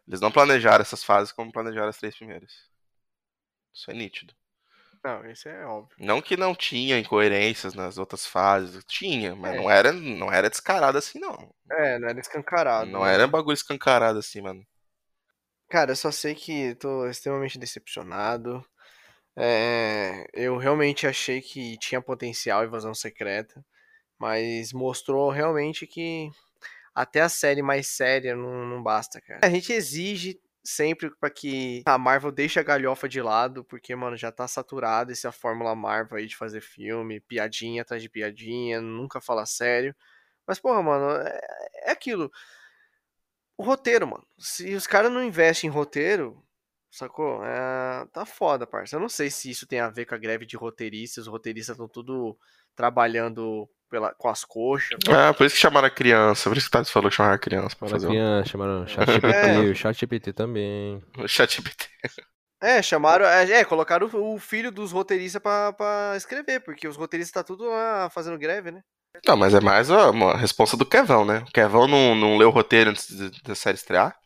Eles 0.08 0.22
não 0.22 0.32
planejaram 0.32 0.82
essas 0.82 1.04
fases 1.04 1.32
como 1.32 1.52
planejaram 1.52 1.88
as 1.90 1.98
três 1.98 2.16
primeiras. 2.16 2.52
Isso 3.74 3.90
é 3.90 3.94
nítido. 3.94 4.34
Não, 5.04 5.26
isso 5.30 5.48
é 5.48 5.66
óbvio. 5.66 5.96
Não 5.98 6.22
que 6.22 6.36
não 6.36 6.54
tinha 6.54 7.00
incoerências 7.00 7.74
nas 7.74 7.98
outras 7.98 8.26
fases. 8.26 8.84
Tinha, 8.86 9.36
mas 9.36 9.54
É. 9.54 9.58
não, 9.58 9.70
era, 9.72 9.92
não 9.94 10.32
era 10.32 10.50
descarado 10.50 10.98
assim, 10.98 11.20
não. 11.20 11.54
É, 11.72 11.98
não 12.00 12.10
era 12.10 12.20
escancarado. 12.20 12.92
Não 12.92 13.04
né? 13.04 13.14
era 13.14 13.28
bagulho 13.28 13.54
escancarado 13.54 14.20
assim, 14.20 14.42
mano. 14.42 14.66
Cara, 15.70 15.92
eu 15.92 15.96
só 15.96 16.12
sei 16.12 16.34
que 16.34 16.74
tô 16.76 17.08
extremamente 17.08 17.60
decepcionado. 17.60 18.66
É, 19.38 20.26
eu 20.34 20.58
realmente 20.58 21.08
achei 21.08 21.42
que 21.42 21.78
tinha 21.78 22.02
potencial 22.02 22.66
invasão 22.66 22.94
secreta, 22.94 23.64
mas 24.20 24.74
mostrou 24.74 25.30
realmente 25.30 25.88
que 25.88 26.30
até 26.94 27.22
a 27.22 27.30
série 27.30 27.62
mais 27.62 27.88
séria 27.88 28.36
não, 28.36 28.66
não 28.66 28.84
basta, 28.84 29.22
cara. 29.22 29.40
A 29.44 29.50
gente 29.50 29.72
exige 29.72 30.42
sempre 30.64 31.10
pra 31.18 31.30
que 31.30 31.84
a 31.86 31.98
Marvel 31.98 32.32
deixe 32.32 32.60
a 32.60 32.64
galhofa 32.64 33.08
de 33.08 33.22
lado, 33.22 33.64
porque, 33.64 33.96
mano, 33.96 34.18
já 34.18 34.32
tá 34.32 34.48
saturada 34.48 35.12
essa 35.12 35.32
fórmula 35.32 35.76
Marvel 35.76 36.18
aí 36.18 36.28
de 36.28 36.36
fazer 36.36 36.62
filme, 36.62 37.22
piadinha 37.22 37.84
atrás 37.84 38.02
de 38.02 38.10
piadinha, 38.10 38.82
nunca 38.82 39.22
fala 39.22 39.46
sério. 39.46 39.96
Mas, 40.48 40.60
porra, 40.60 40.82
mano, 40.82 41.12
é, 41.22 41.40
é 41.86 41.92
aquilo. 41.92 42.32
O 43.60 43.64
roteiro, 43.64 44.08
mano. 44.08 44.24
Se 44.40 44.74
os 44.74 44.88
caras 44.88 45.12
não 45.12 45.22
investem 45.22 45.70
em 45.70 45.74
roteiro, 45.74 46.42
sacou? 46.90 47.44
É, 47.44 48.06
tá 48.14 48.26
foda, 48.26 48.66
parça. 48.66 48.96
Eu 48.96 49.02
não 49.02 49.10
sei 49.10 49.30
se 49.30 49.50
isso 49.52 49.68
tem 49.68 49.82
a 49.82 49.90
ver 49.90 50.06
com 50.06 50.16
a 50.16 50.18
greve 50.18 50.46
de 50.46 50.56
roteiristas. 50.56 51.26
Os 51.26 51.28
roteiristas 51.28 51.74
estão 51.74 51.86
tudo 51.90 52.38
trabalhando 52.74 53.70
pela, 53.90 54.14
com 54.14 54.30
as 54.30 54.46
coxas. 54.46 54.98
Ah, 55.10 55.34
por 55.34 55.46
isso 55.46 55.56
que 55.56 55.62
chamaram 55.62 55.88
a 55.88 55.92
criança. 55.92 56.50
Por 56.50 56.56
isso 56.58 56.68
que 56.68 56.70
o 56.70 56.72
Thales 56.72 56.90
falou 56.90 57.10
que 57.10 57.18
chamaram 57.18 57.36
a 57.36 57.40
criança 57.40 57.76
Para 57.76 57.90
fazer 57.90 58.08
um 58.08 58.12
criança, 58.12 58.50
chamaram 58.50 58.88
ChatGPT, 58.88 59.28
É. 59.36 59.60
o 59.60 59.76
ChatGPT 59.76 60.32
também. 60.32 61.04
o 61.18 61.28
chat 61.28 61.56
GPT. 61.58 61.90
É, 62.62 62.82
chamaram. 62.82 63.26
É, 63.26 63.52
é, 63.52 63.66
colocaram 63.66 64.08
o, 64.08 64.36
o 64.36 64.40
filho 64.40 64.72
dos 64.72 64.94
roteiristas 64.94 65.42
pra, 65.42 65.74
pra 65.74 66.14
escrever, 66.16 66.62
porque 66.62 66.88
os 66.88 66.96
roteiristas 66.96 67.34
tá 67.34 67.44
tudo 67.46 67.66
lá 67.70 68.10
fazendo 68.10 68.38
greve, 68.38 68.72
né? 68.72 68.82
Não, 69.26 69.36
mas 69.36 69.54
é 69.54 69.60
mais 69.60 69.90
a, 69.90 70.10
uma 70.12 70.38
resposta 70.38 70.78
do 70.78 70.86
Kevão, 70.86 71.26
né? 71.26 71.40
O 71.40 71.52
Kevão 71.52 71.88
não, 71.88 72.16
não 72.16 72.38
leu 72.38 72.50
o 72.50 72.52
roteiro 72.52 72.92
antes 72.92 73.08
da 73.42 73.56
série 73.56 73.76
estrear. 73.76 74.18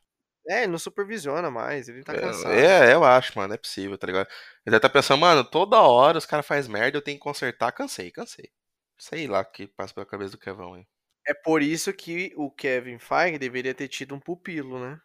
É, 0.47 0.63
ele 0.63 0.73
não 0.73 0.77
supervisiona 0.77 1.49
mais, 1.49 1.87
ele 1.87 2.03
tá 2.03 2.13
cansado. 2.13 2.53
É, 2.53 2.91
é, 2.91 2.93
eu 2.93 3.03
acho, 3.03 3.37
mano, 3.37 3.53
é 3.53 3.57
possível, 3.57 3.97
tá 3.97 4.05
ligado? 4.05 4.27
Ele 4.65 4.71
deve 4.71 4.79
tá 4.81 4.89
pensando, 4.89 5.21
mano, 5.21 5.43
toda 5.43 5.81
hora 5.81 6.17
os 6.17 6.25
caras 6.25 6.45
fazem 6.45 6.71
merda, 6.71 6.97
eu 6.97 7.01
tenho 7.01 7.17
que 7.17 7.23
consertar, 7.23 7.71
cansei, 7.71 8.11
cansei. 8.11 8.51
Sei 8.97 9.25
lá 9.25 9.39
o 9.39 9.45
que 9.45 9.67
passa 9.67 9.93
pela 9.93 10.05
cabeça 10.05 10.31
do 10.31 10.37
Kevão 10.37 10.73
aí. 10.73 10.85
É 11.25 11.33
por 11.33 11.61
isso 11.61 11.93
que 11.93 12.33
o 12.35 12.51
Kevin 12.51 12.99
Feige 12.99 13.39
deveria 13.39 13.73
ter 13.73 13.87
tido 13.87 14.13
um 14.13 14.19
pupilo, 14.19 14.79
né? 14.79 14.99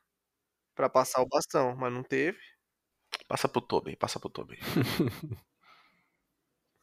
Pra 0.75 0.89
passar 0.89 1.23
o 1.23 1.29
bastão, 1.29 1.77
mas 1.77 1.93
não 1.93 2.03
teve. 2.03 2.39
Passa 3.29 3.49
pro 3.49 3.61
Tobey, 3.61 3.97
passa 3.97 4.19
pro 4.19 4.29
Tobey. 4.29 4.59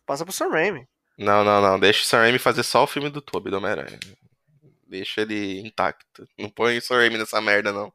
Passa 0.06 0.24
pro 0.24 0.32
Sam 0.32 0.50
Raimi. 0.50 0.88
Não, 1.18 1.44
não, 1.44 1.62
não, 1.62 1.80
deixa 1.80 2.02
o 2.02 2.06
Sam 2.06 2.20
Raimi 2.20 2.40
fazer 2.40 2.64
só 2.64 2.84
o 2.84 2.88
filme 2.88 3.10
do 3.10 3.22
Tobey, 3.22 3.50
do 3.50 3.58
Homem-Aranha. 3.58 4.00
Deixa 4.88 5.22
ele 5.22 5.60
intacto. 5.60 6.28
Não 6.38 6.50
põe 6.50 6.78
o 6.78 6.82
Sam 6.82 6.98
Raimi 6.98 7.18
nessa 7.18 7.42
merda, 7.42 7.72
não. 7.72 7.94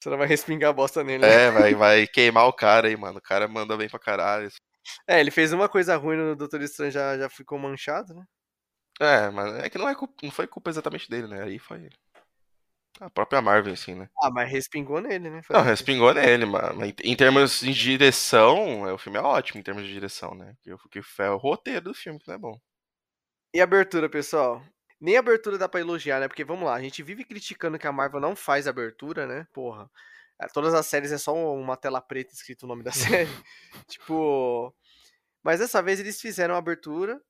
Você 0.00 0.10
não 0.10 0.18
vai 0.18 0.28
respingar 0.28 0.70
a 0.70 0.72
bosta 0.72 1.02
nele, 1.02 1.26
né? 1.26 1.46
É, 1.46 1.50
vai, 1.50 1.74
vai 1.74 2.06
queimar 2.06 2.46
o 2.46 2.52
cara 2.52 2.86
aí, 2.86 2.96
mano. 2.96 3.18
O 3.18 3.22
cara 3.22 3.48
manda 3.48 3.76
bem 3.76 3.88
pra 3.88 3.98
caralho. 3.98 4.48
É, 5.06 5.20
ele 5.20 5.30
fez 5.30 5.52
uma 5.52 5.68
coisa 5.68 5.96
ruim 5.96 6.16
no 6.16 6.36
Doutor 6.36 6.62
Estranho, 6.62 6.92
já, 6.92 7.18
já 7.18 7.28
ficou 7.28 7.58
manchado, 7.58 8.14
né? 8.14 8.24
É, 9.00 9.30
mas 9.30 9.54
é 9.54 9.70
que 9.70 9.78
não, 9.78 9.88
é 9.88 9.94
não 10.22 10.30
foi 10.30 10.46
culpa 10.46 10.70
exatamente 10.70 11.08
dele, 11.08 11.28
né? 11.28 11.44
Aí 11.44 11.58
foi 11.58 11.88
a 13.00 13.10
própria 13.10 13.40
Marvel, 13.40 13.72
assim, 13.72 13.94
né? 13.94 14.08
Ah, 14.22 14.30
mas 14.30 14.50
respingou 14.50 15.00
nele, 15.00 15.30
né? 15.30 15.40
Não, 15.50 15.62
respingou 15.62 16.12
nele, 16.12 16.44
mas 16.46 16.94
em 17.02 17.16
termos 17.16 17.60
de 17.60 17.72
direção, 17.72 18.88
é, 18.88 18.92
o 18.92 18.98
filme 18.98 19.18
é 19.18 19.22
ótimo 19.22 19.60
em 19.60 19.62
termos 19.62 19.84
de 19.84 19.92
direção, 19.92 20.34
né? 20.34 20.54
Porque 20.82 21.00
é 21.18 21.30
o 21.30 21.36
roteiro 21.36 21.82
do 21.82 21.94
filme 21.94 22.18
que 22.18 22.28
não 22.28 22.34
é 22.34 22.38
bom. 22.38 22.60
E 23.54 23.60
a 23.60 23.64
abertura, 23.64 24.08
pessoal? 24.08 24.62
Nem 25.00 25.16
a 25.16 25.20
abertura 25.20 25.56
dá 25.56 25.68
pra 25.68 25.80
elogiar, 25.80 26.20
né? 26.20 26.28
Porque 26.28 26.44
vamos 26.44 26.64
lá, 26.64 26.74
a 26.74 26.80
gente 26.80 27.02
vive 27.02 27.24
criticando 27.24 27.78
que 27.78 27.86
a 27.86 27.92
Marvel 27.92 28.20
não 28.20 28.34
faz 28.34 28.66
abertura, 28.66 29.26
né? 29.26 29.46
Porra. 29.52 29.88
É, 30.40 30.46
Todas 30.48 30.74
as 30.74 30.86
séries 30.86 31.12
é 31.12 31.18
só 31.18 31.34
uma 31.34 31.76
tela 31.76 32.00
preta 32.00 32.32
escrito 32.32 32.64
o 32.64 32.66
nome 32.66 32.82
da 32.82 32.92
série. 33.26 33.30
tipo. 33.86 34.74
Mas 35.42 35.60
dessa 35.60 35.82
vez 35.82 36.00
eles 36.00 36.20
fizeram 36.20 36.54
a 36.54 36.58
abertura. 36.58 37.20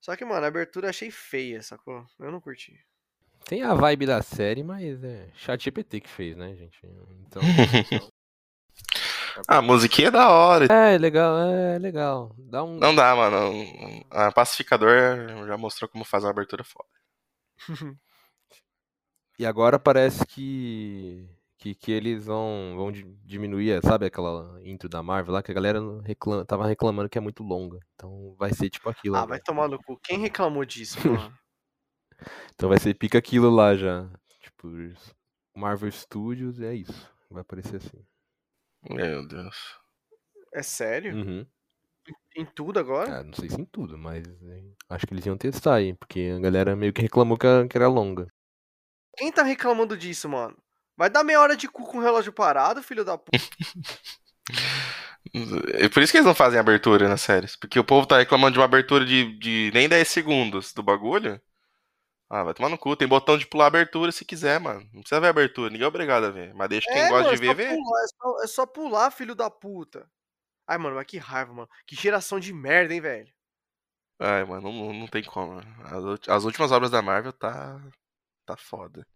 Só 0.00 0.14
que, 0.16 0.24
mano, 0.24 0.44
a 0.44 0.48
abertura 0.48 0.86
eu 0.86 0.90
achei 0.90 1.10
feia, 1.10 1.60
sacou? 1.62 2.06
Eu 2.18 2.30
não 2.30 2.40
curti. 2.40 2.72
Tem 3.48 3.62
a 3.62 3.72
vibe 3.74 4.04
da 4.04 4.20
série, 4.20 4.62
mas 4.62 5.02
é 5.02 5.30
ChatGPT 5.34 6.02
que 6.02 6.08
fez, 6.08 6.36
né, 6.36 6.54
gente? 6.54 6.78
Então. 7.26 7.42
Ah, 9.46 9.58
a 9.58 9.62
musiquinha 9.62 10.08
é 10.08 10.10
da 10.10 10.28
hora. 10.30 10.64
é, 10.66 10.98
legal, 10.98 11.38
é 11.38 11.78
legal. 11.78 12.34
Dá 12.38 12.64
um. 12.64 12.76
Não 12.76 12.92
dá, 12.92 13.14
mano. 13.14 13.52
A 14.10 14.32
Pacificador 14.32 14.90
já 15.46 15.56
mostrou 15.56 15.88
como 15.88 16.04
faz 16.04 16.24
uma 16.24 16.30
abertura 16.30 16.64
foda. 16.64 16.88
E 19.38 19.46
agora 19.46 19.78
parece 19.78 20.26
que. 20.26 21.28
Que, 21.58 21.72
que 21.74 21.92
eles 21.92 22.26
vão, 22.26 22.74
vão 22.76 22.90
di- 22.90 23.04
diminuir, 23.24 23.80
sabe 23.84 24.06
aquela 24.06 24.60
intro 24.64 24.88
da 24.88 25.02
Marvel 25.02 25.34
lá, 25.34 25.42
que 25.42 25.50
a 25.52 25.54
galera 25.54 25.80
não 25.80 26.00
reclama, 26.00 26.44
tava 26.44 26.66
reclamando 26.66 27.08
que 27.08 27.18
é 27.18 27.20
muito 27.20 27.42
longa. 27.44 27.78
Então 27.94 28.34
vai 28.36 28.52
ser 28.52 28.68
tipo 28.70 28.88
aquilo. 28.88 29.14
Ah, 29.14 29.18
agora. 29.20 29.30
vai 29.30 29.40
tomar 29.40 29.68
no 29.68 29.80
cu. 29.82 29.96
Quem 30.02 30.18
reclamou 30.18 30.64
disso, 30.64 30.98
mano? 31.08 31.32
Então 32.54 32.68
vai 32.68 32.78
ser 32.78 32.94
pica 32.94 33.18
aquilo 33.18 33.50
lá 33.50 33.76
já. 33.76 34.08
Tipo, 34.40 34.68
Marvel 35.56 35.90
Studios, 35.90 36.60
é 36.60 36.74
isso. 36.74 37.10
Vai 37.30 37.42
aparecer 37.42 37.76
assim. 37.76 38.04
Meu 38.90 39.26
Deus. 39.26 39.78
É 40.52 40.62
sério? 40.62 41.14
Uhum. 41.14 41.46
Em 42.36 42.44
tudo 42.44 42.78
agora? 42.78 43.20
Ah, 43.20 43.24
não 43.24 43.34
sei 43.34 43.50
se 43.50 43.60
em 43.60 43.64
tudo, 43.64 43.98
mas 43.98 44.24
acho 44.88 45.06
que 45.06 45.12
eles 45.12 45.26
iam 45.26 45.36
testar 45.36 45.74
aí, 45.74 45.94
porque 45.94 46.32
a 46.36 46.40
galera 46.40 46.74
meio 46.74 46.92
que 46.92 47.02
reclamou 47.02 47.36
que 47.36 47.46
era, 47.46 47.68
que 47.68 47.76
era 47.76 47.88
longa. 47.88 48.26
Quem 49.16 49.32
tá 49.32 49.42
reclamando 49.42 49.96
disso, 49.96 50.28
mano? 50.28 50.56
Vai 50.96 51.10
dar 51.10 51.24
meia 51.24 51.40
hora 51.40 51.56
de 51.56 51.68
cu 51.68 51.84
com 51.84 51.98
o 51.98 52.00
relógio 52.00 52.32
parado, 52.32 52.82
filho 52.82 53.04
da 53.04 53.18
puta. 53.18 53.38
É 55.74 55.88
por 55.90 56.02
isso 56.02 56.10
que 56.10 56.16
eles 56.16 56.26
não 56.26 56.34
fazem 56.34 56.58
abertura 56.58 57.06
nas 57.06 57.20
séries. 57.20 57.54
Porque 57.54 57.78
o 57.78 57.84
povo 57.84 58.06
tá 58.06 58.16
reclamando 58.16 58.52
de 58.52 58.58
uma 58.58 58.64
abertura 58.64 59.04
de, 59.04 59.38
de 59.38 59.70
nem 59.74 59.86
10 59.86 60.08
segundos 60.08 60.72
do 60.72 60.82
bagulho. 60.82 61.38
Ah, 62.30 62.42
vai 62.44 62.52
tomar 62.52 62.68
no 62.68 62.76
cu. 62.78 62.94
Tem 62.94 63.08
botão 63.08 63.38
de 63.38 63.46
pular 63.46 63.66
abertura 63.66 64.12
se 64.12 64.24
quiser, 64.24 64.60
mano. 64.60 64.80
Não 64.92 65.00
precisa 65.00 65.20
ver 65.20 65.28
abertura. 65.28 65.70
Ninguém 65.70 65.84
é 65.84 65.88
obrigado 65.88 66.24
a 66.24 66.30
ver. 66.30 66.52
Mas 66.54 66.68
deixa 66.68 66.86
quem 66.90 67.08
gosta 67.08 67.24
mano, 67.24 67.36
de 67.36 67.48
é 67.48 67.54
ver, 67.54 67.68
ver. 67.68 67.76
Pular, 67.76 68.02
é, 68.02 68.06
só, 68.08 68.42
é 68.42 68.46
só 68.46 68.66
pular, 68.66 69.10
filho 69.10 69.34
da 69.34 69.50
puta. 69.50 70.06
Ai, 70.66 70.76
mano, 70.76 70.96
mas 70.96 71.06
que 71.06 71.16
raiva, 71.16 71.52
mano. 71.54 71.68
Que 71.86 71.96
geração 71.96 72.38
de 72.38 72.52
merda, 72.52 72.92
hein, 72.92 73.00
velho. 73.00 73.32
Ai, 74.20 74.44
mano, 74.44 74.70
não, 74.70 74.92
não 74.92 75.06
tem 75.06 75.22
como. 75.22 75.58
As, 75.58 76.28
as 76.28 76.44
últimas 76.44 76.70
obras 76.70 76.90
da 76.90 77.00
Marvel 77.00 77.32
tá. 77.32 77.80
tá 78.44 78.56
foda. 78.56 79.06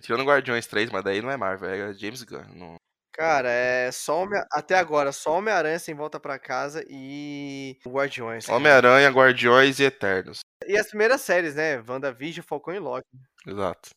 Tirando 0.00 0.24
Guardiões 0.24 0.66
3, 0.66 0.88
mas 0.90 1.02
daí 1.04 1.20
não 1.20 1.30
é 1.30 1.36
Marvel, 1.36 1.68
é 1.68 1.92
James 1.94 2.22
Gunn. 2.22 2.44
não- 2.54 2.76
Cara, 3.12 3.50
é 3.50 3.90
só 3.92 4.22
Homem... 4.22 4.40
até 4.52 4.76
agora, 4.78 5.12
só 5.12 5.36
Homem-Aranha 5.38 5.78
sem 5.78 5.94
volta 5.94 6.18
pra 6.20 6.38
casa 6.38 6.84
e 6.88 7.76
o 7.84 7.90
Guardiões. 7.90 8.48
Homem-Aranha, 8.48 9.10
Guardiões 9.10 9.78
e 9.80 9.84
Eternos. 9.84 10.40
E 10.66 10.76
as 10.78 10.88
primeiras 10.88 11.20
séries, 11.20 11.54
né? 11.54 11.82
WandaVision, 11.86 12.44
Falcão 12.46 12.72
e 12.74 12.78
Loki. 12.78 13.06
Exato. 13.46 13.90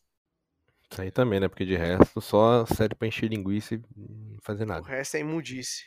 Isso 0.90 1.00
aí 1.00 1.10
também, 1.10 1.40
né? 1.40 1.48
Porque 1.48 1.64
de 1.64 1.76
resto, 1.76 2.20
só 2.20 2.66
série 2.66 2.94
pra 2.94 3.08
encher 3.08 3.28
linguiça 3.28 3.74
e 3.74 3.82
não 3.96 4.36
fazer 4.42 4.64
O 4.64 4.66
nada. 4.66 4.86
resto 4.86 5.16
é 5.16 5.20
imundice. 5.20 5.84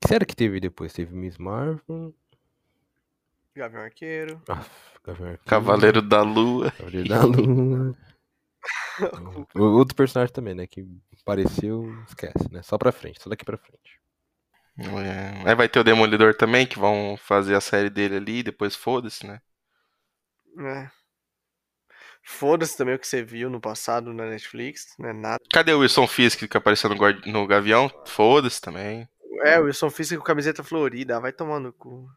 Que 0.00 0.08
série 0.08 0.26
que 0.26 0.34
teve 0.36 0.60
depois? 0.60 0.92
Teve 0.92 1.14
Miss 1.14 1.38
Marvel. 1.38 2.14
Gavião 3.54 3.82
Arqueiro. 3.82 4.40
Ah, 4.48 4.64
Gavião 5.04 5.30
Arqueiro, 5.30 5.44
Cavaleiro 5.44 6.02
da 6.02 6.22
Lua. 6.22 6.70
Cavaleiro 6.72 7.08
da 7.08 7.22
Lua. 7.24 7.96
O- 9.54 9.60
Outro 9.78 9.94
personagem 9.96 10.32
também, 10.32 10.54
né? 10.54 10.66
Que 10.66 10.86
apareceu, 11.22 11.84
esquece, 12.08 12.50
né? 12.52 12.62
Só 12.62 12.76
pra 12.78 12.92
frente, 12.92 13.22
só 13.22 13.30
daqui 13.30 13.44
pra 13.44 13.58
frente. 13.58 14.00
É, 14.78 15.48
Aí 15.48 15.54
vai 15.54 15.68
ter 15.68 15.80
o 15.80 15.84
Demolidor 15.84 16.34
também, 16.34 16.66
que 16.66 16.78
vão 16.78 17.16
fazer 17.16 17.54
a 17.54 17.60
série 17.60 17.90
dele 17.90 18.16
ali, 18.16 18.42
depois 18.42 18.74
foda-se, 18.74 19.26
né? 19.26 19.40
É. 20.58 20.90
Foda-se 22.22 22.76
também 22.76 22.94
o 22.94 22.98
que 22.98 23.06
você 23.06 23.22
viu 23.22 23.50
no 23.50 23.60
passado 23.60 24.12
na 24.12 24.26
Netflix, 24.26 24.94
né? 24.98 25.12
Nada. 25.12 25.38
Cadê 25.52 25.72
o 25.72 25.80
Wilson 25.80 26.06
Fisk 26.06 26.46
que 26.46 26.56
apareceu 26.56 26.88
no, 26.90 26.96
Guardi- 26.96 27.30
no 27.30 27.46
Gavião? 27.46 27.90
Foda-se 28.06 28.60
também. 28.60 29.08
É, 29.44 29.58
o 29.58 29.64
Wilson 29.64 29.90
Fisk 29.90 30.16
com 30.16 30.22
camiseta 30.22 30.62
florida, 30.62 31.18
vai 31.20 31.32
tomando 31.32 31.72
cu. 31.72 32.08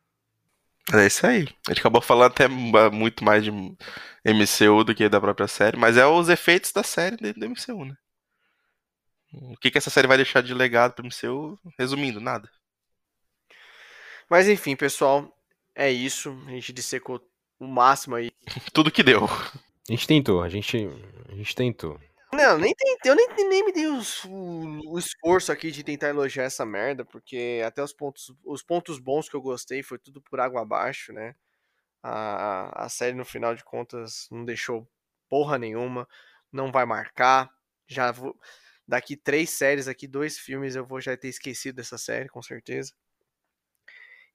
É 0.93 1.05
isso 1.05 1.25
aí. 1.25 1.47
A 1.67 1.71
gente 1.71 1.79
acabou 1.79 2.01
falando 2.01 2.31
até 2.31 2.47
muito 2.47 3.23
mais 3.23 3.43
de 3.43 3.51
MCU 4.25 4.83
do 4.83 4.93
que 4.93 5.07
da 5.07 5.21
própria 5.21 5.47
série, 5.47 5.77
mas 5.77 5.95
é 5.95 6.05
os 6.05 6.27
efeitos 6.27 6.73
da 6.73 6.83
série 6.83 7.15
dentro 7.15 7.39
do 7.39 7.45
MCU, 7.45 7.85
né? 7.85 7.95
O 9.33 9.57
que, 9.57 9.71
que 9.71 9.77
essa 9.77 9.89
série 9.89 10.07
vai 10.07 10.17
deixar 10.17 10.41
de 10.41 10.53
legado 10.53 10.93
pro 10.93 11.05
MCU? 11.05 11.59
Resumindo, 11.77 12.19
nada. 12.21 12.49
Mas 14.29 14.47
enfim, 14.47 14.75
pessoal, 14.75 15.35
é 15.75 15.91
isso. 15.91 16.31
A 16.47 16.51
gente 16.51 16.73
dissecou 16.73 17.21
o 17.59 17.67
máximo 17.67 18.15
aí. 18.15 18.31
Tudo 18.73 18.91
que 18.91 19.03
deu. 19.03 19.25
A 19.25 19.91
gente 19.91 20.07
tentou, 20.07 20.41
a 20.41 20.49
gente, 20.49 20.87
a 21.29 21.35
gente 21.35 21.55
tentou. 21.55 21.99
Não, 22.31 22.57
nem 22.57 22.73
tentei, 22.73 23.11
eu 23.11 23.15
nem, 23.15 23.27
nem 23.49 23.63
me 23.65 23.71
dei 23.71 23.85
os- 23.87 24.23
o, 24.25 24.79
o 24.93 24.97
esforço 24.97 25.51
aqui 25.51 25.69
de 25.69 25.83
tentar 25.83 26.09
elogiar 26.09 26.45
essa 26.45 26.65
merda, 26.65 27.05
porque 27.05 27.61
até 27.65 27.83
os 27.83 27.93
pontos, 27.93 28.33
os 28.43 28.63
pontos 28.63 28.97
bons 28.97 29.29
que 29.29 29.35
eu 29.35 29.41
gostei 29.41 29.83
foi 29.83 29.99
tudo 29.99 30.19
por 30.19 30.39
água 30.39 30.61
abaixo, 30.61 31.13
né? 31.13 31.35
A, 32.03 32.85
a 32.85 32.89
série, 32.89 33.15
no 33.15 33.25
final 33.25 33.55
de 33.55 33.63
contas, 33.63 34.27
não 34.31 34.45
deixou 34.45 34.87
porra 35.29 35.57
nenhuma, 35.59 36.07
não 36.51 36.71
vai 36.71 36.85
marcar. 36.85 37.49
Já 37.87 38.11
vou. 38.11 38.35
Daqui 38.87 39.15
três 39.15 39.49
séries, 39.49 39.87
aqui 39.87 40.07
dois 40.07 40.37
filmes, 40.37 40.75
eu 40.75 40.85
vou 40.85 40.99
já 40.99 41.15
ter 41.15 41.29
esquecido 41.29 41.75
dessa 41.75 41.97
série, 41.97 42.29
com 42.29 42.41
certeza. 42.41 42.93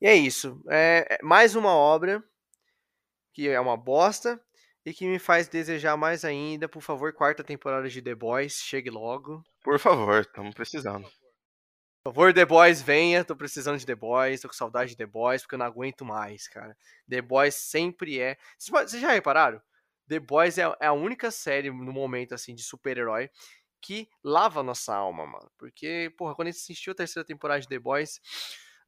E 0.01 0.07
é 0.07 0.15
isso. 0.15 0.63
É 0.69 1.07
é 1.11 1.19
mais 1.23 1.55
uma 1.55 1.75
obra 1.75 2.23
que 3.33 3.49
é 3.49 3.61
uma 3.61 3.77
bosta 3.77 4.41
e 4.85 4.93
que 4.93 5.07
me 5.07 5.19
faz 5.19 5.49
desejar 5.49 5.97
mais 5.97 6.25
ainda. 6.25 6.69
Por 6.69 6.81
favor, 6.81 7.13
quarta 7.13 7.45
temporada 7.45 7.89
de 7.89 8.01
The 8.01 8.15
Boys, 8.15 8.55
chegue 8.55 8.91
logo. 8.91 9.45
Por 9.63 9.79
favor, 9.79 10.21
estamos 10.21 10.55
precisando. 10.55 11.09
Por 12.03 12.15
favor, 12.15 12.33
The 12.33 12.47
Boys, 12.47 12.81
venha. 12.81 13.25
Tô 13.25 13.37
precisando 13.37 13.79
de 13.79 13.85
The 13.85 13.95
Boys, 13.95 14.41
tô 14.41 14.49
com 14.49 14.55
saudade 14.55 14.91
de 14.91 14.97
The 14.97 15.07
Boys, 15.07 15.43
porque 15.43 15.57
eu 15.57 15.59
não 15.59 15.67
aguento 15.67 16.05
mais, 16.05 16.49
cara. 16.49 16.77
The 17.09 17.21
Boys 17.21 17.55
sempre 17.55 18.19
é. 18.19 18.39
Vocês 18.59 19.03
já 19.03 19.13
repararam? 19.13 19.61
The 20.09 20.21
Boys 20.21 20.57
é 20.57 20.63
é 20.81 20.87
a 20.87 20.93
única 20.93 21.31
série 21.31 21.71
no 21.71 21.93
momento, 21.93 22.35
assim, 22.35 22.55
de 22.55 22.63
super-herói 22.63 23.31
que 23.81 24.09
lava 24.23 24.63
nossa 24.63 24.95
alma, 24.95 25.27
mano. 25.27 25.51
Porque, 25.59 26.13
porra, 26.17 26.35
quando 26.35 26.49
a 26.49 26.51
gente 26.51 26.61
assistiu 26.61 26.93
a 26.93 26.97
terceira 26.97 27.27
temporada 27.27 27.61
de 27.61 27.69
The 27.69 27.79
Boys, 27.79 28.21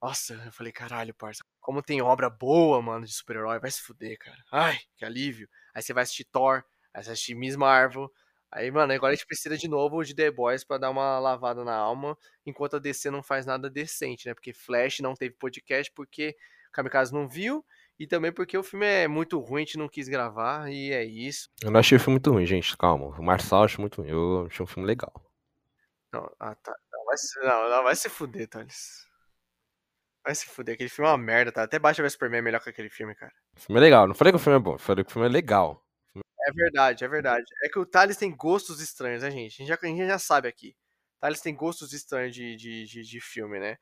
nossa, 0.02 0.34
eu 0.46 0.52
falei, 0.52 0.72
caralho, 0.72 1.14
parça, 1.14 1.44
como 1.60 1.82
tem 1.82 2.00
obra 2.00 2.30
boa, 2.30 2.80
mano, 2.80 3.04
de 3.04 3.12
super-herói, 3.12 3.58
vai 3.60 3.70
se 3.70 3.82
fuder, 3.82 4.18
cara. 4.18 4.42
Ai, 4.50 4.78
que 4.96 5.04
alívio. 5.04 5.48
Aí 5.74 5.82
você 5.82 5.92
vai 5.92 6.04
assistir 6.04 6.24
Thor, 6.24 6.64
aí 6.94 7.02
você 7.02 7.08
vai 7.08 7.12
assistir 7.12 7.34
Miss 7.34 7.56
Marvel. 7.56 8.10
Aí, 8.50 8.70
mano, 8.70 8.92
agora 8.92 9.12
a 9.12 9.14
gente 9.14 9.26
precisa 9.26 9.56
de 9.56 9.68
novo 9.68 10.02
de 10.02 10.14
The 10.14 10.30
Boys 10.30 10.64
pra 10.64 10.78
dar 10.78 10.90
uma 10.90 11.18
lavada 11.18 11.64
na 11.64 11.76
alma, 11.76 12.18
enquanto 12.44 12.76
a 12.76 12.78
DC 12.80 13.10
não 13.10 13.22
faz 13.22 13.46
nada 13.46 13.70
decente, 13.70 14.26
né? 14.26 14.34
Porque 14.34 14.52
Flash 14.52 15.00
não 15.00 15.14
teve 15.14 15.34
podcast 15.36 15.92
porque 15.94 16.34
o 16.68 16.72
Kamikaze 16.72 17.12
não 17.12 17.28
viu, 17.28 17.64
e 18.00 18.06
também 18.06 18.32
porque 18.32 18.56
o 18.56 18.62
filme 18.62 18.86
é 18.86 19.06
muito 19.06 19.38
ruim, 19.38 19.60
a 19.60 19.64
gente 19.66 19.76
não 19.76 19.86
quis 19.86 20.08
gravar, 20.08 20.72
e 20.72 20.90
é 20.90 21.04
isso. 21.04 21.50
Eu 21.62 21.70
não 21.70 21.80
achei 21.80 21.98
o 21.98 22.00
filme 22.00 22.14
muito 22.14 22.32
ruim, 22.32 22.46
gente, 22.46 22.74
calma. 22.74 23.08
O 23.08 23.22
Marçal 23.22 23.64
achou 23.64 23.82
muito 23.82 24.00
ruim. 24.00 24.08
Eu 24.08 24.46
achei 24.46 24.64
um 24.64 24.66
filme 24.66 24.86
legal. 24.86 25.12
Não, 26.10 26.24
ah, 26.40 26.54
tá. 26.54 26.74
Não, 26.90 27.04
vai 27.04 27.18
se, 27.18 27.38
não, 27.40 27.68
não, 27.68 27.82
vai 27.82 27.94
se 27.94 28.08
fuder, 28.08 28.48
Thales. 28.48 29.06
Vai 30.24 30.34
se 30.34 30.46
fuder, 30.46 30.76
aquele 30.76 30.88
filme 30.88 31.10
é 31.10 31.12
uma 31.12 31.18
merda, 31.18 31.52
tá? 31.52 31.62
Até 31.62 31.78
Batman 31.78 32.04
vs 32.04 32.12
Superman 32.14 32.38
é 32.38 32.42
melhor 32.42 32.62
que 32.62 32.70
aquele 32.70 32.88
filme, 32.88 33.14
cara. 33.14 33.34
O 33.54 33.60
filme 33.60 33.78
é 33.78 33.84
legal. 33.84 34.08
Não 34.08 34.14
falei 34.14 34.32
que 34.32 34.36
o 34.36 34.40
filme 34.40 34.58
é 34.58 34.62
bom, 34.62 34.78
falei 34.78 35.04
que 35.04 35.10
o 35.10 35.12
filme 35.12 35.28
é 35.28 35.30
legal. 35.30 35.84
É 36.16 36.52
verdade, 36.52 37.04
é 37.04 37.08
verdade. 37.08 37.44
É 37.62 37.68
que 37.68 37.78
o 37.78 37.84
Thales 37.84 38.16
tem 38.16 38.34
gostos 38.34 38.80
estranhos, 38.80 39.22
né, 39.22 39.30
gente? 39.30 39.56
A 39.56 39.56
gente 39.58 39.68
já, 39.68 39.78
a 39.80 39.86
gente 39.86 40.06
já 40.06 40.18
sabe 40.18 40.48
aqui. 40.48 40.74
Thales 41.20 41.42
tem 41.42 41.54
gostos 41.54 41.92
estranhos 41.92 42.34
de, 42.34 42.56
de, 42.56 42.86
de, 42.86 43.02
de 43.02 43.20
filme, 43.20 43.60
né? 43.60 43.76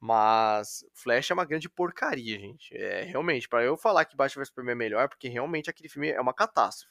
Mas 0.00 0.82
Flash 0.94 1.30
é 1.30 1.34
uma 1.34 1.44
grande 1.44 1.68
porcaria, 1.68 2.38
gente. 2.38 2.74
É, 2.74 3.02
realmente, 3.02 3.48
pra 3.48 3.62
eu 3.62 3.76
falar 3.76 4.06
que 4.06 4.16
Batman 4.16 4.40
vs 4.40 4.48
Superman 4.48 4.72
é 4.72 4.74
melhor, 4.74 5.08
porque 5.08 5.28
realmente 5.28 5.68
aquele 5.68 5.90
filme 5.90 6.08
é 6.08 6.20
uma 6.20 6.32
catástrofe. 6.32 6.90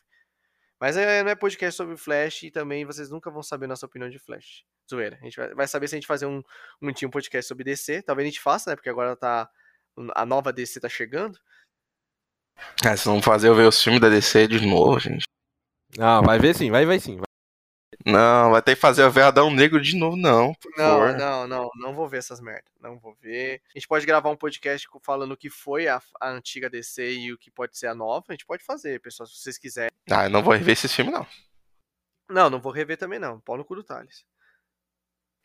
Mas 0.80 0.96
é, 0.96 1.24
não 1.24 1.32
é 1.32 1.36
podcast 1.36 1.76
sobre 1.76 1.98
Flash 1.98 2.44
e 2.44 2.52
também 2.52 2.86
vocês 2.86 3.10
nunca 3.10 3.30
vão 3.30 3.44
saber 3.44 3.68
nossa 3.68 3.86
opinião 3.86 4.10
de 4.10 4.20
Flash. 4.20 4.64
Zoeira. 4.90 5.18
A 5.22 5.26
gente 5.26 5.38
vai, 5.38 5.54
vai 5.54 5.68
saber 5.68 5.88
se 5.88 5.96
a 5.96 5.98
gente 5.98 6.08
fazer 6.08 6.26
um, 6.26 6.42
um 6.82 6.88
um 6.88 7.10
podcast 7.10 7.48
sobre 7.48 7.64
DC. 7.64 8.02
Talvez 8.04 8.26
a 8.26 8.30
gente 8.30 8.42
faça, 8.42 8.70
né? 8.70 8.76
Porque 8.76 8.90
agora 8.90 9.16
tá. 9.16 9.50
A 10.16 10.26
nova 10.26 10.54
DC 10.54 10.80
tá 10.80 10.88
chegando. 10.88 11.38
Ah, 12.86 12.96
se 12.96 13.08
não 13.08 13.22
fazer 13.22 13.50
eu 13.50 13.56
ver 13.56 13.68
os 13.68 13.82
filmes 13.82 14.02
da 14.02 14.10
DC 14.10 14.48
de 14.48 14.66
novo, 14.66 15.00
gente. 15.00 15.24
Ah, 16.00 16.22
vai 16.22 16.40
ver 16.40 16.56
sim, 16.56 16.72
vai 16.72 16.86
ver 16.86 17.00
sim. 17.00 17.18
vai. 17.18 17.29
Não, 18.06 18.52
vai 18.52 18.62
ter 18.62 18.76
que 18.76 18.82
fazer 18.82 19.04
eu 19.04 19.12
ver 19.12 19.24
Adão 19.24 19.52
Negro 19.52 19.82
de 19.82 19.96
novo, 19.98 20.16
não, 20.16 20.54
por 20.54 20.72
Não, 20.78 20.86
favor. 20.86 21.18
não, 21.18 21.48
não, 21.48 21.70
não 21.76 21.94
vou 21.96 22.08
ver 22.08 22.18
essas 22.18 22.40
merdas. 22.40 22.72
Não 22.80 22.98
vou 23.00 23.16
ver. 23.16 23.62
A 23.76 23.78
gente 23.78 23.88
pode 23.88 24.06
gravar 24.06 24.30
um 24.30 24.36
podcast 24.38 24.88
falando 25.02 25.32
o 25.32 25.38
que 25.38 25.50
foi 25.50 25.88
a, 25.88 26.02
a 26.22 26.30
antiga 26.30 26.70
DC 26.70 27.12
e 27.14 27.34
o 27.34 27.38
que 27.38 27.50
pode 27.52 27.78
ser 27.78 27.88
a 27.88 27.96
nova. 27.96 28.26
A 28.30 28.34
gente 28.34 28.46
pode 28.46 28.64
fazer, 28.64 29.02
pessoal, 29.02 29.28
se 29.28 29.36
vocês 29.38 29.58
quiserem. 29.58 29.92
Ah, 30.10 30.26
eu 30.26 30.30
não 30.30 30.44
vou 30.44 30.54
rever 30.54 30.74
esses 30.74 30.94
filmes, 30.94 31.14
não. 31.14 31.28
Não, 32.30 32.50
não 32.50 32.62
vou 32.62 32.72
rever 32.72 32.96
também, 32.98 33.18
não. 33.20 33.40
Pau 33.40 33.58
no 33.58 33.66
cu 33.66 33.76
do 33.76 33.84
Thales. 33.84 34.24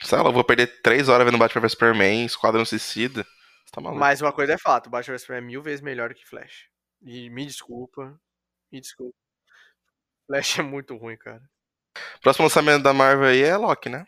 Sei 0.02 0.18
lá, 0.18 0.24
eu 0.28 0.32
vou 0.32 0.44
perder 0.44 0.82
três 0.82 1.08
horas 1.08 1.24
vendo 1.26 1.38
Batman 1.38 1.62
vs 1.62 1.72
Superman, 1.72 2.26
Esquadrão 2.26 2.64
Suicida. 2.64 3.22
Você 3.64 3.72
tá 3.72 3.80
maluco? 3.80 3.98
Mas 3.98 4.20
uma 4.20 4.32
coisa 4.32 4.52
é 4.52 4.58
fato: 4.58 4.90
Batman 4.90 5.14
vs 5.14 5.22
Superman 5.22 5.44
é 5.44 5.46
mil 5.46 5.62
vezes 5.62 5.80
melhor 5.80 6.10
do 6.10 6.14
que 6.14 6.26
Flash. 6.26 6.68
E 7.02 7.30
me 7.30 7.46
desculpa. 7.46 8.20
Me 8.70 8.80
desculpa. 8.80 9.16
Flash 10.26 10.58
é 10.58 10.62
muito 10.62 10.94
ruim, 10.96 11.16
cara. 11.16 11.42
Próximo 12.22 12.44
lançamento 12.44 12.82
da 12.82 12.92
Marvel 12.92 13.28
aí 13.28 13.42
é 13.42 13.56
Loki, 13.56 13.88
né? 13.88 14.04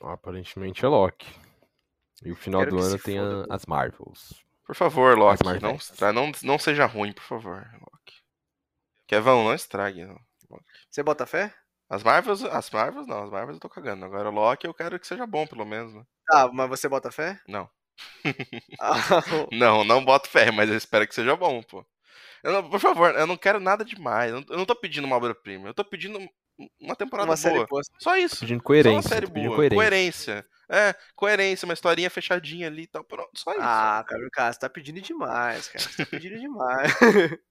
Aparentemente 0.00 0.84
é 0.84 0.88
Loki. 0.88 1.26
E 2.24 2.32
o 2.32 2.36
final 2.36 2.62
Quero 2.62 2.76
do 2.76 2.82
ano 2.82 2.98
tem 2.98 3.18
a- 3.18 3.46
as 3.50 3.66
Marvels. 3.66 4.44
Por 4.64 4.74
favor, 4.74 5.16
Loki, 5.16 5.44
não, 5.60 5.78
não, 6.12 6.32
não 6.42 6.58
seja 6.58 6.86
ruim, 6.86 7.12
por 7.12 7.22
favor, 7.22 7.68
Loki. 7.80 8.16
Kevão, 9.06 9.44
não 9.44 9.54
estrague. 9.54 10.04
não. 10.04 10.18
Você 10.90 11.02
bota 11.02 11.26
fé? 11.26 11.54
As 11.88 12.02
Marvels, 12.02 12.42
as 12.44 12.70
Marvels 12.70 13.06
não, 13.06 13.22
as 13.24 13.30
Marvels 13.30 13.56
eu 13.56 13.60
tô 13.60 13.68
cagando. 13.68 14.04
Agora 14.04 14.28
o 14.28 14.32
Loki 14.32 14.66
eu 14.66 14.74
quero 14.74 14.98
que 14.98 15.06
seja 15.06 15.26
bom, 15.26 15.46
pelo 15.46 15.64
menos, 15.64 15.94
né? 15.94 16.04
Tá, 16.26 16.50
mas 16.52 16.68
você 16.68 16.88
bota 16.88 17.10
fé? 17.12 17.40
Não. 17.46 17.68
Ah, 18.80 18.94
Não, 19.52 19.84
não 19.84 20.04
boto 20.04 20.28
fé, 20.28 20.50
mas 20.50 20.68
eu 20.68 20.76
espero 20.76 21.06
que 21.08 21.14
seja 21.14 21.34
bom, 21.36 21.62
pô. 21.62 21.86
Eu 22.46 22.52
não- 22.52 22.70
por 22.70 22.78
favor, 22.78 23.12
eu 23.14 23.26
não 23.26 23.36
quero 23.36 23.58
nada 23.58 23.84
demais. 23.84 24.30
Eu 24.30 24.40
não, 24.40 24.46
eu 24.50 24.56
não 24.58 24.64
tô 24.64 24.76
pedindo 24.76 25.04
uma 25.04 25.16
obra-prima. 25.16 25.68
Eu 25.68 25.74
tô 25.74 25.84
pedindo 25.84 26.18
um- 26.18 26.28
uma 26.80 26.94
temporada 26.94 27.28
uma 27.28 27.36
série 27.36 27.56
boa. 27.56 27.66
boa. 27.66 27.82
Só 27.98 28.16
isso. 28.16 28.38
Pedindo 28.40 28.60
Só 28.60 28.64
coerência. 28.64 28.96
uma 28.96 29.02
série 29.02 29.26
tô 29.26 29.32
pedindo 29.32 29.48
boa. 29.48 29.56
coerência. 29.56 29.76
Coerência. 29.76 30.46
É, 30.70 30.94
coerência, 31.14 31.66
uma 31.66 31.74
historinha 31.74 32.08
fechadinha 32.08 32.68
ali 32.68 32.82
e 32.82 32.86
tal. 32.86 33.02
Pronto, 33.04 33.30
só 33.34 33.50
isso. 33.52 33.60
Ah, 33.62 34.04
cara, 34.06 34.28
cara, 34.32 34.52
você 34.52 34.58
tá 34.60 34.68
pedindo 34.70 35.00
demais, 35.00 35.68
cara. 35.68 35.84
Você 35.84 36.04
tá 36.04 36.10
pedindo 36.10 36.38
demais. 36.38 36.92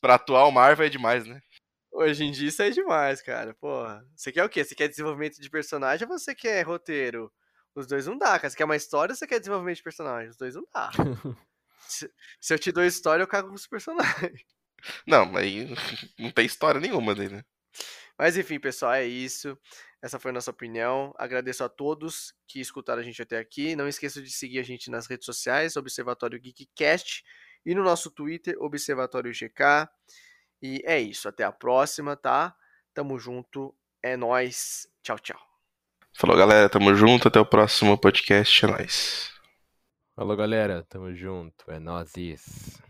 Pra 0.00 0.14
atual 0.14 0.50
Marvel 0.50 0.86
é 0.86 0.90
demais, 0.90 1.26
né? 1.26 1.40
Hoje 1.92 2.24
em 2.24 2.30
dia 2.30 2.48
isso 2.48 2.62
é 2.62 2.70
demais, 2.70 3.20
cara. 3.22 3.54
Porra. 3.54 4.04
Você 4.14 4.30
quer 4.30 4.44
o 4.44 4.48
quê? 4.48 4.64
Você 4.64 4.74
quer 4.74 4.88
desenvolvimento 4.88 5.40
de 5.40 5.50
personagem 5.50 6.06
ou 6.06 6.18
você 6.18 6.34
quer 6.34 6.62
roteiro? 6.64 7.32
Os 7.74 7.86
dois 7.86 8.06
não 8.06 8.16
dá, 8.18 8.38
cara. 8.38 8.50
Você 8.50 8.56
quer 8.56 8.64
uma 8.64 8.76
história 8.76 9.12
ou 9.12 9.16
você 9.16 9.26
quer 9.26 9.38
desenvolvimento 9.38 9.76
de 9.76 9.82
personagem? 9.82 10.30
Os 10.30 10.36
dois 10.36 10.54
não 10.54 10.64
dá. 10.72 10.90
se, 11.88 12.10
se 12.40 12.54
eu 12.54 12.58
te 12.58 12.72
dou 12.72 12.84
história, 12.84 13.22
eu 13.22 13.28
cago 13.28 13.48
com 13.48 13.54
os 13.54 13.66
personagens. 13.66 14.42
Não, 15.06 15.26
mas 15.26 15.42
aí 15.42 15.66
não 16.18 16.30
tem 16.30 16.46
história 16.46 16.80
nenhuma 16.80 17.12
dele, 17.14 17.36
né? 17.36 17.44
Mas 18.16 18.36
enfim, 18.36 18.58
pessoal, 18.58 18.94
é 18.94 19.04
isso. 19.04 19.56
Essa 20.02 20.18
foi 20.18 20.30
a 20.30 20.34
nossa 20.34 20.50
opinião. 20.50 21.12
Agradeço 21.16 21.64
a 21.64 21.68
todos 21.68 22.34
que 22.46 22.60
escutaram 22.60 23.00
a 23.00 23.04
gente 23.04 23.20
até 23.20 23.38
aqui. 23.38 23.74
Não 23.74 23.88
esqueça 23.88 24.22
de 24.22 24.30
seguir 24.30 24.58
a 24.58 24.62
gente 24.62 24.90
nas 24.90 25.06
redes 25.06 25.26
sociais, 25.26 25.76
Observatório 25.76 26.40
Geekcast, 26.40 27.24
e 27.64 27.74
no 27.74 27.82
nosso 27.82 28.10
Twitter, 28.10 28.56
Observatório 28.60 29.32
GK. 29.32 29.88
E 30.62 30.82
é 30.84 31.00
isso. 31.00 31.28
Até 31.28 31.44
a 31.44 31.52
próxima, 31.52 32.16
tá? 32.16 32.54
Tamo 32.94 33.18
junto. 33.18 33.74
É 34.02 34.16
nós. 34.16 34.88
Tchau, 35.02 35.18
tchau. 35.18 35.40
Falou, 36.16 36.36
galera. 36.36 36.68
Tamo 36.68 36.94
junto. 36.94 37.28
Até 37.28 37.38
o 37.38 37.46
próximo 37.46 37.96
podcast. 37.98 38.64
É 38.64 38.68
nóis. 38.68 39.37
Falou, 40.18 40.36
galera. 40.36 40.82
Tamo 40.82 41.14
junto. 41.14 41.70
É 41.70 41.78
nóis. 41.78 42.82